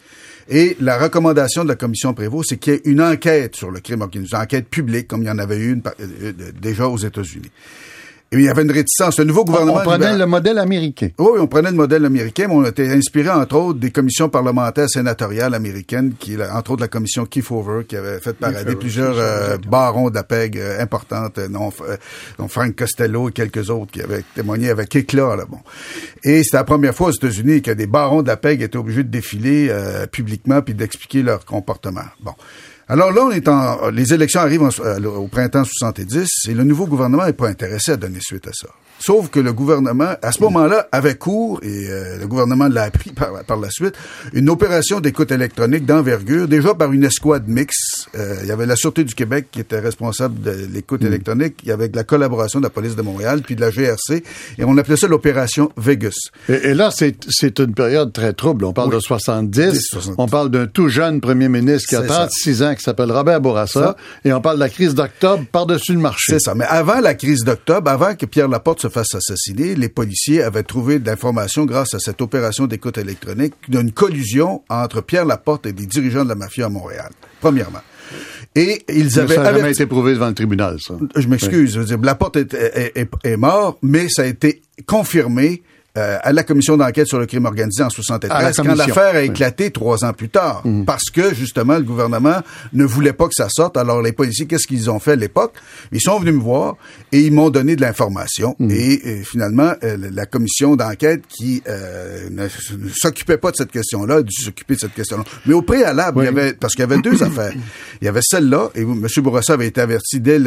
Et 0.49 0.77
la 0.81 0.99
recommandation 0.99 1.63
de 1.63 1.69
la 1.69 1.77
commission 1.77 2.13
Prévost, 2.15 2.51
c'est 2.51 2.59
qu'il 2.59 2.75
y 2.75 2.77
ait 2.77 2.83
une 2.85 3.01
enquête 3.01 3.57
sur 3.57 3.71
le 3.71 3.81
crime 3.81 4.03
organisé, 4.03 4.37
une 4.37 4.43
enquête 4.43 4.69
publique, 4.69 5.09
comme 5.09 5.23
il 5.23 5.27
y 5.27 5.31
en 5.31 5.39
avait 5.39 5.57
eu 5.57 5.73
une, 5.73 5.83
euh, 6.01 6.33
déjà 6.61 6.89
aux 6.89 6.99
États-Unis. 6.99 7.51
Et 8.33 8.37
il 8.37 8.45
y 8.45 8.49
avait 8.49 8.63
une 8.63 8.73
réticence. 8.73 9.19
Le 9.19 9.27
nouveau 9.27 9.45
gouvernement... 9.45 9.81
On, 9.81 9.83
prenait 9.83 10.17
le 10.17 10.25
modèle 10.25 10.59
américain. 10.59 11.11
Oui, 11.19 11.39
on 11.39 11.47
prenait 11.47 11.71
le 11.71 11.77
modèle 11.77 12.07
américain, 12.07 12.47
mais 12.49 12.55
on 12.55 12.65
était 12.65 12.89
inspiré, 12.89 13.29
entre 13.29 13.57
autres, 13.57 13.79
des 13.79 13.91
commissions 13.91 14.31
parlementaires 14.31 14.89
sénatoriales 14.89 15.53
américaines, 15.53 16.15
qui, 16.19 16.39
entre 16.43 16.71
autres, 16.71 16.81
la 16.81 16.89
commission 16.89 17.27
Kefauver, 17.27 17.85
qui 17.87 17.95
avait 17.95 18.21
fait 18.21 18.33
parader 18.33 18.75
plusieurs 18.75 19.19
euh, 19.19 19.59
barons 19.69 20.09
d'APEG 20.09 20.57
euh, 20.57 20.81
importantes, 20.81 21.37
euh, 21.37 21.49
non, 21.49 21.71
Frank 22.49 22.75
Costello 22.75 23.29
et 23.29 23.33
quelques 23.33 23.69
autres 23.69 23.93
qui 23.93 24.01
avaient 24.01 24.25
témoigné 24.35 24.71
avec 24.71 24.97
éclat, 24.97 25.37
là, 25.37 25.45
bon. 25.45 25.59
Et 26.25 26.43
c'était 26.43 26.57
la 26.57 26.65
première 26.65 26.95
fois 26.95 27.09
aux 27.09 27.13
États-Unis 27.13 27.61
que 27.61 27.73
des 27.73 27.87
barons 27.87 28.23
d'APEG 28.23 28.63
étaient 28.63 28.79
obligés 28.79 29.05
de 29.05 29.11
défiler 29.11 29.71
publiquement 30.11 30.63
puis 30.63 30.73
d'expliquer 30.73 31.23
leur 31.23 31.45
comportement. 31.45 32.05
Bon. 32.21 32.33
Alors 32.93 33.11
là, 33.11 33.23
on 33.25 33.31
est 33.31 33.49
en, 33.49 33.89
les 33.89 34.13
élections 34.13 34.43
arrivent 34.43 34.69
euh, 34.81 35.03
au 35.05 35.27
printemps 35.27 35.65
70 35.65 36.29
et 36.51 36.53
le 36.53 36.63
nouveau 36.63 36.87
gouvernement 36.87 37.25
n'est 37.25 37.33
pas 37.33 37.49
intéressé 37.49 37.93
à 37.93 37.97
donner 37.97 38.19
suite 38.21 38.47
à 38.47 38.51
ça. 38.53 38.69
Sauf 39.05 39.31
que 39.31 39.41
le 39.41 39.53
gouvernement, 39.53 40.15
à 40.23 40.31
ce 40.31 40.41
moment-là, 40.43 40.87
avait 40.93 41.17
cours, 41.17 41.59
et 41.63 41.91
euh, 41.91 42.19
le 42.19 42.27
gouvernement 42.29 42.69
l'a 42.69 42.85
appris 42.85 43.11
par, 43.11 43.43
par, 43.43 43.57
la 43.57 43.69
suite, 43.69 43.95
une 44.33 44.49
opération 44.49 45.01
d'écoute 45.01 45.33
électronique 45.33 45.85
d'envergure, 45.85 46.47
déjà 46.47 46.73
par 46.75 46.93
une 46.93 47.03
escouade 47.03 47.49
mixte. 47.49 48.09
Euh, 48.15 48.37
il 48.43 48.49
y 48.49 48.53
avait 48.53 48.65
la 48.67 48.77
Sûreté 48.77 49.03
du 49.03 49.15
Québec 49.15 49.49
qui 49.51 49.59
était 49.59 49.81
responsable 49.81 50.41
de 50.41 50.53
l'écoute 50.73 51.03
mm. 51.03 51.07
électronique, 51.07 51.55
il 51.65 51.71
y 51.71 51.73
avait 51.73 51.91
la 51.93 52.05
collaboration 52.05 52.61
de 52.61 52.65
la 52.65 52.71
police 52.71 52.95
de 52.95 53.03
Montréal, 53.03 53.43
puis 53.43 53.57
de 53.57 53.61
la 53.61 53.71
GRC, 53.71 54.23
et 54.59 54.65
on 54.65 54.79
appelait 54.79 54.97
ça 54.97 55.09
l'opération 55.09 55.73
Vegas. 55.77 56.15
Et, 56.49 56.73
là, 56.75 56.91
c'est 56.93 57.59
une 57.59 57.75
période 57.75 58.13
très 58.13 58.33
trouble. 58.35 58.65
On 58.65 58.73
parle 58.73 58.93
de 58.93 59.01
70, 59.01 59.97
on 60.17 60.29
parle 60.29 60.49
d'un 60.49 60.67
tout 60.67 60.89
jeune 60.89 61.21
premier 61.21 61.49
ministre 61.49 61.89
qui 61.89 61.97
a 61.97 62.03
36 62.03 62.63
ans, 62.63 62.75
qui 62.77 62.83
s'appelle 62.83 63.11
Robert 63.11 63.41
Bourassa, 63.41 63.97
et 64.25 64.33
on 64.33 64.41
parle 64.41 64.57
de 64.57 64.61
la 64.61 64.69
crise 64.69 64.95
d'octobre 64.95 65.45
par-dessus 65.51 65.95
le 65.95 65.99
marché. 65.99 66.35
C'est 66.35 66.41
ça. 66.41 66.55
Mais 66.55 66.67
avant 66.69 67.01
la 67.01 67.15
crise 67.15 67.43
d'octobre, 67.43 67.91
avant 67.91 68.15
que 68.15 68.27
Pierre 68.27 68.47
Laporte 68.47 68.81
se 68.81 68.92
fasse 68.93 69.15
assassiner, 69.15 69.75
les 69.75 69.89
policiers 69.89 70.43
avaient 70.43 70.63
trouvé 70.63 70.99
de 70.99 71.07
l'information 71.07 71.65
grâce 71.65 71.95
à 71.95 71.99
cette 71.99 72.21
opération 72.23 72.67
d'écoute 72.67 72.99
électronique 72.99 73.55
d'une 73.69 73.93
collusion 73.93 74.63
entre 74.69 75.01
Pierre 75.01 75.25
Laporte 75.25 75.67
et 75.67 75.73
des 75.73 75.87
dirigeants 75.87 76.25
de 76.25 76.29
la 76.29 76.35
mafia 76.35 76.67
à 76.67 76.69
Montréal. 76.69 77.11
Premièrement. 77.41 77.81
Et 78.55 78.85
ils 78.89 79.19
avaient. 79.19 79.37
Ça 79.37 79.43
n'a 79.43 79.55
jamais 79.55 79.73
été 79.73 79.87
prouvé 79.87 80.13
devant 80.13 80.29
le 80.29 80.35
tribunal, 80.35 80.77
ça. 80.81 80.95
Je 81.17 81.27
m'excuse. 81.27 81.75
Je 81.75 81.81
veux 81.81 81.87
dire, 81.87 81.99
Laporte 82.01 82.37
est, 82.37 82.55
est, 82.55 83.09
est, 83.25 83.37
mort, 83.37 83.79
mais 83.83 84.09
ça 84.09 84.23
a 84.23 84.27
été 84.27 84.63
confirmé 84.87 85.63
euh, 85.99 86.17
à 86.23 86.33
la 86.33 86.43
commission 86.43 86.79
d'enquête 86.79 87.07
sur 87.07 87.19
le 87.19 87.27
crime 87.27 87.45
organisé 87.45 87.83
en 87.83 87.91
73 87.91 88.57
quand 88.57 88.75
l'affaire 88.75 89.15
a 89.15 89.23
éclaté 89.23 89.71
trois 89.71 90.07
ans 90.07 90.15
plus 90.15 90.31
tard. 90.31 90.63
Mhm. 90.65 90.87
Parce 90.87 91.11
que, 91.13 91.35
justement, 91.35 91.77
le 91.77 91.83
gouvernement 91.83 92.41
ne 92.73 92.85
voulait 92.85 93.13
pas 93.13 93.27
que 93.27 93.35
ça 93.35 93.49
sorte. 93.51 93.77
Alors, 93.77 94.01
les 94.01 94.13
policiers, 94.13 94.47
qu'est-ce 94.47 94.67
qu'ils 94.67 94.91
ont 94.91 95.01
fait 95.01 95.13
à 95.13 95.17
l'époque? 95.17 95.53
Ils 95.93 96.01
sont 96.01 96.19
venus 96.19 96.35
me 96.37 96.41
voir 96.41 96.77
et 97.13 97.21
ils 97.21 97.31
m'ont 97.31 97.51
donné 97.51 97.77
de 97.77 97.83
l'information. 97.83 98.57
Mhm. 98.59 98.71
Et, 98.71 99.23
finalement, 99.23 99.75
euh, 99.85 99.99
la 100.11 100.25
commission 100.25 100.77
d'enquête 100.77 101.25
qui 101.29 101.63
euh, 101.69 102.31
ne, 102.31 102.49
s'occupait 102.95 103.37
pas 103.37 103.51
de 103.51 103.57
cette 103.57 103.71
question-là 103.71 104.17
a 104.17 104.23
dû 104.23 104.33
s'occuper 104.35 104.77
de 104.77 104.81
cette 104.81 104.95
question-là. 104.95 105.25
Mais 105.45 105.53
au 105.53 105.61
préalable, 105.61 106.21
il 106.23 106.25
y 106.25 106.29
avait, 106.29 106.55
parce 106.55 106.75
qu'il 106.75 106.81
y 106.81 106.91
avait 106.91 107.03
deux 107.03 107.23
affaires. 107.23 107.53
Il 108.01 108.07
y 108.07 108.09
avait 108.09 108.23
celle-là, 108.23 108.71
et 108.75 108.81
M. 108.81 109.07
Bourassa 109.19 109.53
avait 109.53 109.67
été 109.67 109.83
averti 109.83 110.21
dès 110.21 110.41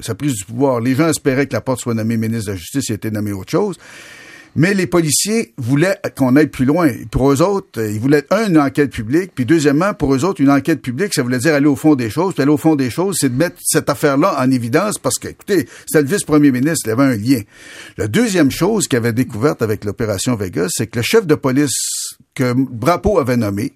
sa 0.00 0.14
prise 0.16 0.34
du 0.34 0.44
pouvoir. 0.44 0.80
Les 0.80 0.96
gens 0.96 1.08
espéraient 1.08 1.46
que 1.46 1.54
la 1.54 1.60
porte 1.60 1.78
soit 1.78 1.94
nommée 1.94 2.16
ministre 2.16 2.46
de 2.46 2.50
la 2.52 2.56
Justice, 2.56 2.88
il 2.88 2.92
a 2.92 2.94
été 2.96 3.12
nommé 3.12 3.30
autre 3.30 3.52
chose. 3.52 3.76
Mais 4.54 4.74
les 4.74 4.86
policiers 4.86 5.54
voulaient 5.56 5.98
qu'on 6.16 6.36
aille 6.36 6.48
plus 6.48 6.66
loin. 6.66 6.90
Pour 7.10 7.32
eux 7.32 7.40
autres, 7.40 7.82
ils 7.82 7.98
voulaient, 7.98 8.24
un, 8.30 8.48
une 8.48 8.58
enquête 8.58 8.90
publique, 8.90 9.32
puis 9.34 9.46
deuxièmement, 9.46 9.94
pour 9.94 10.14
eux 10.14 10.24
autres, 10.24 10.42
une 10.42 10.50
enquête 10.50 10.82
publique, 10.82 11.14
ça 11.14 11.22
voulait 11.22 11.38
dire 11.38 11.54
aller 11.54 11.66
au 11.66 11.76
fond 11.76 11.94
des 11.94 12.10
choses. 12.10 12.34
Puis 12.34 12.42
aller 12.42 12.52
au 12.52 12.58
fond 12.58 12.76
des 12.76 12.90
choses, 12.90 13.16
c'est 13.18 13.30
de 13.30 13.36
mettre 13.36 13.56
cette 13.62 13.88
affaire-là 13.88 14.36
en 14.38 14.50
évidence 14.50 14.98
parce 14.98 15.18
que, 15.18 15.28
écoutez, 15.28 15.66
c'était 15.86 16.02
le 16.02 16.08
vice-premier 16.08 16.50
ministre, 16.50 16.86
il 16.86 16.90
y 16.90 16.92
avait 16.92 17.14
un 17.14 17.16
lien. 17.16 17.40
La 17.96 18.08
deuxième 18.08 18.50
chose 18.50 18.88
qu'il 18.88 18.98
avait 18.98 19.14
découverte 19.14 19.62
avec 19.62 19.84
l'opération 19.84 20.34
Vegas, 20.36 20.68
c'est 20.70 20.86
que 20.86 20.98
le 20.98 21.02
chef 21.02 21.26
de 21.26 21.34
police 21.34 22.16
que 22.34 22.54
Drapeau 22.56 23.18
avait 23.18 23.38
nommé, 23.38 23.72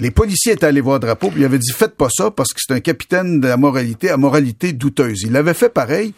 les 0.00 0.10
policiers 0.10 0.52
étaient 0.52 0.66
allés 0.66 0.80
voir 0.80 1.00
Drapeau, 1.00 1.30
puis 1.30 1.40
il 1.40 1.44
avait 1.44 1.58
dit 1.58 1.72
faites 1.72 1.96
pas 1.96 2.08
ça 2.10 2.30
parce 2.30 2.52
que 2.52 2.60
c'est 2.64 2.72
un 2.72 2.80
capitaine 2.80 3.40
de 3.40 3.48
la 3.48 3.56
moralité 3.56 4.10
à 4.10 4.16
moralité 4.16 4.72
douteuse. 4.72 5.22
Il 5.22 5.36
avait 5.36 5.54
fait 5.54 5.68
pareil. 5.68 6.14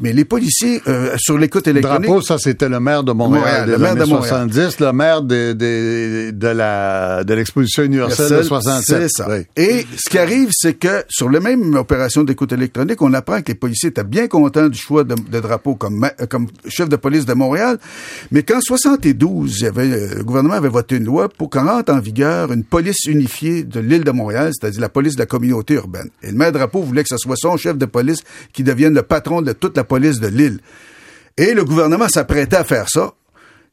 Mais 0.00 0.12
les 0.12 0.24
policiers, 0.24 0.80
euh, 0.88 1.14
sur 1.18 1.38
l'écoute 1.38 1.66
électronique... 1.68 2.08
Drapeau, 2.08 2.22
ça, 2.22 2.38
c'était 2.38 2.68
le 2.68 2.80
maire 2.80 3.04
de 3.04 3.12
Montréal, 3.12 3.70
le 3.70 3.78
maire 3.78 3.96
de 3.96 4.04
70, 4.04 4.80
le 4.80 4.92
maire 4.92 5.22
de, 5.22 5.52
de, 5.52 6.30
de 6.30 6.48
la 6.48 7.24
de 7.24 7.34
l'exposition 7.34 7.82
universelle 7.82 8.38
de 8.38 8.42
67. 8.42 9.02
C'est 9.02 9.08
ça. 9.08 9.28
Et 9.56 9.86
ce 9.96 10.08
qui 10.08 10.18
arrive, 10.18 10.50
c'est 10.52 10.74
que 10.74 11.04
sur 11.08 11.28
la 11.30 11.40
même 11.40 11.74
opération 11.74 12.24
d'écoute 12.24 12.52
électronique, 12.52 13.00
on 13.02 13.12
apprend 13.14 13.40
que 13.42 13.48
les 13.48 13.54
policiers 13.54 13.90
étaient 13.90 14.04
bien 14.04 14.28
contents 14.28 14.68
du 14.68 14.78
choix 14.78 15.04
de, 15.04 15.14
de 15.14 15.40
Drapeau 15.40 15.74
comme, 15.74 16.08
comme 16.28 16.46
chef 16.68 16.88
de 16.88 16.96
police 16.96 17.26
de 17.26 17.34
Montréal, 17.34 17.78
mais 18.30 18.42
qu'en 18.42 18.60
72, 18.60 19.58
il 19.58 19.64
y 19.64 19.66
avait, 19.66 19.90
euh, 19.90 20.14
le 20.16 20.24
gouvernement 20.24 20.54
avait 20.54 20.68
voté 20.68 20.96
une 20.96 21.04
loi 21.04 21.28
pour 21.28 21.50
qu'on 21.50 21.66
rentre 21.66 21.92
en 21.92 22.00
vigueur 22.00 22.52
une 22.52 22.64
police 22.64 23.04
unifiée 23.06 23.62
de 23.62 23.80
l'île 23.80 24.04
de 24.04 24.10
Montréal, 24.10 24.52
c'est-à-dire 24.52 24.80
la 24.80 24.88
police 24.88 25.14
de 25.14 25.20
la 25.20 25.26
communauté 25.26 25.74
urbaine. 25.74 26.08
Et 26.22 26.28
le 26.28 26.36
maire 26.36 26.52
Drapeau 26.52 26.82
voulait 26.82 27.02
que 27.02 27.08
ce 27.08 27.18
soit 27.18 27.36
son 27.36 27.56
chef 27.56 27.76
de 27.76 27.86
police 27.86 28.20
qui 28.52 28.62
devienne 28.62 28.94
le 28.94 29.02
patron 29.02 29.42
de 29.42 29.52
toute 29.52 29.76
la 29.76 29.81
police 29.84 30.20
de 30.20 30.28
l'île. 30.28 30.58
Et 31.36 31.54
le 31.54 31.64
gouvernement 31.64 32.08
s'apprêtait 32.08 32.56
à 32.56 32.64
faire 32.64 32.88
ça. 32.88 33.12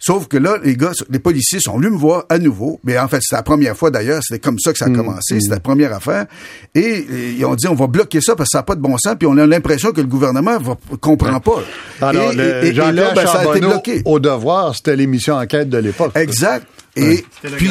Sauf 0.02 0.30
que 0.30 0.38
là, 0.38 0.58
les 0.64 0.78
gars, 0.78 0.92
les 1.10 1.20
policiers 1.20 1.60
sont 1.60 1.78
venus 1.78 1.92
me 1.92 1.98
voir 1.98 2.24
à 2.30 2.40
nouveau. 2.40 2.80
Mais 2.86 2.98
en 2.98 3.10
fait, 3.10 3.20
c'est 3.22 3.36
la 3.36 3.44
première 3.44 3.76
fois 3.76 3.92
d'ailleurs. 3.92 4.22
C'était 4.24 4.40
comme 4.40 4.58
ça 4.58 4.72
que 4.72 4.78
ça 4.78 4.86
a 4.86 4.90
mmh, 4.90 4.96
commencé. 4.96 5.36
Mmh. 5.36 5.42
C'est 5.42 5.50
la 5.50 5.60
première 5.60 5.94
affaire. 5.94 6.26
Et, 6.74 7.06
ils 7.38 7.46
ont 7.46 7.56
dit, 7.56 7.68
on 7.68 7.76
va 7.76 7.88
bloquer 7.88 8.22
ça 8.22 8.34
parce 8.38 8.48
que 8.48 8.52
ça 8.54 8.60
n'a 8.60 8.64
pas 8.64 8.76
de 8.76 8.82
bon 8.82 8.98
sens. 8.98 9.16
Puis 9.20 9.28
on 9.28 9.38
a 9.38 9.46
l'impression 9.46 9.92
que 9.92 10.00
le 10.00 10.08
gouvernement 10.08 10.58
ne 10.58 10.96
comprend 10.96 11.42
pas. 11.42 11.62
Alors, 12.02 12.32
et, 12.32 12.72
là, 12.72 13.14
ben, 13.14 13.28
ça 13.28 13.40
a 13.40 13.46
été 13.50 13.60
bloqué. 13.60 14.02
Au 14.06 14.20
devoir, 14.20 14.74
c'était 14.74 14.96
l'émission 14.96 15.36
enquête 15.36 15.70
de 15.70 15.80
l'époque. 15.80 16.16
Exact. 16.16 16.66
Et 17.00 17.26
puis, 17.56 17.70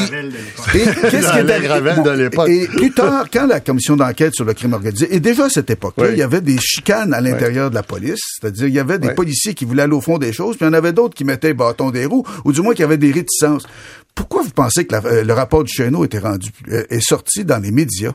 qu'est-ce 0.73 1.97
qui 1.97 2.03
de 2.03 2.11
l'époque. 2.11 2.49
Et 2.49 2.67
plus 2.67 2.93
tard, 2.93 3.27
quand 3.33 3.47
la 3.47 3.61
commission 3.61 3.97
d'enquête 3.97 4.35
sur 4.35 4.45
le 4.45 4.55
crime 4.55 4.73
organisé, 4.73 5.15
et 5.15 5.21
déjà 5.21 5.47
à 5.47 5.49
cette 5.51 5.71
époque-là, 5.71 6.11
il 6.11 6.19
y 6.19 6.23
avait 6.23 6.41
des 6.41 6.59
chicanes 6.59 7.15
à 7.15 7.21
l'intérieur 7.21 7.71
de 7.71 7.75
la 7.75 7.83
police, 7.83 8.21
c'est-à-dire 8.41 8.67
il 8.67 8.75
y 8.75 8.79
avait 8.79 8.99
des 8.99 9.11
policiers 9.11 9.55
qui 9.55 9.65
voulaient 9.65 9.83
aller 9.83 9.95
au 9.95 10.01
fond 10.01 10.19
des 10.19 10.33
choses, 10.33 10.57
puis 10.57 10.67
il 10.67 10.69
y 10.69 10.71
en 10.71 10.75
avait 10.75 10.93
d'autres 10.93 11.15
qui 11.15 11.25
mettaient 11.25 11.55
bâton 11.55 11.91
des 11.91 12.07
roues, 12.07 12.25
ou 12.45 12.53
du 12.53 12.63
moins 12.63 12.75
qui 12.75 12.83
avaient 12.83 12.97
des 12.97 13.13
réticences. 13.13 13.67
Pourquoi 14.15 14.43
vous 14.43 14.51
pensez 14.51 14.85
que 14.85 14.95
euh, 14.97 15.23
le 15.23 15.33
rapport 15.33 15.63
du 15.63 15.73
Chêneau 15.73 16.05
était 16.05 16.19
rendu, 16.19 16.51
euh, 16.73 16.85
est 16.91 17.01
sorti 17.01 17.45
dans 17.45 17.59
les 17.59 17.71
médias? 17.71 18.13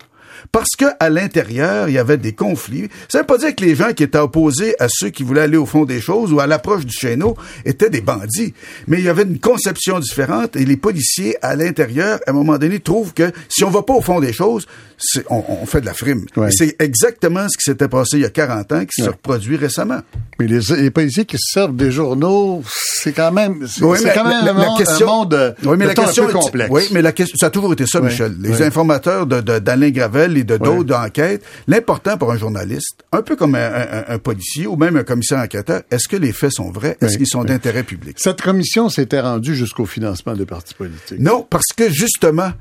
Parce 0.52 0.70
que 0.78 0.86
à 1.00 1.10
l'intérieur, 1.10 1.90
il 1.90 1.96
y 1.96 1.98
avait 1.98 2.18
des 2.18 2.34
conflits. 2.34 2.90
Ça 3.10 3.20
veut 3.20 3.26
pas 3.26 3.38
dire 3.38 3.56
que 3.56 3.64
les 3.64 3.76
gens 3.76 3.94
qui 3.94 4.04
étaient 4.04 4.18
opposés 4.18 4.76
à 4.80 4.88
ceux 4.90 5.10
qui 5.10 5.24
voulaient 5.24 5.42
aller 5.42 5.58
au 5.58 5.66
fond 5.66 5.86
des 5.86 6.02
choses 6.02 6.32
ou 6.32 6.40
à 6.40 6.48
l'approche 6.48 6.86
du 6.86 6.94
chéneau 6.94 7.36
étaient 7.66 7.90
des 7.90 8.02
bandits. 8.02 8.54
Mais 8.88 9.00
il 9.00 9.04
y 9.04 9.10
avait 9.10 9.24
une 9.24 9.40
conception 9.40 10.00
différente 10.00 10.56
et 10.56 10.66
les 10.66 10.78
policiers 10.78 11.38
à 11.42 11.56
l'intérieur, 11.56 12.20
à 12.26 12.32
un 12.32 12.34
moment 12.34 12.58
donné, 12.58 12.80
trouvent 12.80 13.14
que 13.14 13.32
si 13.50 13.64
on 13.64 13.70
va 13.70 13.84
pas 13.84 13.94
au 13.94 14.02
fond 14.02 14.20
des 14.20 14.34
choses, 14.34 14.68
on, 15.30 15.44
on, 15.62 15.66
fait 15.66 15.82
de 15.82 15.86
la 15.86 15.94
frime. 15.94 16.26
C'est 16.52 16.82
exactement 16.82 17.48
ce 17.50 17.58
qui 17.58 17.64
s'était 17.64 17.88
passé 17.88 18.18
il 18.18 18.22
y 18.22 18.26
a 18.26 18.30
40 18.30 18.72
ans 18.72 18.86
qui 18.86 19.02
se 19.02 19.10
reproduit 19.10 19.58
récemment. 19.58 20.00
Mais 20.40 20.48
les, 20.48 20.92
policiers 20.92 21.26
qui 21.26 21.38
se 21.38 21.54
servent 21.54 21.76
des 21.76 21.92
journaux, 21.92 22.64
c'est 22.66 23.14
quand 23.14 23.32
même, 23.32 23.68
c'est 23.68 23.82
quand 23.82 24.24
même 24.28 24.48
un, 24.48 24.54
monde, 24.54 24.78
question, 24.78 25.30
oui, 25.64 25.78
mais 25.78 25.86
la 25.86 25.94
question, 25.94 26.24
un 26.24 26.28
peu 26.28 26.34
complexe. 26.34 26.70
Oui, 26.72 26.84
mais 26.92 27.02
la 27.02 27.12
question, 27.12 27.38
ça 27.40 27.48
a 27.48 27.50
toujours 27.50 27.74
été 27.74 27.86
ça, 27.86 28.02
Michel. 28.02 28.36
Les 28.40 28.62
informateurs 28.62 29.26
d'Alain 29.26 29.90
de, 29.90 29.94
Gravel 29.94 30.23
et 30.24 30.44
de 30.44 30.58
d'autres 30.58 30.84
d'enquête, 30.84 31.44
l'important 31.68 32.18
pour 32.18 32.32
un 32.32 32.38
journaliste, 32.38 33.04
un 33.12 33.22
peu 33.22 33.36
comme 33.36 33.56
un, 33.56 34.18
policier 34.20 34.68
ou 34.68 34.76
même 34.76 34.96
un 34.96 35.04
commissaire 35.04 35.40
enquêteur, 35.40 35.82
est-ce 35.92 36.08
que 36.08 36.16
les 36.16 36.32
faits 36.32 36.54
sont 36.54 36.72
vrais? 36.72 36.98
Est-ce 37.02 37.18
qu'ils 37.18 37.28
sont 37.28 37.44
d'intérêt 37.44 37.84
public? 37.84 38.18
Cette 38.20 38.42
commission 38.42 38.90
s'était 38.90 39.20
rendue 39.20 39.56
jusqu'au 39.56 39.86
financement 39.86 40.34
des 40.34 40.46
partis 40.46 40.74
politiques. 40.74 41.20
Non, 41.20 41.46
parce 41.50 41.74
que 41.76 41.90
justement, 41.90 42.52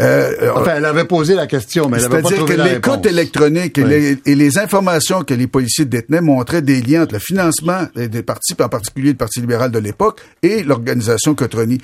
euh, 0.00 0.52
enfin, 0.54 0.74
elle 0.76 0.84
avait 0.86 1.04
posé 1.04 1.34
la 1.34 1.46
question, 1.46 1.88
mais 1.88 1.98
elle 2.02 2.08
pas 2.08 2.22
trouvé 2.22 2.56
la 2.56 2.64
réponse. 2.64 2.94
l'écoute 2.94 3.06
électronique 3.06 3.78
et, 3.78 4.34
les, 4.34 4.58
informations 4.58 5.22
que 5.22 5.34
les 5.34 5.46
policiers 5.46 5.84
détenaient 5.84 6.20
montraient 6.20 6.62
des 6.62 6.80
liens 6.80 7.02
entre 7.02 7.14
le 7.14 7.18
financement 7.18 7.86
des, 7.94 8.22
partis, 8.22 8.54
en 8.60 8.68
particulier 8.68 9.10
le 9.10 9.16
Parti 9.16 9.40
libéral 9.40 9.70
de 9.70 9.78
l'époque, 9.78 10.20
et 10.42 10.62
l'organisation 10.62 11.34
Cotroni. 11.34 11.78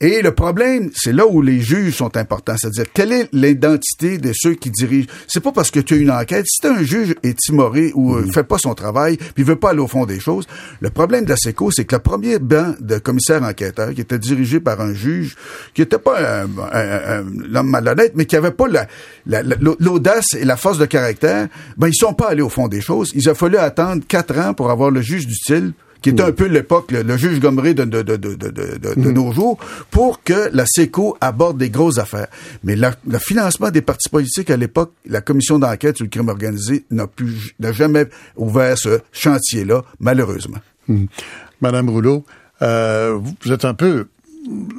Et 0.00 0.22
le 0.22 0.32
problème, 0.32 0.90
c'est 0.94 1.12
là 1.12 1.26
où 1.26 1.42
les 1.42 1.60
juges 1.60 1.96
sont 1.96 2.16
importants, 2.16 2.54
c'est-à-dire 2.56 2.86
quelle 2.92 3.12
est 3.12 3.28
l'identité 3.32 4.18
de 4.18 4.32
ceux 4.34 4.54
qui 4.54 4.70
dirigent? 4.70 5.08
C'est 5.28 5.40
pas 5.40 5.52
parce 5.52 5.70
que 5.70 5.80
tu 5.80 5.94
as 5.94 5.96
une 5.98 6.10
enquête. 6.10 6.46
Si 6.46 6.66
un 6.66 6.82
juge 6.82 7.14
est 7.22 7.38
timoré 7.38 7.92
ou 7.94 8.16
ne 8.16 8.22
euh, 8.22 8.32
fait 8.32 8.44
pas 8.44 8.58
son 8.58 8.74
travail, 8.74 9.18
puis 9.34 9.44
veut 9.44 9.56
pas 9.56 9.70
aller 9.70 9.80
au 9.80 9.88
fond 9.88 10.06
des 10.06 10.20
choses, 10.20 10.46
le 10.80 10.90
problème 10.90 11.24
de 11.24 11.30
la 11.30 11.36
SECO, 11.36 11.70
c'est 11.70 11.84
que 11.84 11.94
le 11.94 12.02
premier 12.02 12.38
banc 12.38 12.74
de 12.80 12.98
commissaires 12.98 13.42
enquêteurs, 13.42 13.92
qui 13.94 14.00
était 14.00 14.18
dirigé 14.18 14.60
par 14.60 14.80
un 14.80 14.94
juge, 14.94 15.36
qui 15.74 15.82
était 15.82 15.98
pas 15.98 16.42
un 16.42 16.46
l'homme 17.50 17.68
malhonnête, 17.68 18.12
mais 18.14 18.26
qui 18.26 18.34
n'avait 18.36 18.50
pas 18.50 18.66
l'audace 19.26 20.34
et 20.34 20.44
la 20.44 20.56
force 20.56 20.78
de 20.78 20.86
caractère, 20.86 21.48
ben 21.76 21.88
ils 21.88 21.94
sont 21.94 22.14
pas 22.14 22.28
allés 22.28 22.42
au 22.42 22.48
fond 22.48 22.68
des 22.68 22.80
choses. 22.80 23.12
Il 23.14 23.28
a 23.28 23.34
fallu 23.34 23.56
attendre 23.56 24.02
quatre 24.06 24.38
ans 24.38 24.54
pour 24.54 24.70
avoir 24.70 24.90
le 24.90 25.02
juge 25.02 25.26
du 25.26 25.34
style 25.34 25.72
qui 26.02 26.10
était 26.10 26.22
un 26.22 26.32
peu 26.32 26.46
l'époque, 26.46 26.92
le, 26.92 27.16
juge 27.16 27.40
Gomery 27.40 27.74
de, 27.74 27.84
de, 27.84 28.02
de, 28.02 28.16
de, 28.16 28.94
mm. 28.96 29.10
nos 29.12 29.32
jours, 29.32 29.58
pour 29.90 30.22
que 30.22 30.48
la 30.52 30.64
SECO 30.66 31.16
aborde 31.20 31.58
des 31.58 31.70
grosses 31.70 31.98
affaires. 31.98 32.28
Mais 32.64 32.74
le 32.76 33.18
financement 33.18 33.70
des 33.70 33.82
partis 33.82 34.08
politiques 34.08 34.50
à 34.50 34.56
l'époque, 34.56 34.92
la 35.06 35.20
commission 35.20 35.58
d'enquête 35.58 35.96
sur 35.96 36.04
le 36.04 36.10
crime 36.10 36.28
organisé 36.28 36.84
n'a 36.90 37.06
plus, 37.06 37.54
n'a 37.58 37.72
jamais 37.72 38.06
ouvert 38.36 38.78
ce 38.78 39.00
chantier-là, 39.12 39.82
malheureusement. 39.98 40.58
Mm. 40.88 41.04
Madame 41.60 41.90
Rouleau, 41.90 42.24
euh, 42.62 43.18
vous 43.42 43.52
êtes 43.52 43.64
un 43.64 43.74
peu 43.74 44.06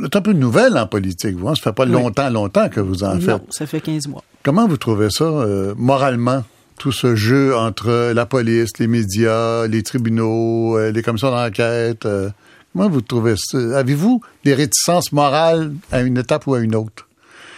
c'est 0.01 0.15
un 0.15 0.21
peu 0.21 0.33
nouvelle 0.33 0.77
en 0.77 0.87
politique, 0.87 1.35
vous. 1.35 1.47
Hein? 1.47 1.55
Ça 1.55 1.63
fait 1.63 1.73
pas 1.73 1.85
longtemps, 1.85 2.29
longtemps 2.29 2.69
que 2.69 2.79
vous 2.79 3.03
en 3.03 3.19
faites. 3.19 3.27
Non, 3.27 3.41
ça 3.49 3.65
fait 3.65 3.81
15 3.81 4.07
mois. 4.07 4.23
Comment 4.43 4.67
vous 4.67 4.77
trouvez 4.77 5.09
ça, 5.09 5.23
euh, 5.23 5.73
moralement, 5.77 6.43
tout 6.77 6.91
ce 6.91 7.15
jeu 7.15 7.55
entre 7.55 8.11
la 8.13 8.25
police, 8.25 8.71
les 8.79 8.87
médias, 8.87 9.67
les 9.67 9.83
tribunaux, 9.83 10.77
euh, 10.77 10.91
les 10.91 11.03
commissions 11.03 11.31
d'enquête? 11.31 12.05
Euh, 12.05 12.29
comment 12.73 12.89
vous 12.89 13.01
trouvez 13.01 13.35
ça? 13.37 13.57
Avez-vous 13.77 14.21
des 14.43 14.53
réticences 14.53 15.11
morales 15.11 15.73
à 15.91 16.01
une 16.01 16.17
étape 16.17 16.47
ou 16.47 16.55
à 16.55 16.59
une 16.59 16.75
autre? 16.75 17.07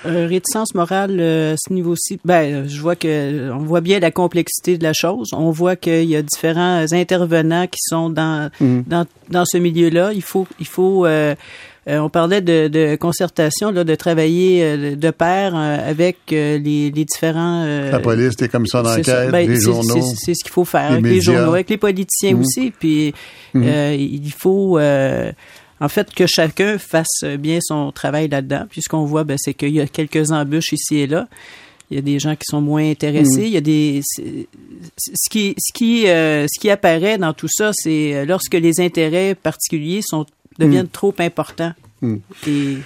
réticence 0.05 0.75
morale 0.75 1.19
à 1.19 1.55
ce 1.57 1.71
niveau-ci, 1.71 2.19
ben, 2.25 2.67
je 2.67 2.81
vois 2.81 2.95
que 2.95 3.51
on 3.51 3.59
voit 3.59 3.81
bien 3.81 3.99
la 3.99 4.11
complexité 4.11 4.77
de 4.77 4.83
la 4.83 4.93
chose. 4.93 5.29
On 5.33 5.51
voit 5.51 5.75
qu'il 5.75 6.05
y 6.05 6.15
a 6.15 6.21
différents 6.21 6.85
intervenants 6.91 7.67
qui 7.67 7.79
sont 7.79 8.09
dans 8.09 8.49
mmh. 8.59 8.81
dans, 8.87 9.05
dans 9.29 9.45
ce 9.45 9.57
milieu-là. 9.57 10.11
Il 10.13 10.21
faut 10.21 10.47
il 10.59 10.67
faut 10.67 11.05
euh, 11.05 11.35
on 11.87 12.09
parlait 12.09 12.41
de, 12.41 12.67
de, 12.67 12.95
concertation, 12.95 13.71
là, 13.71 13.83
de 13.83 13.95
travailler 13.95 14.63
euh, 14.63 14.95
de 14.95 15.11
pair 15.11 15.53
euh, 15.55 15.89
avec 15.89 16.17
les, 16.29 16.59
les, 16.59 17.05
différents... 17.05 17.65
La 17.65 17.99
police, 17.99 18.39
les 18.39 18.47
commissions 18.47 18.81
d'enquête, 18.81 19.31
ben, 19.31 19.49
les 19.49 19.59
journaux. 19.59 20.01
C'est 20.15 20.33
ce 20.33 20.43
qu'il 20.43 20.53
faut 20.53 20.65
faire 20.65 20.91
avec 20.91 21.03
les 21.03 21.21
journaux, 21.21 21.53
avec 21.53 21.69
les 21.69 21.77
politiciens 21.77 22.35
mmh. 22.35 22.39
aussi. 22.39 22.71
Puis 22.77 23.13
mmh. 23.53 23.63
il 23.93 24.31
faut... 24.31 24.79
en 24.79 25.89
fait, 25.89 26.13
que 26.13 26.25
chacun 26.25 26.77
fasse 26.77 27.23
bien 27.37 27.59
son 27.61 27.91
travail 27.91 28.29
là-dedans. 28.29 28.65
Puisqu'on 28.69 29.05
voit, 29.05 29.25
ben, 29.25 29.37
c'est 29.37 29.53
qu'il 29.53 29.73
y 29.73 29.81
a 29.81 29.87
quelques 29.87 30.31
embûches 30.31 30.71
ici 30.71 30.99
et 30.99 31.07
là. 31.07 31.27
Il 31.91 31.97
y 31.97 31.99
a 31.99 32.01
des 32.01 32.17
gens 32.17 32.35
qui 32.35 32.45
sont 32.45 32.61
moins 32.61 32.89
intéressés. 32.89 33.41
Mmh. 33.41 33.45
Il 33.45 33.53
y 33.53 33.57
a 33.57 33.61
des 33.61 34.01
ce 34.09 35.29
qui 35.29 35.53
ce 35.59 35.73
qui 35.73 36.03
ce 36.05 36.59
qui 36.59 36.69
apparaît 36.69 37.17
dans 37.17 37.33
tout 37.33 37.49
ça, 37.49 37.71
c'est 37.73 38.25
lorsque 38.25 38.53
les 38.53 38.79
intérêts 38.79 39.35
particuliers 39.35 40.01
sont 40.01 40.25
deviennent 40.59 40.85
hmm. 40.85 40.89
trop 40.89 41.13
importants. 41.19 41.73
Hmm. 42.01 42.17
Et, 42.47 42.77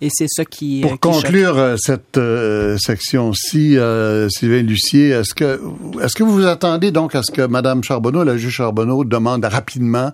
et 0.00 0.08
c'est 0.10 0.28
ça 0.28 0.44
qui. 0.44 0.80
Pour 0.82 1.00
conclure 1.00 1.56
euh, 1.58 1.76
cette 1.78 2.18
euh, 2.18 2.76
section-ci, 2.78 3.78
euh, 3.78 4.28
Sylvain 4.28 4.62
Lucier, 4.62 5.08
est-ce 5.10 5.34
que 5.34 5.60
est-ce 6.02 6.14
que 6.14 6.22
vous 6.22 6.34
vous 6.34 6.46
attendez 6.46 6.90
donc 6.90 7.14
à 7.14 7.22
ce 7.22 7.30
que 7.30 7.46
Mme 7.46 7.82
Charbonneau, 7.82 8.24
la 8.24 8.36
juge 8.36 8.54
Charbonneau, 8.54 9.04
demande 9.04 9.44
rapidement 9.44 10.12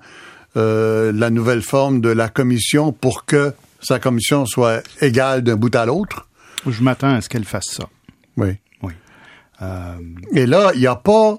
euh, 0.57 1.13
la 1.13 1.31
nouvelle 1.31 1.63
forme 1.63 2.01
de 2.01 2.11
la 2.11 2.29
commission 2.29 2.93
pour 2.93 3.25
que 3.25 3.53
sa 3.81 3.99
commission 3.99 4.47
soit 4.47 4.83
égale 5.01 5.43
d'un 5.43 5.57
bout 5.57 5.75
à 5.75 5.87
l'autre? 5.87 6.29
Je 6.67 6.83
m'attends 6.83 7.15
à 7.15 7.21
ce 7.21 7.29
qu'elle 7.29 7.45
fasse 7.45 7.71
ça. 7.71 7.89
Oui. 8.37 8.51
Oui. 8.83 8.93
Euh... 9.63 9.97
Et 10.33 10.47
là, 10.47 10.71
il 10.75 10.81
n'y 10.81 10.87
a 10.87 10.95
pas 10.95 11.39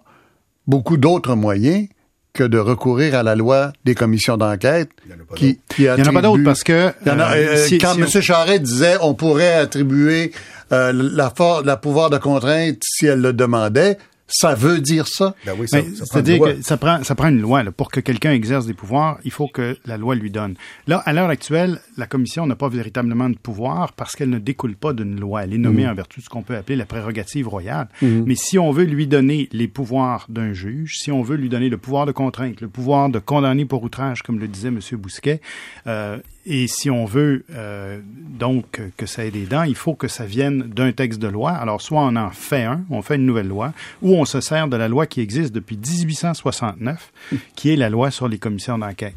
beaucoup 0.67 0.97
d'autres 0.97 1.35
moyens 1.35 1.87
que 2.33 2.43
de 2.43 2.57
recourir 2.57 3.15
à 3.15 3.23
la 3.23 3.35
loi 3.35 3.73
des 3.85 3.93
commissions 3.93 4.37
d'enquête 4.37 4.89
qui, 5.35 5.59
qui 5.69 5.83
Il 5.83 5.93
n'y 5.93 6.01
en 6.01 6.05
a 6.05 6.11
pas 6.13 6.21
d'autres 6.21 6.43
parce 6.43 6.63
que... 6.63 6.91
Y 7.05 7.09
en 7.11 7.19
a, 7.19 7.35
euh, 7.35 7.65
si, 7.67 7.77
quand 7.77 7.93
si 7.93 8.01
M. 8.01 8.07
On... 8.15 8.21
Charret 8.21 8.59
disait 8.59 8.97
on 9.01 9.13
pourrait 9.13 9.53
attribuer 9.53 10.31
euh, 10.71 10.91
la, 10.93 11.29
for 11.29 11.61
la 11.63 11.77
pouvoir 11.77 12.09
de 12.09 12.17
contrainte 12.17 12.77
si 12.83 13.05
elle 13.05 13.21
le 13.21 13.33
demandait, 13.33 13.99
ça 14.33 14.55
veut 14.55 14.81
dire 14.81 15.07
ça. 15.07 15.35
Ben 15.45 15.53
oui, 15.57 15.67
C'est-à-dire 15.67 16.39
que 16.39 16.61
ça 16.63 16.77
prend, 16.77 17.03
ça 17.03 17.13
prend 17.13 17.29
une 17.29 17.39
loi. 17.39 17.61
Là. 17.61 17.71
Pour 17.71 17.91
que 17.91 17.99
quelqu'un 17.99 18.31
exerce 18.31 18.65
des 18.65 18.73
pouvoirs, 18.73 19.19
il 19.23 19.31
faut 19.31 19.47
que 19.47 19.77
la 19.85 19.95
loi 19.95 20.15
lui 20.15 20.31
donne. 20.31 20.55
Là, 20.87 21.03
à 21.05 21.13
l'heure 21.13 21.29
actuelle, 21.29 21.79
la 21.97 22.07
commission 22.07 22.47
n'a 22.47 22.55
pas 22.55 22.67
véritablement 22.67 23.29
de 23.29 23.37
pouvoir 23.37 23.93
parce 23.93 24.15
qu'elle 24.15 24.31
ne 24.31 24.39
découle 24.39 24.75
pas 24.75 24.93
d'une 24.93 25.19
loi. 25.19 25.43
Elle 25.43 25.53
est 25.53 25.59
nommée 25.59 25.85
mmh. 25.85 25.89
en 25.89 25.93
vertu 25.93 26.19
de 26.19 26.25
ce 26.25 26.29
qu'on 26.29 26.41
peut 26.41 26.55
appeler 26.55 26.75
la 26.75 26.87
prérogative 26.87 27.47
royale. 27.47 27.89
Mmh. 28.01 28.23
Mais 28.25 28.35
si 28.35 28.57
on 28.57 28.71
veut 28.71 28.85
lui 28.85 29.05
donner 29.05 29.49
les 29.51 29.67
pouvoirs 29.67 30.25
d'un 30.29 30.51
juge, 30.51 30.97
si 30.97 31.11
on 31.11 31.21
veut 31.21 31.37
lui 31.37 31.49
donner 31.49 31.69
le 31.69 31.77
pouvoir 31.77 32.07
de 32.07 32.11
contrainte, 32.11 32.59
le 32.59 32.69
pouvoir 32.69 33.09
de 33.09 33.19
condamner 33.19 33.65
pour 33.65 33.83
outrage, 33.83 34.23
comme 34.23 34.39
le 34.39 34.47
disait 34.47 34.69
M. 34.69 34.79
Bousquet, 34.93 35.41
euh, 35.85 36.17
et 36.45 36.67
si 36.67 36.89
on 36.89 37.05
veut 37.05 37.45
euh, 37.51 37.99
donc 38.03 38.81
que 38.97 39.05
ça 39.05 39.25
ait 39.25 39.31
des 39.31 39.45
dents, 39.45 39.63
il 39.63 39.75
faut 39.75 39.95
que 39.95 40.07
ça 40.07 40.25
vienne 40.25 40.63
d'un 40.63 40.91
texte 40.91 41.19
de 41.19 41.27
loi. 41.27 41.51
Alors, 41.51 41.81
soit 41.81 42.01
on 42.01 42.15
en 42.15 42.31
fait 42.31 42.63
un, 42.63 42.83
on 42.89 43.01
fait 43.01 43.15
une 43.15 43.25
nouvelle 43.25 43.47
loi, 43.47 43.73
ou 44.01 44.15
on 44.15 44.25
se 44.25 44.41
sert 44.41 44.67
de 44.67 44.75
la 44.75 44.87
loi 44.87 45.05
qui 45.05 45.21
existe 45.21 45.53
depuis 45.53 45.77
1869, 45.77 47.11
qui 47.55 47.71
est 47.71 47.75
la 47.75 47.89
loi 47.89 48.11
sur 48.11 48.27
les 48.27 48.37
commissions 48.37 48.77
d'enquête. 48.77 49.15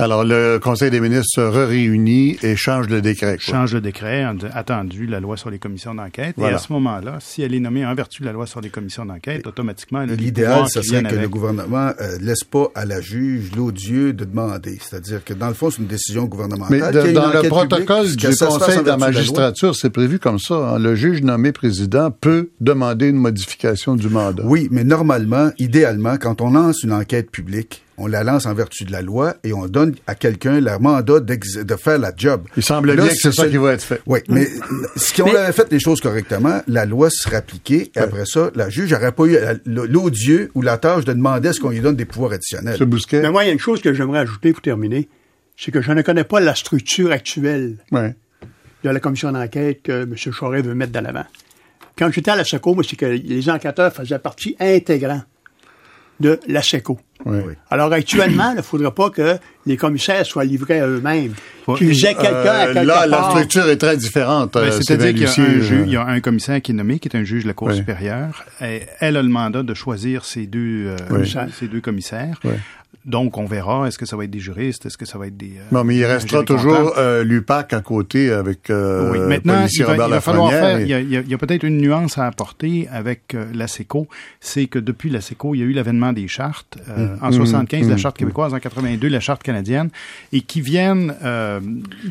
Alors, 0.00 0.24
le 0.24 0.58
Conseil 0.58 0.90
des 0.90 1.00
ministres 1.00 1.28
se 1.34 1.40
réunit 1.40 2.38
et 2.42 2.56
change 2.56 2.88
le 2.88 3.02
décret. 3.02 3.36
Quoi. 3.36 3.54
Change 3.54 3.74
le 3.74 3.80
décret, 3.80 4.26
attendu 4.54 5.06
la 5.06 5.20
loi 5.20 5.36
sur 5.36 5.50
les 5.50 5.58
commissions 5.58 5.94
d'enquête. 5.94 6.34
Voilà. 6.36 6.52
Et 6.52 6.54
à 6.56 6.58
ce 6.58 6.72
moment-là, 6.72 7.18
si 7.20 7.42
elle 7.42 7.54
est 7.54 7.60
nommée 7.60 7.84
en 7.84 7.94
vertu 7.94 8.22
de 8.22 8.26
la 8.26 8.32
loi 8.32 8.46
sur 8.46 8.60
les 8.60 8.70
commissions 8.70 9.04
d'enquête, 9.04 9.46
automatiquement, 9.46 10.02
l'idéal, 10.04 10.68
ce 10.68 10.82
serait 10.82 11.02
que 11.02 11.08
avec. 11.08 11.20
le 11.20 11.28
gouvernement 11.28 11.92
euh, 12.00 12.18
laisse 12.20 12.44
pas 12.44 12.68
à 12.74 12.84
la 12.84 13.00
juge 13.00 13.52
l'odieux 13.54 14.12
de 14.12 14.24
demander. 14.24 14.78
C'est-à-dire 14.80 15.22
que 15.22 15.34
dans 15.34 15.48
le 15.48 15.54
fond, 15.54 15.70
c'est 15.70 15.78
une 15.78 15.86
décision 15.86 16.24
gouvernementale. 16.24 16.80
Mais 16.80 16.92
de, 16.92 17.12
dans 17.12 17.30
le 17.30 17.48
protocole 17.48 18.14
du 18.16 18.26
Conseil 18.26 18.78
de 18.78 18.86
la 18.86 18.96
magistrature, 18.96 19.74
c'est 19.74 19.90
prévu 19.90 20.18
comme 20.18 20.38
ça. 20.38 20.54
Hein. 20.54 20.78
Le 20.78 20.94
juge 20.94 21.22
nommé 21.22 21.52
président 21.52 22.10
peut 22.10 22.50
demander 22.60 23.08
une 23.08 23.16
modification 23.16 23.96
du 23.96 24.08
mandat. 24.08 24.42
Oui, 24.46 24.68
mais 24.70 24.84
normalement, 24.84 25.50
idéalement, 25.58 26.16
quand 26.16 26.40
on 26.40 26.50
lance 26.50 26.82
une 26.82 26.92
enquête 26.92 27.30
publique, 27.30 27.82
on 28.00 28.06
la 28.06 28.24
lance 28.24 28.46
en 28.46 28.54
vertu 28.54 28.84
de 28.84 28.92
la 28.92 29.02
loi 29.02 29.34
et 29.44 29.52
on 29.52 29.66
donne 29.66 29.94
à 30.06 30.14
quelqu'un 30.14 30.58
le 30.58 30.78
mandat 30.78 31.20
de 31.20 31.76
faire 31.76 31.98
la 31.98 32.12
job. 32.16 32.46
Il 32.56 32.62
semble 32.62 32.96
bien 32.96 33.06
que 33.06 33.14
c'est 33.14 33.32
ça 33.32 33.46
qui 33.46 33.58
va 33.58 33.74
être 33.74 33.82
fait. 33.82 34.00
Oui, 34.06 34.20
mais 34.28 34.48
si 34.96 35.20
on 35.22 35.34
avait 35.34 35.52
fait 35.52 35.70
les 35.70 35.78
choses 35.78 36.00
correctement, 36.00 36.62
la 36.66 36.86
loi 36.86 37.10
serait 37.10 37.36
appliquée 37.36 37.92
et 37.94 37.98
ouais. 37.98 38.04
après 38.04 38.24
ça, 38.24 38.50
la 38.54 38.70
juge 38.70 38.92
n'aurait 38.92 39.12
pas 39.12 39.24
eu 39.26 39.36
l'odieux 39.66 40.50
ou 40.54 40.62
la 40.62 40.78
tâche 40.78 41.04
de 41.04 41.12
demander 41.12 41.50
à 41.50 41.52
ce 41.52 41.60
qu'on 41.60 41.70
lui 41.70 41.80
donne 41.80 41.96
des 41.96 42.06
pouvoirs 42.06 42.32
additionnels. 42.32 42.78
Mais 43.12 43.30
moi, 43.30 43.44
il 43.44 43.48
y 43.48 43.50
a 43.50 43.52
une 43.52 43.58
chose 43.58 43.82
que 43.82 43.92
j'aimerais 43.92 44.20
ajouter 44.20 44.52
pour 44.52 44.62
terminer, 44.62 45.08
c'est 45.56 45.70
que 45.70 45.82
je 45.82 45.92
ne 45.92 46.00
connais 46.00 46.24
pas 46.24 46.40
la 46.40 46.54
structure 46.54 47.12
actuelle 47.12 47.76
ouais. 47.92 48.14
de 48.82 48.88
la 48.88 48.98
commission 48.98 49.30
d'enquête 49.30 49.82
que 49.82 50.02
M. 50.04 50.14
Charest 50.16 50.66
veut 50.66 50.74
mettre 50.74 50.92
de 50.92 51.00
l'avant. 51.00 51.26
Quand 51.98 52.10
j'étais 52.10 52.30
à 52.30 52.36
la 52.36 52.44
SECO, 52.44 52.82
c'est 52.82 52.96
que 52.96 53.04
les 53.04 53.50
enquêteurs 53.50 53.92
faisaient 53.92 54.18
partie 54.18 54.56
intégrante 54.58 55.24
de 56.20 56.38
la 56.46 56.62
SECO. 56.62 56.98
Oui. 57.26 57.54
Alors 57.70 57.92
actuellement, 57.92 58.52
il 58.52 58.56
ne 58.58 58.62
faudrait 58.62 58.92
pas 58.92 59.10
que 59.10 59.36
les 59.66 59.76
commissaires 59.76 60.24
soient 60.24 60.44
livrés 60.44 60.80
à 60.80 60.86
eux-mêmes. 60.86 61.34
Qu'ils 61.76 62.04
aient 62.06 62.14
quelqu'un 62.14 62.30
euh, 62.30 62.62
à 62.62 62.66
quelque 62.72 62.86
Là, 62.86 62.94
part. 62.94 63.06
la 63.08 63.30
structure 63.30 63.68
est 63.68 63.76
très 63.76 63.96
différente. 63.96 64.54
Ben, 64.54 64.70
C'est-à-dire 64.70 65.10
qu'il 65.10 65.22
y, 65.22 65.26
a 65.26 65.30
un 65.30 65.60
juge, 65.60 65.72
il 65.86 65.92
y 65.92 65.96
a 65.96 66.06
un 66.06 66.20
commissaire 66.20 66.62
qui 66.62 66.72
est 66.72 66.74
nommé, 66.74 66.98
qui 66.98 67.08
est 67.08 67.16
un 67.16 67.24
juge 67.24 67.42
de 67.42 67.48
la 67.48 67.54
Cour 67.54 67.68
oui. 67.68 67.76
supérieure. 67.76 68.44
Et 68.62 68.82
elle 69.00 69.16
a 69.16 69.22
le 69.22 69.28
mandat 69.28 69.62
de 69.62 69.74
choisir 69.74 70.24
ces 70.24 70.46
deux, 70.46 70.86
euh, 70.86 70.96
oui. 71.10 71.32
ces 71.58 71.68
deux 71.68 71.80
commissaires. 71.80 72.40
Donc, 73.06 73.38
on 73.38 73.46
verra. 73.46 73.88
Est-ce 73.88 73.98
que 73.98 74.04
ça 74.04 74.16
va 74.16 74.24
être 74.24 74.30
des 74.30 74.40
juristes? 74.40 74.84
Est-ce 74.86 74.98
que 74.98 75.06
ça 75.06 75.16
va 75.16 75.26
être 75.26 75.36
des... 75.36 75.52
Euh, 75.58 75.62
non, 75.72 75.84
mais 75.84 75.96
il 75.96 76.04
restera 76.04 76.42
toujours 76.42 76.94
euh, 76.98 77.24
l'UPAC 77.24 77.72
à 77.72 77.80
côté 77.80 78.30
avec 78.30 78.68
euh, 78.68 79.10
oui. 79.10 79.18
Maintenant, 79.20 79.66
il 79.70 79.84
va, 79.84 79.94
il 79.94 80.10
va 80.10 80.20
falloir 80.20 80.50
faire... 80.50 80.78
Et... 80.78 80.82
Il 80.82 80.88
y 80.88 80.94
a, 80.94 81.00
il 81.00 81.28
y 81.28 81.34
a 81.34 81.38
peut-être 81.38 81.64
une 81.64 81.78
nuance 81.78 82.18
à 82.18 82.26
apporter 82.26 82.88
avec 82.92 83.34
euh, 83.34 83.46
la 83.54 83.68
SECO. 83.68 84.06
C'est 84.40 84.66
que 84.66 84.78
depuis 84.78 85.08
la 85.08 85.20
SECO, 85.20 85.54
il 85.54 85.58
y 85.58 85.62
a 85.62 85.66
eu 85.66 85.72
l'avènement 85.72 86.12
des 86.12 86.28
chartes. 86.28 86.78
Euh, 86.90 87.16
mmh. 87.16 87.24
En 87.24 87.32
75, 87.32 87.86
mmh. 87.86 87.90
la 87.90 87.96
charte 87.96 88.18
québécoise. 88.18 88.52
En 88.52 88.58
82, 88.58 89.08
la 89.08 89.20
charte 89.20 89.42
canadienne. 89.42 89.88
Et 90.32 90.42
qui 90.42 90.60
viennent, 90.60 91.14
euh, 91.24 91.60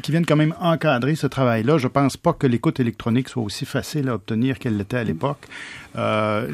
qui 0.02 0.12
viennent 0.12 0.26
quand 0.26 0.36
même 0.36 0.56
encadrer 0.60 1.16
ce 1.16 1.28
travail-là. 1.28 1.78
Je 1.78 1.88
pense 1.88 2.18
pas 2.18 2.34
que 2.34 2.48
l'écoute 2.48 2.80
électronique 2.80 3.30
soit 3.30 3.44
aussi 3.44 3.66
facile 3.66 4.10
à 4.10 4.16
obtenir 4.16 4.58
qu'elle 4.58 4.78
l'était 4.78 4.98
à 4.98 5.04
l'époque. 5.04 5.46
Euh, 5.96 6.48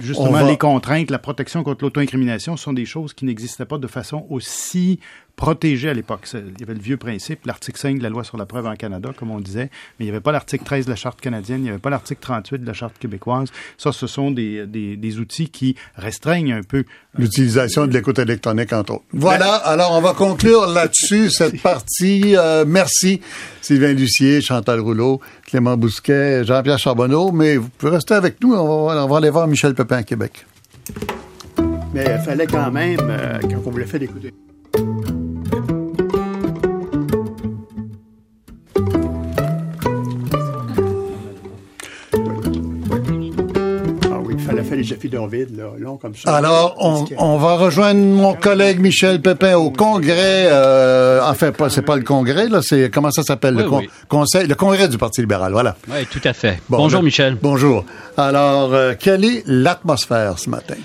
justement, 0.00 0.30
va... 0.30 0.42
les 0.42 0.58
contraintes, 0.58 1.10
la 1.10 1.18
protection 1.18 1.62
contre 1.62 1.84
l'auto-incrimination 1.84 2.56
sont 2.56 2.72
des 2.72 2.86
choses 2.86 3.14
qui 3.14 3.24
n'existaient 3.24 3.64
pas 3.64 3.78
de 3.78 3.86
façon 3.86 4.26
aussi 4.30 4.98
protégée 5.36 5.88
à 5.88 5.94
l'époque. 5.94 6.28
Il 6.34 6.60
y 6.60 6.62
avait 6.62 6.74
le 6.74 6.80
vieux 6.80 6.96
principe, 6.96 7.46
l'article 7.46 7.78
5 7.78 7.98
de 7.98 8.02
la 8.02 8.08
loi 8.08 8.24
sur 8.24 8.36
la 8.36 8.46
preuve 8.46 8.66
en 8.66 8.76
Canada, 8.76 9.10
comme 9.16 9.30
on 9.30 9.40
disait, 9.40 9.70
mais 9.98 10.04
il 10.04 10.04
n'y 10.04 10.10
avait 10.10 10.20
pas 10.20 10.32
l'article 10.32 10.64
13 10.64 10.86
de 10.86 10.90
la 10.90 10.96
Charte 10.96 11.20
canadienne, 11.20 11.60
il 11.60 11.64
n'y 11.64 11.68
avait 11.70 11.78
pas 11.78 11.90
l'article 11.90 12.20
38 12.20 12.58
de 12.58 12.66
la 12.66 12.72
Charte 12.72 12.98
québécoise. 12.98 13.48
Ça, 13.78 13.92
ce 13.92 14.06
sont 14.06 14.30
des, 14.30 14.66
des, 14.66 14.96
des 14.96 15.18
outils 15.18 15.48
qui 15.48 15.76
restreignent 15.96 16.52
un 16.52 16.62
peu 16.62 16.84
l'utilisation 17.16 17.86
de 17.86 17.92
l'écoute 17.92 18.18
électronique, 18.18 18.72
entre 18.72 18.94
autres. 18.94 19.04
Voilà, 19.12 19.54
alors 19.54 19.92
on 19.92 20.00
va 20.00 20.14
conclure 20.14 20.66
là-dessus 20.72 21.30
cette 21.30 21.60
partie. 21.60 22.36
Euh, 22.36 22.64
merci 22.66 23.20
Sylvain 23.60 23.92
Lucier, 23.92 24.40
Chantal 24.40 24.80
Rouleau, 24.80 25.20
Clément 25.46 25.76
Bousquet, 25.76 26.44
Jean-Pierre 26.44 26.78
Charbonneau, 26.78 27.32
mais 27.32 27.56
vous 27.56 27.68
pouvez 27.68 27.92
rester 27.92 28.14
avec 28.14 28.42
nous, 28.42 28.54
on 28.54 28.86
va, 28.86 29.04
on 29.04 29.08
va 29.08 29.16
aller 29.16 29.30
voir 29.30 29.46
Michel 29.46 29.74
Pepin 29.74 29.98
à 29.98 30.02
Québec. 30.02 30.46
Mais 31.92 32.04
il 32.18 32.24
fallait 32.24 32.46
quand 32.46 32.70
même, 32.70 32.98
euh, 33.02 33.38
quand 33.40 33.62
on 33.66 33.70
voulait 33.70 33.86
faire 33.86 34.00
écouter. 44.74 44.88
les 44.88 44.92
effets 44.92 45.08
d'un 45.08 45.26
vide, 45.26 45.56
là, 45.56 45.64
long 45.78 45.96
comme 45.96 46.14
ça. 46.14 46.34
Alors, 46.34 46.76
on, 46.78 47.04
on, 47.18 47.36
va 47.38 47.56
rejoindre 47.56 48.00
mon 48.00 48.34
collègue 48.34 48.80
Michel 48.80 49.20
Pépin 49.20 49.56
au 49.56 49.70
congrès. 49.70 50.48
Euh, 50.50 51.20
enfin, 51.24 51.52
pas, 51.52 51.70
c'est 51.70 51.82
pas 51.82 51.96
le 51.96 52.02
congrès, 52.02 52.48
là, 52.48 52.60
c'est 52.62 52.90
comment 52.90 53.10
ça 53.10 53.22
s'appelle? 53.22 53.56
Oui, 53.56 53.62
le 53.62 53.68
con, 53.68 53.78
oui. 53.78 53.90
conseil, 54.08 54.46
le 54.46 54.54
congrès 54.54 54.88
du 54.88 54.98
Parti 54.98 55.20
libéral. 55.20 55.52
Voilà. 55.52 55.76
Oui, 55.88 56.06
tout 56.10 56.20
à 56.24 56.32
fait. 56.32 56.60
Bon, 56.68 56.78
bonjour, 56.78 57.00
le, 57.00 57.06
Michel. 57.06 57.36
Bonjour. 57.40 57.84
Alors, 58.16 58.72
euh, 58.74 58.94
quelle 58.98 59.24
est 59.24 59.42
l'atmosphère 59.46 60.38
ce 60.38 60.50
matin? 60.50 60.76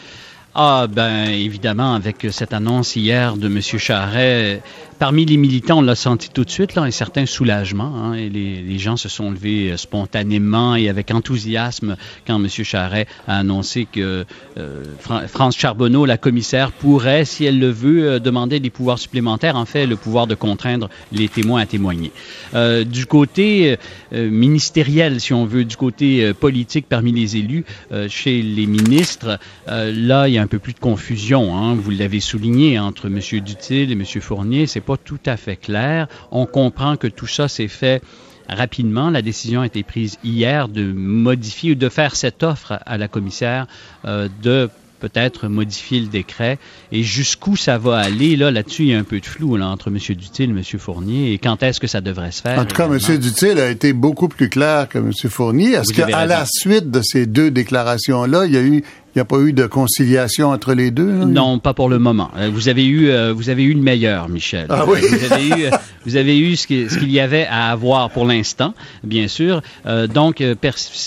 Ah, 0.58 0.88
ben, 0.90 1.26
évidemment, 1.26 1.96
avec 1.96 2.28
cette 2.32 2.54
annonce 2.54 2.96
hier 2.96 3.36
de 3.36 3.48
M. 3.48 3.60
Charret, 3.62 4.62
parmi 5.00 5.26
les 5.26 5.38
militants, 5.38 5.80
on 5.80 5.82
l'a 5.82 5.96
senti 5.96 6.30
tout 6.30 6.44
de 6.44 6.50
suite, 6.50 6.76
là, 6.76 6.84
un 6.84 6.92
certain 6.92 7.26
soulagement. 7.26 7.96
Hein, 7.96 8.14
et 8.14 8.30
les, 8.30 8.78
gens 8.80 8.98
se 8.98 9.10
sont 9.10 9.32
levés 9.32 9.72
euh, 9.72 9.78
spontanément 9.78 10.76
et 10.76 10.90
avec 10.90 11.12
enthousiasme 11.12 11.96
quand 12.28 12.36
M. 12.36 12.48
Charret 12.50 13.08
a 13.28 13.40
annoncé 13.40 13.88
que 13.92 14.26
euh, 14.58 14.84
France 15.28 15.58
Charbonneau, 15.58 16.06
la 16.06 16.18
commissaire, 16.18 16.72
pourrait, 16.72 17.26
si 17.26 17.46
elle 17.46 17.60
le 17.60 17.70
veut, 17.70 18.08
euh, 18.08 18.20
demander 18.20 18.60
des 18.60 18.70
pouvoirs 18.70 19.00
supplémentaires, 19.00 19.56
en 19.56 19.66
fait, 19.66 19.86
le 19.86 19.96
pouvoir 19.96 20.28
de 20.28 20.36
contraindre 20.36 20.90
les 21.12 21.28
témoins 21.28 21.62
à 21.62 21.66
témoigner. 21.66 22.12
Euh, 22.54 22.84
du 22.84 23.06
côté 23.06 23.78
ministériel, 24.12 25.20
si 25.20 25.34
on 25.34 25.46
veut, 25.46 25.66
du 25.66 25.76
côté 25.76 26.34
politique 26.34 26.86
parmi 26.88 27.12
les 27.12 27.38
élus, 27.38 27.66
chez 28.08 28.42
les 28.42 28.66
ministres, 28.66 29.40
là, 29.68 30.28
il 30.28 30.34
y 30.34 30.38
a 30.38 30.42
un 30.42 30.48
peu 30.48 30.60
plus 30.60 30.74
de 30.74 30.80
confusion. 30.80 31.56
Hein, 31.58 31.76
vous 31.76 31.92
l'avez 31.92 32.20
souligné 32.20 32.80
entre 32.80 33.08
M. 33.08 33.20
Dutil 33.42 33.92
et 33.92 33.94
M. 33.94 34.06
Fournier. 34.06 34.68
C'est 34.68 34.82
pas 34.86 34.98
tout 34.98 35.20
à 35.26 35.38
fait 35.38 35.56
clair. 35.58 36.08
On 36.32 36.46
comprend 36.46 36.98
que 36.98 37.08
tout 37.08 37.28
ça 37.28 37.48
s'est 37.48 37.68
fait 37.68 38.02
rapidement. 38.48 39.10
La 39.10 39.22
décision 39.22 39.62
a 39.62 39.66
été 39.66 39.84
prise 39.84 40.18
hier 40.24 40.68
de 40.68 40.92
modifier 40.92 41.72
ou 41.72 41.76
de 41.76 41.90
faire 41.90 42.16
cette 42.16 42.44
offre 42.44 42.80
à 42.86 42.98
la 42.98 43.08
commissaire 43.08 43.68
euh, 44.06 44.28
de 44.42 44.70
peut-être 45.00 45.48
modifier 45.48 46.00
le 46.00 46.08
décret. 46.08 46.58
Et 46.92 47.04
jusqu'où 47.04 47.56
ça 47.56 47.78
va 47.78 47.98
aller, 47.98 48.36
là, 48.36 48.50
là-dessus, 48.50 48.84
il 48.84 48.90
y 48.90 48.94
a 48.94 48.98
un 48.98 49.04
peu 49.04 49.20
de 49.20 49.26
flou 49.26 49.56
là, 49.56 49.68
entre 49.68 49.90
M. 49.90 49.98
Dutil 49.98 50.44
et 50.44 50.46
M. 50.46 50.64
Fournier. 50.80 51.34
Et 51.34 51.38
quand 51.38 51.62
est-ce 51.64 51.80
que 51.80 51.88
ça 51.88 52.02
devrait 52.02 52.32
se 52.32 52.42
faire? 52.42 52.60
En 52.60 52.66
tout 52.66 52.76
cas, 52.76 52.88
M. 52.88 52.98
Dutil 53.18 53.60
a 53.60 53.70
été 53.70 53.94
beaucoup 53.94 54.28
plus 54.28 54.50
clair 54.50 54.88
que 54.88 54.98
M. 54.98 55.12
Fournier. 55.30 55.74
Est-ce 55.74 55.94
qu'à 55.94 56.26
la 56.26 56.46
suite 56.46 56.90
de 56.90 57.02
ces 57.04 57.26
deux 57.26 57.52
déclarations-là, 57.52 58.46
il 58.46 58.54
y 58.54 58.58
a 58.58 58.62
eu 58.62 58.84
n'y 59.20 59.22
a 59.22 59.26
pas 59.26 59.40
eu 59.40 59.54
de 59.54 59.66
conciliation 59.66 60.50
entre 60.50 60.74
les 60.74 60.92
deux? 60.92 61.06
Non, 61.06 61.58
pas 61.60 61.74
pour 61.74 61.88
le 61.88 62.00
moment. 62.00 62.32
Euh, 62.36 62.50
vous 62.54 62.68
avez 62.68 62.86
eu, 62.86 63.10
euh, 63.10 63.32
vous 63.32 63.50
avez 63.50 63.64
eu 63.64 63.74
le 63.74 63.82
meilleur, 63.82 64.28
Michel. 64.28 64.66
Ah 64.70 64.86
oui? 64.86 65.00
Vous 65.00 65.32
avez 65.32 65.48
eu, 65.48 65.70
vous 66.06 66.16
avez 66.18 66.38
eu 66.38 66.58
ce 66.58 66.68
qu'il 66.68 67.12
y 67.12 67.22
avait 67.22 67.46
à 67.46 67.72
avoir 67.72 68.10
pour 68.10 68.26
l'instant, 68.26 68.74
bien 69.04 69.30
sûr. 69.30 69.62
Euh, 69.86 70.08
donc, 70.08 70.44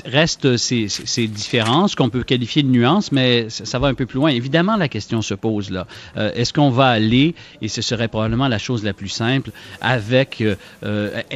restent 0.06 0.56
ces, 0.56 0.88
ces, 0.88 1.26
différences 1.26 1.94
qu'on 1.94 2.08
peut 2.08 2.22
qualifier 2.22 2.62
de 2.62 2.68
nuances, 2.68 3.12
mais 3.12 3.48
ça, 3.50 3.78
va 3.78 3.88
un 3.88 3.94
peu 3.94 4.06
plus 4.06 4.16
loin. 4.16 4.30
Évidemment, 4.30 4.76
la 4.76 4.88
question 4.88 5.20
se 5.20 5.34
pose 5.34 5.70
là. 5.70 5.86
Est-ce 6.16 6.52
qu'on 6.52 6.70
va 6.70 6.86
aller, 6.86 7.34
et 7.60 7.68
ce 7.68 7.82
serait 7.82 8.08
probablement 8.08 8.48
la 8.48 8.58
chose 8.58 8.84
la 8.84 8.94
plus 8.94 9.08
simple, 9.08 9.50
avec, 9.80 10.42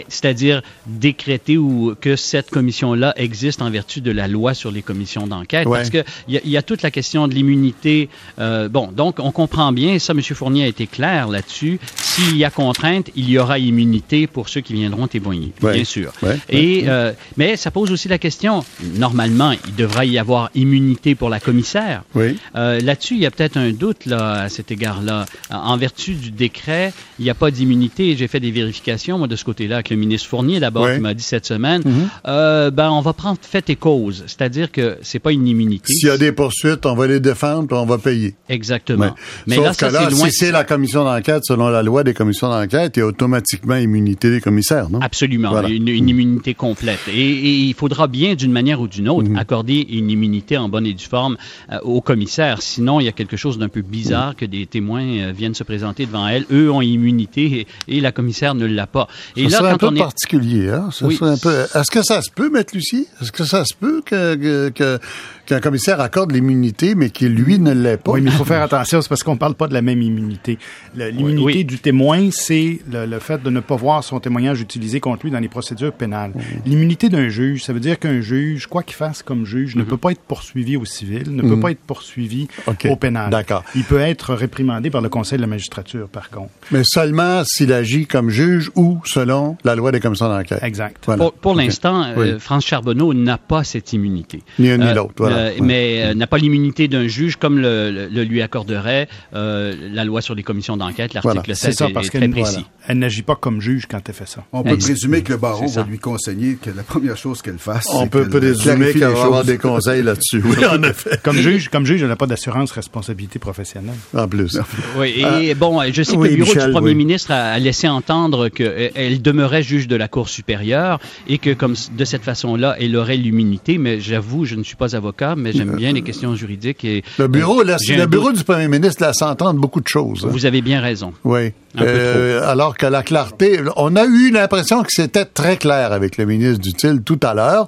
c'est-à-dire 0.09 0.63
décréter 0.87 1.59
ou 1.59 1.95
que 2.01 2.17
cette 2.17 2.51
commission-là 2.51 3.13
existe 3.17 3.61
en 3.61 3.71
vertu 3.71 4.01
de 4.01 4.11
la 4.11 4.29
loi 4.29 4.55
sur 4.55 4.71
les 4.71 4.83
commissions 4.83 5.27
d'enquête? 5.27 5.69
Parce 5.69 5.91
qu'il 5.91 6.05
y, 6.29 6.49
y, 6.49 6.57
a 6.57 6.62
toute 6.63 6.83
la 6.83 6.91
question 6.91 7.29
de 7.29 7.35
l'immunité. 7.35 8.09
Euh, 8.39 8.69
bon, 8.69 8.91
donc 8.93 9.19
on 9.19 9.33
comprend 9.33 9.73
bien, 9.73 9.99
ça, 9.99 10.13
M. 10.13 10.23
Fournier 10.23 10.65
a 10.65 10.67
été 10.67 10.87
clair 10.87 11.29
là-dessus. 11.29 11.79
S'il 11.97 12.37
y 12.37 12.45
a 12.45 12.51
contrainte, 12.51 13.11
il 13.17 13.29
y 13.31 13.39
aura 13.39 13.59
immunité 13.59 14.27
pour 14.27 14.49
ceux 14.49 14.61
qui 14.61 14.75
viendront 14.75 15.07
témoigner, 15.07 15.53
bien 15.61 15.85
sûr. 15.85 16.13
Et 16.49 16.85
euh, 16.87 17.13
mais 17.37 17.57
ça 17.57 17.71
pose 17.71 17.91
aussi 17.91 18.09
la 18.09 18.19
question. 18.19 18.65
Normalement, 18.97 19.53
il 19.67 19.75
devrait 19.75 20.09
y 20.09 20.19
avoir 20.19 20.51
immunité 20.55 21.15
pour 21.15 21.31
la 21.31 21.41
commissaire. 21.41 22.03
Oui. 22.15 22.37
Euh, 22.57 22.81
là-dessus, 22.81 23.15
il 23.15 23.21
y 23.21 23.27
a 23.27 23.31
peut-être 23.31 23.57
un 23.57 23.73
doute 23.73 24.07
là 24.07 24.43
à 24.43 24.49
cet 24.49 24.71
égard-là. 24.71 25.27
En 25.51 25.77
vertu 25.77 26.15
du 26.15 26.31
décret, 26.31 26.93
il 27.19 27.25
n'y 27.25 27.31
a 27.31 27.35
pas 27.35 27.51
d'immunité. 27.51 28.17
J'ai 28.17 28.29
fait 28.29 28.41
des 28.41 28.51
vérifications 28.51 29.19
moi 29.19 29.29
de 29.29 29.37
ce 29.37 29.45
côté-là 29.45 29.77
avec 29.77 29.91
le 29.91 29.97
ministre 29.97 30.29
Fournier 30.29 30.61
d'abord 30.61 30.93
qui 30.93 31.01
m'a 31.01 31.15
dit 31.15 31.23
cette 31.23 31.47
semaine. 31.47 31.83
Mm-hmm. 31.83 32.71
ben 32.71 32.91
on 32.91 33.01
va 33.01 33.13
prendre 33.13 33.39
fait 33.41 33.71
et 33.71 33.77
cause, 33.77 34.25
c'est-à-dire 34.27 34.71
que 34.71 34.99
c'est 35.03 35.19
pas 35.19 35.33
une 35.33 35.47
immunité. 35.47 35.93
S'il 35.93 36.09
y 36.09 36.11
a 36.11 36.19
des 36.19 36.33
poursuites, 36.53 36.87
on 36.87 36.95
va 36.95 37.07
les 37.07 37.21
défendre, 37.21 37.67
puis 37.67 37.77
on 37.77 37.87
va 37.87 37.99
payer. 37.99 38.35
Exactement. 38.49 39.15
Mais 39.47 39.57
Sauf 39.57 39.65
là, 39.65 39.75
que 39.75 39.95
là, 39.95 40.11
si 40.11 40.31
c'est 40.33 40.53
la 40.53 40.65
commission 40.65 41.05
d'enquête, 41.05 41.43
selon 41.45 41.69
la 41.69 41.83
loi 41.83 42.05
des 42.05 42.15
commissions 42.15 42.49
d'enquête, 42.49 42.97
il 42.97 43.01
y 43.01 43.03
a 43.03 43.07
automatiquement 43.07 43.77
immunité 43.77 44.31
des 44.31 44.41
commissaires, 44.41 44.91
non? 44.91 45.01
Absolument, 45.01 45.63
une, 45.63 45.89
immunité 45.89 46.55
complète. 46.55 47.01
Et, 47.09 47.31
il 47.33 47.75
faudra 47.75 48.07
bien, 48.07 48.35
d'une 48.35 48.53
manière 48.53 48.81
ou 48.81 48.89
d'une 48.89 49.09
autre, 49.09 49.29
mhm. 49.29 49.37
accorder 49.37 49.87
une 49.91 50.11
immunité 50.11 50.57
en 50.57 50.69
bonne 50.69 50.87
et 50.87 50.93
due 50.93 51.05
forme 51.05 51.37
euh, 51.71 51.79
aux 51.83 52.01
commissaires. 52.01 52.63
Sinon, 52.63 53.01
il 53.01 53.05
y 53.05 53.09
a 53.09 53.13
quelque 53.13 53.37
chose 53.37 53.59
d'un 53.59 53.69
peu 53.69 53.83
bizarre 53.83 54.37
que 54.37 54.45
des 54.45 54.67
témoins 54.67 55.05
euh, 55.05 55.33
viennent 55.35 55.55
se 55.55 55.65
présenter 55.65 56.07
devant 56.07 56.27
elle. 56.29 56.45
Eux 56.51 56.71
ont 56.71 56.83
immunité 56.83 57.67
et, 57.89 58.01
la 58.03 58.11
commissaire 58.11 58.55
ne 58.55 58.67
l'a 58.67 58.89
pas. 58.89 59.07
Et 59.37 59.49
ça 59.49 59.63
là, 59.63 59.75
un 59.75 59.77
peu 59.77 59.95
particulier, 59.95 60.71
hein? 60.71 60.89
Est-ce 60.91 61.91
que 61.91 62.03
ça 62.03 62.21
se 62.21 62.31
peut, 62.31 62.51
Maître 62.51 62.75
Lucie? 62.75 63.07
Est-ce 63.21 63.31
que 63.31 63.45
ça 63.45 63.65
se 63.65 63.75
peut 63.75 64.03
que, 64.05 64.71
que 64.71 64.99
qu'un 65.47 65.61
commissaire 65.61 66.01
accorde 66.01 66.33
l'immunité, 66.33 66.95
mais 66.95 67.11
qui, 67.11 67.29
lui, 67.29 67.59
ne 67.59 67.73
l'est 67.73 67.97
pas. 67.97 68.13
Oui, 68.13 68.21
mais 68.21 68.31
il 68.31 68.37
faut 68.37 68.45
faire 68.45 68.63
attention, 68.63 69.03
c'est 69.03 69.09
parce 69.09 69.23
qu'on 69.23 69.35
ne 69.35 69.39
parle 69.39 69.55
pas 69.55 69.69
de 69.69 69.75
la 69.75 69.83
même 69.83 70.03
immunité. 70.03 70.59
L'immunité 70.95 71.65
du 71.65 71.79
témoin, 71.79 72.31
c'est 72.31 72.81
le, 72.91 73.19
fait 73.19 73.43
de 73.43 73.51
ne 73.51 73.61
pas 73.61 73.77
voir 73.77 74.05
son 74.05 74.21
témoignage 74.21 74.61
utilisé 74.61 75.01
contre 75.01 75.25
lui 75.25 75.33
dans 75.33 75.41
les 75.41 75.49
procédures 75.49 75.93
pénales. 75.93 76.33
L'immunité 76.67 77.09
d'un 77.09 77.29
juge, 77.29 77.65
ça 77.65 77.73
veut 77.73 77.81
dire 77.81 77.99
qu'un 77.99 78.21
juge, 78.21 78.67
quoi 78.67 78.83
qu'il 78.83 78.97
fasse 78.97 79.23
comme 79.23 79.45
juge, 79.45 79.77
ne 79.77 79.83
mhm. 79.83 79.89
peut 79.89 79.97
pas 79.97 80.13
être 80.13 80.21
poursuivi 80.21 80.77
au 80.77 80.85
civil, 80.85 81.35
ne 81.35 81.43
peut 81.43 81.49
mhm. 81.49 81.61
pas 81.61 81.71
être 81.71 81.81
poursuivi 81.81 82.49
au 82.89 82.97
pénal. 82.97 83.31
D'accord. 83.31 83.65
Il 83.75 83.85
peut 83.85 84.01
être 84.01 84.35
réprimandé 84.35 84.91
par 84.91 85.01
le 85.01 85.09
Conseil 85.09 85.39
de 85.39 85.43
la 85.43 85.49
magistrature, 85.49 86.09
par 86.09 86.31
contre. 86.31 86.51
Mais 86.71 86.83
seulement 86.85 87.43
s'il 87.45 87.73
agit 87.73 88.07
comme 88.07 88.31
juge 88.31 88.71
ou 88.75 89.01
selon 89.05 89.57
la 89.65 89.75
loi 89.75 89.93
des 89.93 90.01
commissions 90.01 90.29
d'enquête. 90.29 90.63
Exact. 90.63 91.09
Pour, 91.41 91.55
l'instant, 91.55 92.05
euh, 92.17 92.39
France 92.39 92.67
Charbonneau 92.67 93.13
n'a 93.15 93.39
pas 93.39 93.65
cette 93.65 93.93
immunité. 93.93 94.43
Ni 94.59 94.71
un 94.71 94.79
ni 94.79 94.87
euh, 94.87 94.95
l'autre, 94.95 95.15
voilà. 95.19 95.32
Euh, 95.33 95.53
mais 95.61 96.03
euh, 96.05 96.15
n'a 96.15 96.27
pas 96.27 96.39
l'immunité 96.39 96.89
d'un 96.89 97.07
juge 97.07 97.37
comme 97.37 97.59
le, 97.59 98.09
lui 98.09 98.43
accorderait 98.43 99.09
euh, 99.35 99.75
la 99.93 100.05
loi 100.05 100.21
sur 100.21 100.35
les 100.35 100.43
commissions 100.43 100.77
d'enquête, 100.77 101.15
l'article 101.15 101.55
7 101.55 101.81
est, 101.81 101.93
parce 101.93 102.09
très 102.09 102.29
précis. 102.29 102.65
Elle 102.87 102.99
n'agit 102.99 103.23
pas 103.23 103.37
comme 103.37 103.61
juge 103.61 103.87
quand 103.89 104.01
elle 104.09 104.15
fait 104.15 104.29
ça. 104.29 104.45
On 104.53 104.63
peut 104.63 104.77
présumer 104.77 105.23
que 105.23 105.33
le 105.33 105.39
baron 105.39 105.67
va 105.67 105.85
lui 105.85 105.99
conseiller 105.99 106.57
que 106.57 106.71
la 106.71 106.83
première 106.83 107.17
chose 107.17 107.43
qu'elle 107.43 107.59
fasse, 107.59 107.87
On 107.93 108.09
peut 108.09 108.29
présumer 108.29 108.93
qu'elle 108.93 109.13
va 109.13 109.25
avoir 109.25 109.45
des 109.45 109.59
conseils 109.59 110.03
là-dessus. 110.03 110.43
Oui, 110.45 110.65
en 110.71 110.83
effet. 110.83 111.19
Comme 111.23 111.37
juge, 111.37 111.69
comme 111.69 111.87
juge, 111.87 112.03
elle 112.03 112.09
n'a 112.09 112.17
pas 112.17 112.27
d'assurance 112.27 112.73
responsabilité 112.73 113.39
professionnelle. 113.39 113.95
En 114.17 114.29
plus. 114.29 114.59
Oui, 114.99 115.25
et 115.43 115.55
bon, 115.55 115.81
je 115.93 116.03
sais 116.03 116.17
que 116.17 116.23
le 116.23 116.37
bureau 116.37 116.55
du 116.55 116.73
premier 116.73 116.95
ministre 116.95 117.33
a, 117.33 117.59
laissé 117.59 117.89
entendre 117.89 118.49
qu'elle 118.49 119.23
demeurait 119.23 119.63
juge 119.63 119.89
de 119.89 119.97
la 119.97 120.09
Cour 120.09 120.29
supérieure 120.29 120.99
et 121.29 121.39
que 121.39 121.53
comme 121.55 121.75
de 121.97 122.05
cette 122.05 122.23
façon-là, 122.23 122.77
elle 122.81 122.97
aurait 122.97 123.17
l'immunité, 123.17 123.79
mais 123.79 124.01
j'avoue, 124.01 124.45
je 124.45 124.57
ne 124.57 124.63
suis 124.63 124.77
pas 124.77 124.97
avocat, 124.97 125.22
mais 125.37 125.53
j'aime 125.53 125.77
bien 125.77 125.93
les 125.93 126.03
questions 126.03 126.35
juridiques. 126.35 126.85
Et, 126.85 127.03
le 127.19 127.29
bureau, 127.29 127.63
le 127.63 128.07
bureau 128.07 128.33
du 128.33 128.45
premier 128.45 128.69
ministre 128.69 129.05
laisse 129.05 129.23
entendre 129.23 129.61
beaucoup 129.61 129.81
de 129.81 129.89
choses. 129.89 130.25
Hein. 130.25 130.31
Vous 130.31 130.47
avez 130.47 130.63
bien 130.63 130.81
raison. 130.81 131.13
Oui. 131.25 131.53
Euh, 131.81 132.49
alors 132.51 132.77
que 132.77 132.87
la 132.87 133.03
clarté, 133.03 133.61
on 133.77 133.97
a 133.97 134.05
eu 134.05 134.31
l'impression 134.31 134.83
que 134.83 134.91
c'était 134.91 135.25
très 135.25 135.57
clair 135.57 135.93
avec 135.93 136.19
le 136.19 136.27
ministre 136.27 136.61
Dutil 136.61 137.03
tout 137.03 137.21
à 137.23 137.35
l'heure. 137.35 137.67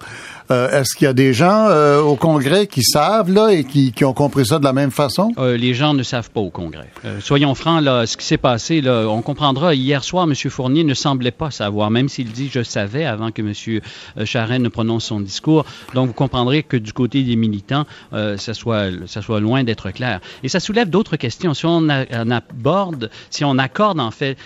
Euh, 0.50 0.80
est-ce 0.80 0.94
qu'il 0.94 1.06
y 1.06 1.08
a 1.08 1.14
des 1.14 1.32
gens 1.32 1.68
euh, 1.68 2.00
au 2.00 2.16
Congrès 2.16 2.66
qui 2.66 2.82
savent 2.82 3.30
là 3.30 3.48
et 3.48 3.64
qui, 3.64 3.92
ont 4.04 4.12
compris 4.12 4.44
ça 4.44 4.58
de 4.58 4.64
la 4.64 4.74
même 4.74 4.90
façon? 4.90 5.32
Euh, 5.38 5.56
Les 5.56 5.72
gens 5.72 5.94
ne 5.94 6.02
savent 6.02 6.30
pas 6.30 6.40
au 6.40 6.50
Congrès. 6.50 6.90
soyons 7.20 7.54
francs, 7.54 7.82
là, 7.82 8.06
ce 8.06 8.16
qui 8.16 8.26
s'est 8.26 8.36
passé, 8.36 8.80
là, 8.80 9.06
on 9.08 9.22
comprendra. 9.22 9.74
Hier 9.74 10.04
soir, 10.04 10.24
M. 10.24 10.34
Fournier 10.34 10.84
ne 10.84 10.94
semblait 10.94 11.30
pas 11.30 11.50
savoir, 11.50 11.90
même 11.90 12.08
s'il 12.08 12.30
dit 12.32 12.50
je 12.52 12.62
savais 12.62 13.06
avant 13.06 13.30
que 13.30 13.40
M. 13.40 13.80
Charest 14.26 14.60
ne 14.60 14.68
prononce 14.68 15.04
son 15.04 15.20
discours. 15.20 15.64
Donc 15.94 16.08
vous 16.08 16.12
comprendrez 16.12 16.62
que 16.62 16.76
du 16.76 16.92
côté 16.92 17.22
des 17.22 17.36
militants, 17.36 17.86
ça 18.12 18.54
soit 18.54 18.90
ça 19.06 19.22
soit 19.22 19.40
loin 19.40 19.64
d'être 19.64 19.90
clair. 19.90 20.20
Et 20.42 20.48
ça 20.48 20.60
soulève 20.60 20.90
d'autres 20.90 21.16
questions. 21.16 21.54
Si 21.54 21.64
on, 21.66 21.88
aborde, 21.88 23.10
si 23.30 23.44
on 23.44 23.58
accorde 23.58 24.00
en 24.00 24.10
fait, 24.10 24.36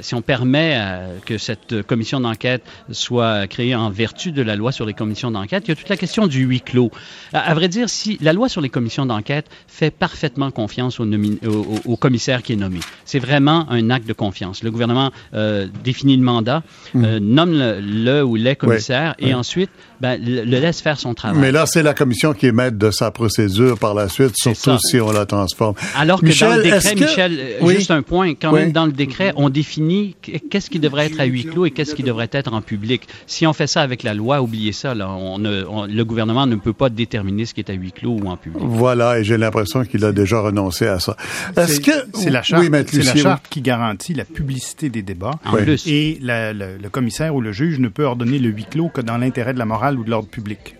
si 0.00 0.14
on 0.14 0.22
permet 0.22 0.80
que 1.26 1.38
cette 1.38 1.82
commission 1.82 2.20
d'enquête 2.20 2.62
soit 2.90 3.46
créée 3.46 3.74
en 3.74 3.90
vertu 3.90 4.32
de 4.32 4.42
la 4.42 4.56
loi 4.56 4.72
sur 4.72 4.83
les 4.86 4.94
commissions 4.94 5.30
d'enquête. 5.30 5.64
Il 5.66 5.70
y 5.70 5.72
a 5.72 5.76
toute 5.76 5.88
la 5.88 5.96
question 5.96 6.26
du 6.26 6.44
huis 6.44 6.60
clos. 6.60 6.90
À, 7.32 7.54
vrai 7.54 7.68
dire, 7.68 7.88
si 7.88 8.18
la 8.20 8.32
loi 8.32 8.48
sur 8.48 8.60
les 8.60 8.68
commissions 8.68 9.06
d'enquête 9.06 9.46
fait 9.66 9.90
parfaitement 9.90 10.50
confiance 10.50 11.00
au, 11.00 11.96
commissaire 11.96 12.42
qui 12.42 12.52
est 12.52 12.56
nommé, 12.56 12.80
c'est 13.04 13.18
vraiment 13.18 13.66
un 13.70 13.90
acte 13.90 14.06
de 14.06 14.12
confiance. 14.12 14.62
Le 14.62 14.70
gouvernement 14.70 15.10
euh, 15.34 15.66
définit 15.82 16.16
le 16.16 16.22
mandat, 16.22 16.62
mmh. 16.94 17.04
euh, 17.04 17.20
nomme 17.20 17.52
le, 17.54 18.22
ou 18.22 18.36
les 18.36 18.56
commissaires 18.56 19.14
et 19.18 19.34
ensuite 19.34 19.70
ben, 20.00 20.20
le, 20.22 20.42
laisse 20.42 20.80
faire 20.80 20.98
son 20.98 21.14
travail. 21.14 21.40
Mais 21.40 21.52
là, 21.52 21.66
c'est 21.66 21.82
la 21.82 21.94
commission 21.94 22.34
qui 22.34 22.46
est 22.46 22.52
maître 22.52 22.78
de 22.78 22.90
sa 22.90 23.10
procédure 23.10 23.78
par 23.78 23.94
la 23.94 24.08
suite, 24.08 24.34
surtout 24.36 24.78
si 24.78 25.00
on 25.00 25.12
la 25.12 25.26
transforme. 25.26 25.74
Alors 25.96 26.20
que 26.20 26.38
dans 26.38 26.56
le 26.56 26.62
décret, 26.62 26.94
Michel, 26.94 27.38
euh, 27.62 27.68
juste 27.68 27.90
un 27.90 28.02
point, 28.02 28.34
quand 28.34 28.52
même 28.52 28.72
dans 28.72 28.86
le 28.86 28.92
décret, 28.92 29.32
on 29.36 29.48
définit 29.48 30.16
qu'est-ce 30.50 30.70
qui 30.70 30.78
devrait 30.78 31.06
être 31.06 31.20
à 31.20 31.24
huis 31.24 31.44
clos 31.44 31.66
et 31.66 31.70
qu'est-ce 31.70 31.94
qui 31.94 32.02
devrait 32.02 32.28
être 32.32 32.52
en 32.52 32.60
public. 32.60 33.02
Si 33.26 33.46
on 33.46 33.52
fait 33.52 33.66
ça 33.66 33.82
avec 33.82 34.02
la 34.02 34.14
loi, 34.14 34.42
oubliez 34.42 34.72
ça. 34.74 34.94
Là. 34.94 35.08
On 35.08 35.38
le 35.38 36.02
gouvernement 36.02 36.46
ne 36.46 36.56
peut 36.56 36.72
pas 36.72 36.90
déterminer 36.90 37.46
ce 37.46 37.54
qui 37.54 37.60
est 37.60 37.70
à 37.70 37.74
huis 37.74 37.92
clos 37.92 38.18
ou 38.22 38.28
en 38.28 38.36
public. 38.36 38.62
Voilà, 38.62 39.18
et 39.18 39.24
j'ai 39.24 39.38
l'impression 39.38 39.84
qu'il 39.84 40.04
a 40.04 40.12
déjà 40.12 40.40
renoncé 40.40 40.86
à 40.86 41.00
ça. 41.00 41.16
Est-ce 41.56 41.80
que 41.80 41.92
c'est 42.14 42.30
la 42.30 42.42
charte, 42.42 42.64
la 42.70 43.14
charte 43.14 43.46
qui 43.48 43.62
garantit 43.62 44.14
la 44.14 44.24
publicité 44.24 44.88
des 44.88 45.02
débats. 45.02 45.38
En 45.44 45.52
plus. 45.52 45.86
Et 45.86 46.18
le 46.20 46.88
commissaire 46.88 47.34
ou 47.34 47.40
le 47.40 47.52
juge 47.52 47.78
ne 47.78 47.88
peut 47.88 48.04
ordonner 48.04 48.38
le 48.38 48.50
huis 48.50 48.66
clos 48.70 48.88
que 48.88 49.00
dans 49.00 49.16
l'intérêt 49.16 49.54
de 49.54 49.58
la 49.58 49.64
morale 49.64 49.98
ou 49.98 50.04
de 50.04 50.10
l'ordre 50.10 50.28
public. 50.28 50.76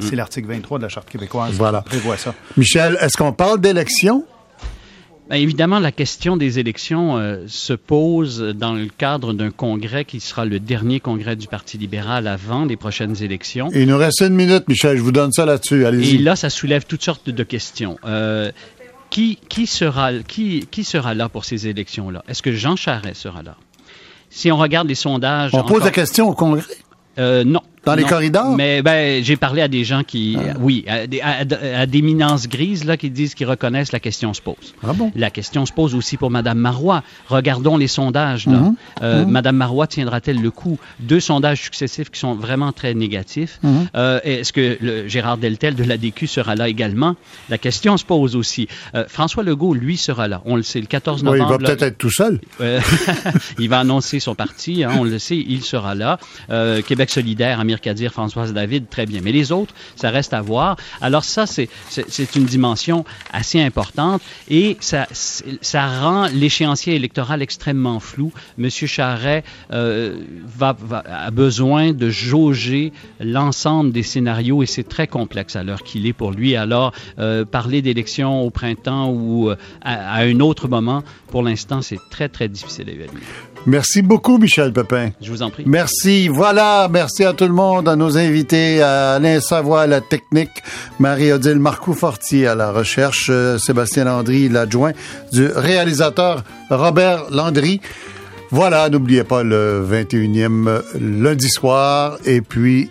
C'est 0.00 0.12
hmm. 0.12 0.16
l'article 0.16 0.48
23 0.48 0.78
de 0.78 0.82
la 0.82 0.88
Charte 0.88 1.08
québécoise 1.08 1.54
voilà. 1.54 1.82
qui 1.82 1.90
prévoit 1.90 2.16
ça. 2.16 2.34
Michel, 2.56 2.98
est-ce 3.00 3.16
qu'on 3.16 3.32
parle 3.32 3.60
d'élections? 3.60 4.24
Ben, 5.30 5.36
évidemment, 5.36 5.78
la 5.78 5.92
question 5.92 6.36
des 6.36 6.58
élections 6.58 7.16
euh, 7.16 7.44
se 7.46 7.72
pose 7.72 8.40
dans 8.40 8.74
le 8.74 8.88
cadre 8.88 9.32
d'un 9.32 9.50
congrès 9.50 10.04
qui 10.04 10.20
sera 10.20 10.44
le 10.44 10.60
dernier 10.60 11.00
congrès 11.00 11.34
du 11.34 11.46
Parti 11.46 11.78
libéral 11.78 12.26
avant 12.26 12.66
les 12.66 12.76
prochaines 12.76 13.22
élections. 13.22 13.70
il 13.74 13.86
nous 13.86 13.96
reste 13.96 14.20
une 14.20 14.34
minute, 14.34 14.68
Michel. 14.68 14.98
Je 14.98 15.02
vous 15.02 15.12
donne 15.12 15.32
ça 15.32 15.46
là-dessus. 15.46 15.86
Allez-y. 15.86 16.16
Et 16.16 16.18
là, 16.18 16.36
ça 16.36 16.50
soulève 16.50 16.84
toutes 16.84 17.02
sortes 17.02 17.30
de 17.30 17.42
questions. 17.42 17.98
Euh, 18.04 18.52
qui, 19.08 19.38
qui, 19.48 19.66
sera, 19.66 20.12
qui, 20.26 20.66
qui 20.70 20.84
sera 20.84 21.14
là 21.14 21.30
pour 21.30 21.46
ces 21.46 21.68
élections-là? 21.68 22.22
Est-ce 22.28 22.42
que 22.42 22.52
Jean 22.52 22.76
Charest 22.76 23.22
sera 23.22 23.42
là? 23.42 23.56
Si 24.28 24.52
on 24.52 24.58
regarde 24.58 24.88
les 24.88 24.94
sondages... 24.94 25.52
On 25.54 25.62
pose 25.62 25.84
la 25.84 25.90
question 25.90 26.28
au 26.28 26.34
Congrès? 26.34 26.64
Euh, 27.18 27.44
non. 27.44 27.62
Dans 27.84 27.94
les 27.94 28.04
corridors? 28.04 28.56
Mais 28.56 28.82
ben, 28.82 29.22
j'ai 29.22 29.36
parlé 29.36 29.62
à 29.62 29.68
des 29.68 29.84
gens 29.84 30.02
qui, 30.02 30.36
ah. 30.38 30.54
oui, 30.60 30.84
à, 30.88 31.80
à, 31.80 31.86
des 31.86 32.02
minances 32.02 32.48
grises 32.48 32.84
là, 32.84 32.96
qui 32.96 33.10
disent 33.10 33.34
qu'ils 33.34 33.46
reconnaissent 33.46 33.92
la 33.92 34.00
question 34.00 34.34
se 34.34 34.40
pose. 34.40 34.74
Ah 34.82 34.92
bon? 34.92 35.12
La 35.14 35.30
question 35.30 35.66
se 35.66 35.72
pose 35.72 35.94
aussi 35.94 36.16
pour 36.16 36.30
Mme 36.30 36.58
Marois. 36.58 37.02
Regardons 37.28 37.76
les 37.76 37.88
sondages. 37.88 38.46
Là. 38.46 38.58
Mm-hmm. 38.58 38.74
Euh, 39.02 39.24
mm-hmm. 39.24 39.28
Mme 39.28 39.56
Marois 39.56 39.86
tiendra-t-elle 39.86 40.40
le 40.40 40.50
coup? 40.50 40.78
Deux 41.00 41.20
sondages 41.20 41.62
successifs 41.62 42.10
qui 42.10 42.20
sont 42.20 42.34
vraiment 42.34 42.72
très 42.72 42.94
négatifs. 42.94 43.58
Mm-hmm. 43.64 43.86
Euh, 43.96 44.20
est-ce 44.24 44.52
que 44.52 44.78
le, 44.80 45.08
Gérard 45.08 45.38
Deltel 45.38 45.74
de 45.74 45.84
l'ADQ 45.84 46.26
sera 46.26 46.54
là 46.54 46.68
également? 46.68 47.16
La 47.48 47.58
question 47.58 47.96
se 47.96 48.04
pose 48.04 48.36
aussi. 48.36 48.68
Euh, 48.94 49.04
François 49.08 49.42
Legault, 49.42 49.74
lui, 49.74 49.96
sera 49.96 50.28
là. 50.28 50.42
On 50.44 50.56
le 50.56 50.62
sait, 50.62 50.80
le 50.80 50.86
14 50.86 51.24
novembre. 51.24 51.44
Oui, 51.44 51.46
il 51.48 51.52
va 51.52 51.58
peut-être 51.58 51.82
être 51.82 51.98
tout 51.98 52.10
seul. 52.10 52.40
il 53.58 53.68
va 53.68 53.80
annoncer 53.80 54.20
son 54.20 54.34
parti, 54.34 54.84
hein, 54.84 54.92
on 54.98 55.04
le 55.04 55.18
sait, 55.18 55.36
il 55.36 55.62
sera 55.62 55.94
là. 55.94 56.18
Québec 56.86 57.10
solidaire, 57.10 57.60
Amérique 57.60 57.73
Amir 57.74 57.80
Kadir, 57.80 58.12
Françoise 58.12 58.52
David, 58.52 58.88
très 58.88 59.04
bien. 59.04 59.20
Mais 59.22 59.32
les 59.32 59.50
autres, 59.50 59.74
ça 59.96 60.10
reste 60.10 60.32
à 60.32 60.40
voir. 60.40 60.76
Alors 61.00 61.24
ça, 61.24 61.46
c'est 61.46 62.36
une 62.36 62.44
dimension 62.44 63.04
assez 63.32 63.60
importante 63.60 64.22
et 64.48 64.76
ça, 64.80 65.06
rend 66.00 66.28
l'échéancier 66.32 66.94
électoral 66.94 67.42
extrêmement 67.42 67.98
flou. 67.98 68.32
Monsieur 68.58 68.86
Charret 68.86 69.42
euh, 69.72 70.20
a 70.60 71.30
besoin 71.30 71.92
de 71.92 72.10
jauger 72.10 72.92
l'ensemble 73.20 73.92
des 73.92 74.02
scénarios 74.02 74.62
et 74.62 74.66
c'est 74.66 74.88
très 74.88 75.08
complexe 75.08 75.56
à 75.56 75.64
l'heure 75.64 75.82
qu'il 75.82 76.06
est 76.06 76.12
pour 76.12 76.30
lui. 76.30 76.54
Alors, 76.54 76.92
euh, 77.18 77.44
parler 77.44 77.82
d'élections 77.82 78.42
au 78.42 78.50
printemps 78.50 79.10
ou 79.10 79.50
euh, 79.50 79.56
à, 79.82 80.18
à, 80.18 80.24
un 80.24 80.38
autre 80.40 80.68
moment, 80.68 81.02
pour 81.28 81.42
l'instant, 81.42 81.82
c'est 81.82 82.00
très, 82.10 82.28
très 82.28 82.48
difficile 82.48 82.88
à 82.88 82.92
évaluer. 82.92 83.22
Merci 83.66 84.02
beaucoup, 84.02 84.38
Michel 84.38 84.72
Pepin. 84.72 85.10
Je 85.20 85.30
vous 85.30 85.42
en 85.42 85.50
prie. 85.50 85.64
Merci. 85.66 86.28
Voilà. 86.28 86.88
Merci 86.90 87.24
à 87.24 87.32
tout 87.32 87.46
le 87.46 87.52
monde, 87.52 87.88
à 87.88 87.96
nos 87.96 88.18
invités, 88.18 88.82
à 88.82 89.14
Alain 89.14 89.40
Savoie 89.40 89.82
à 89.82 89.86
la 89.86 90.00
technique, 90.00 90.62
Marie-Odile 90.98 91.58
Marcoux-Fortier 91.58 92.46
à 92.46 92.54
la 92.54 92.72
recherche, 92.72 93.28
euh, 93.30 93.58
Sébastien 93.58 94.04
Landry, 94.04 94.48
l'adjoint 94.48 94.92
du 95.32 95.46
réalisateur 95.46 96.44
Robert 96.70 97.30
Landry. 97.30 97.80
Voilà, 98.50 98.88
n'oubliez 98.88 99.24
pas 99.24 99.42
le 99.42 99.84
21e 99.90 100.82
lundi 101.00 101.48
soir 101.48 102.18
et 102.24 102.40
puis 102.40 102.90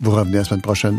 vous 0.00 0.10
revenez 0.10 0.38
la 0.38 0.44
semaine 0.44 0.62
prochaine 0.62 0.98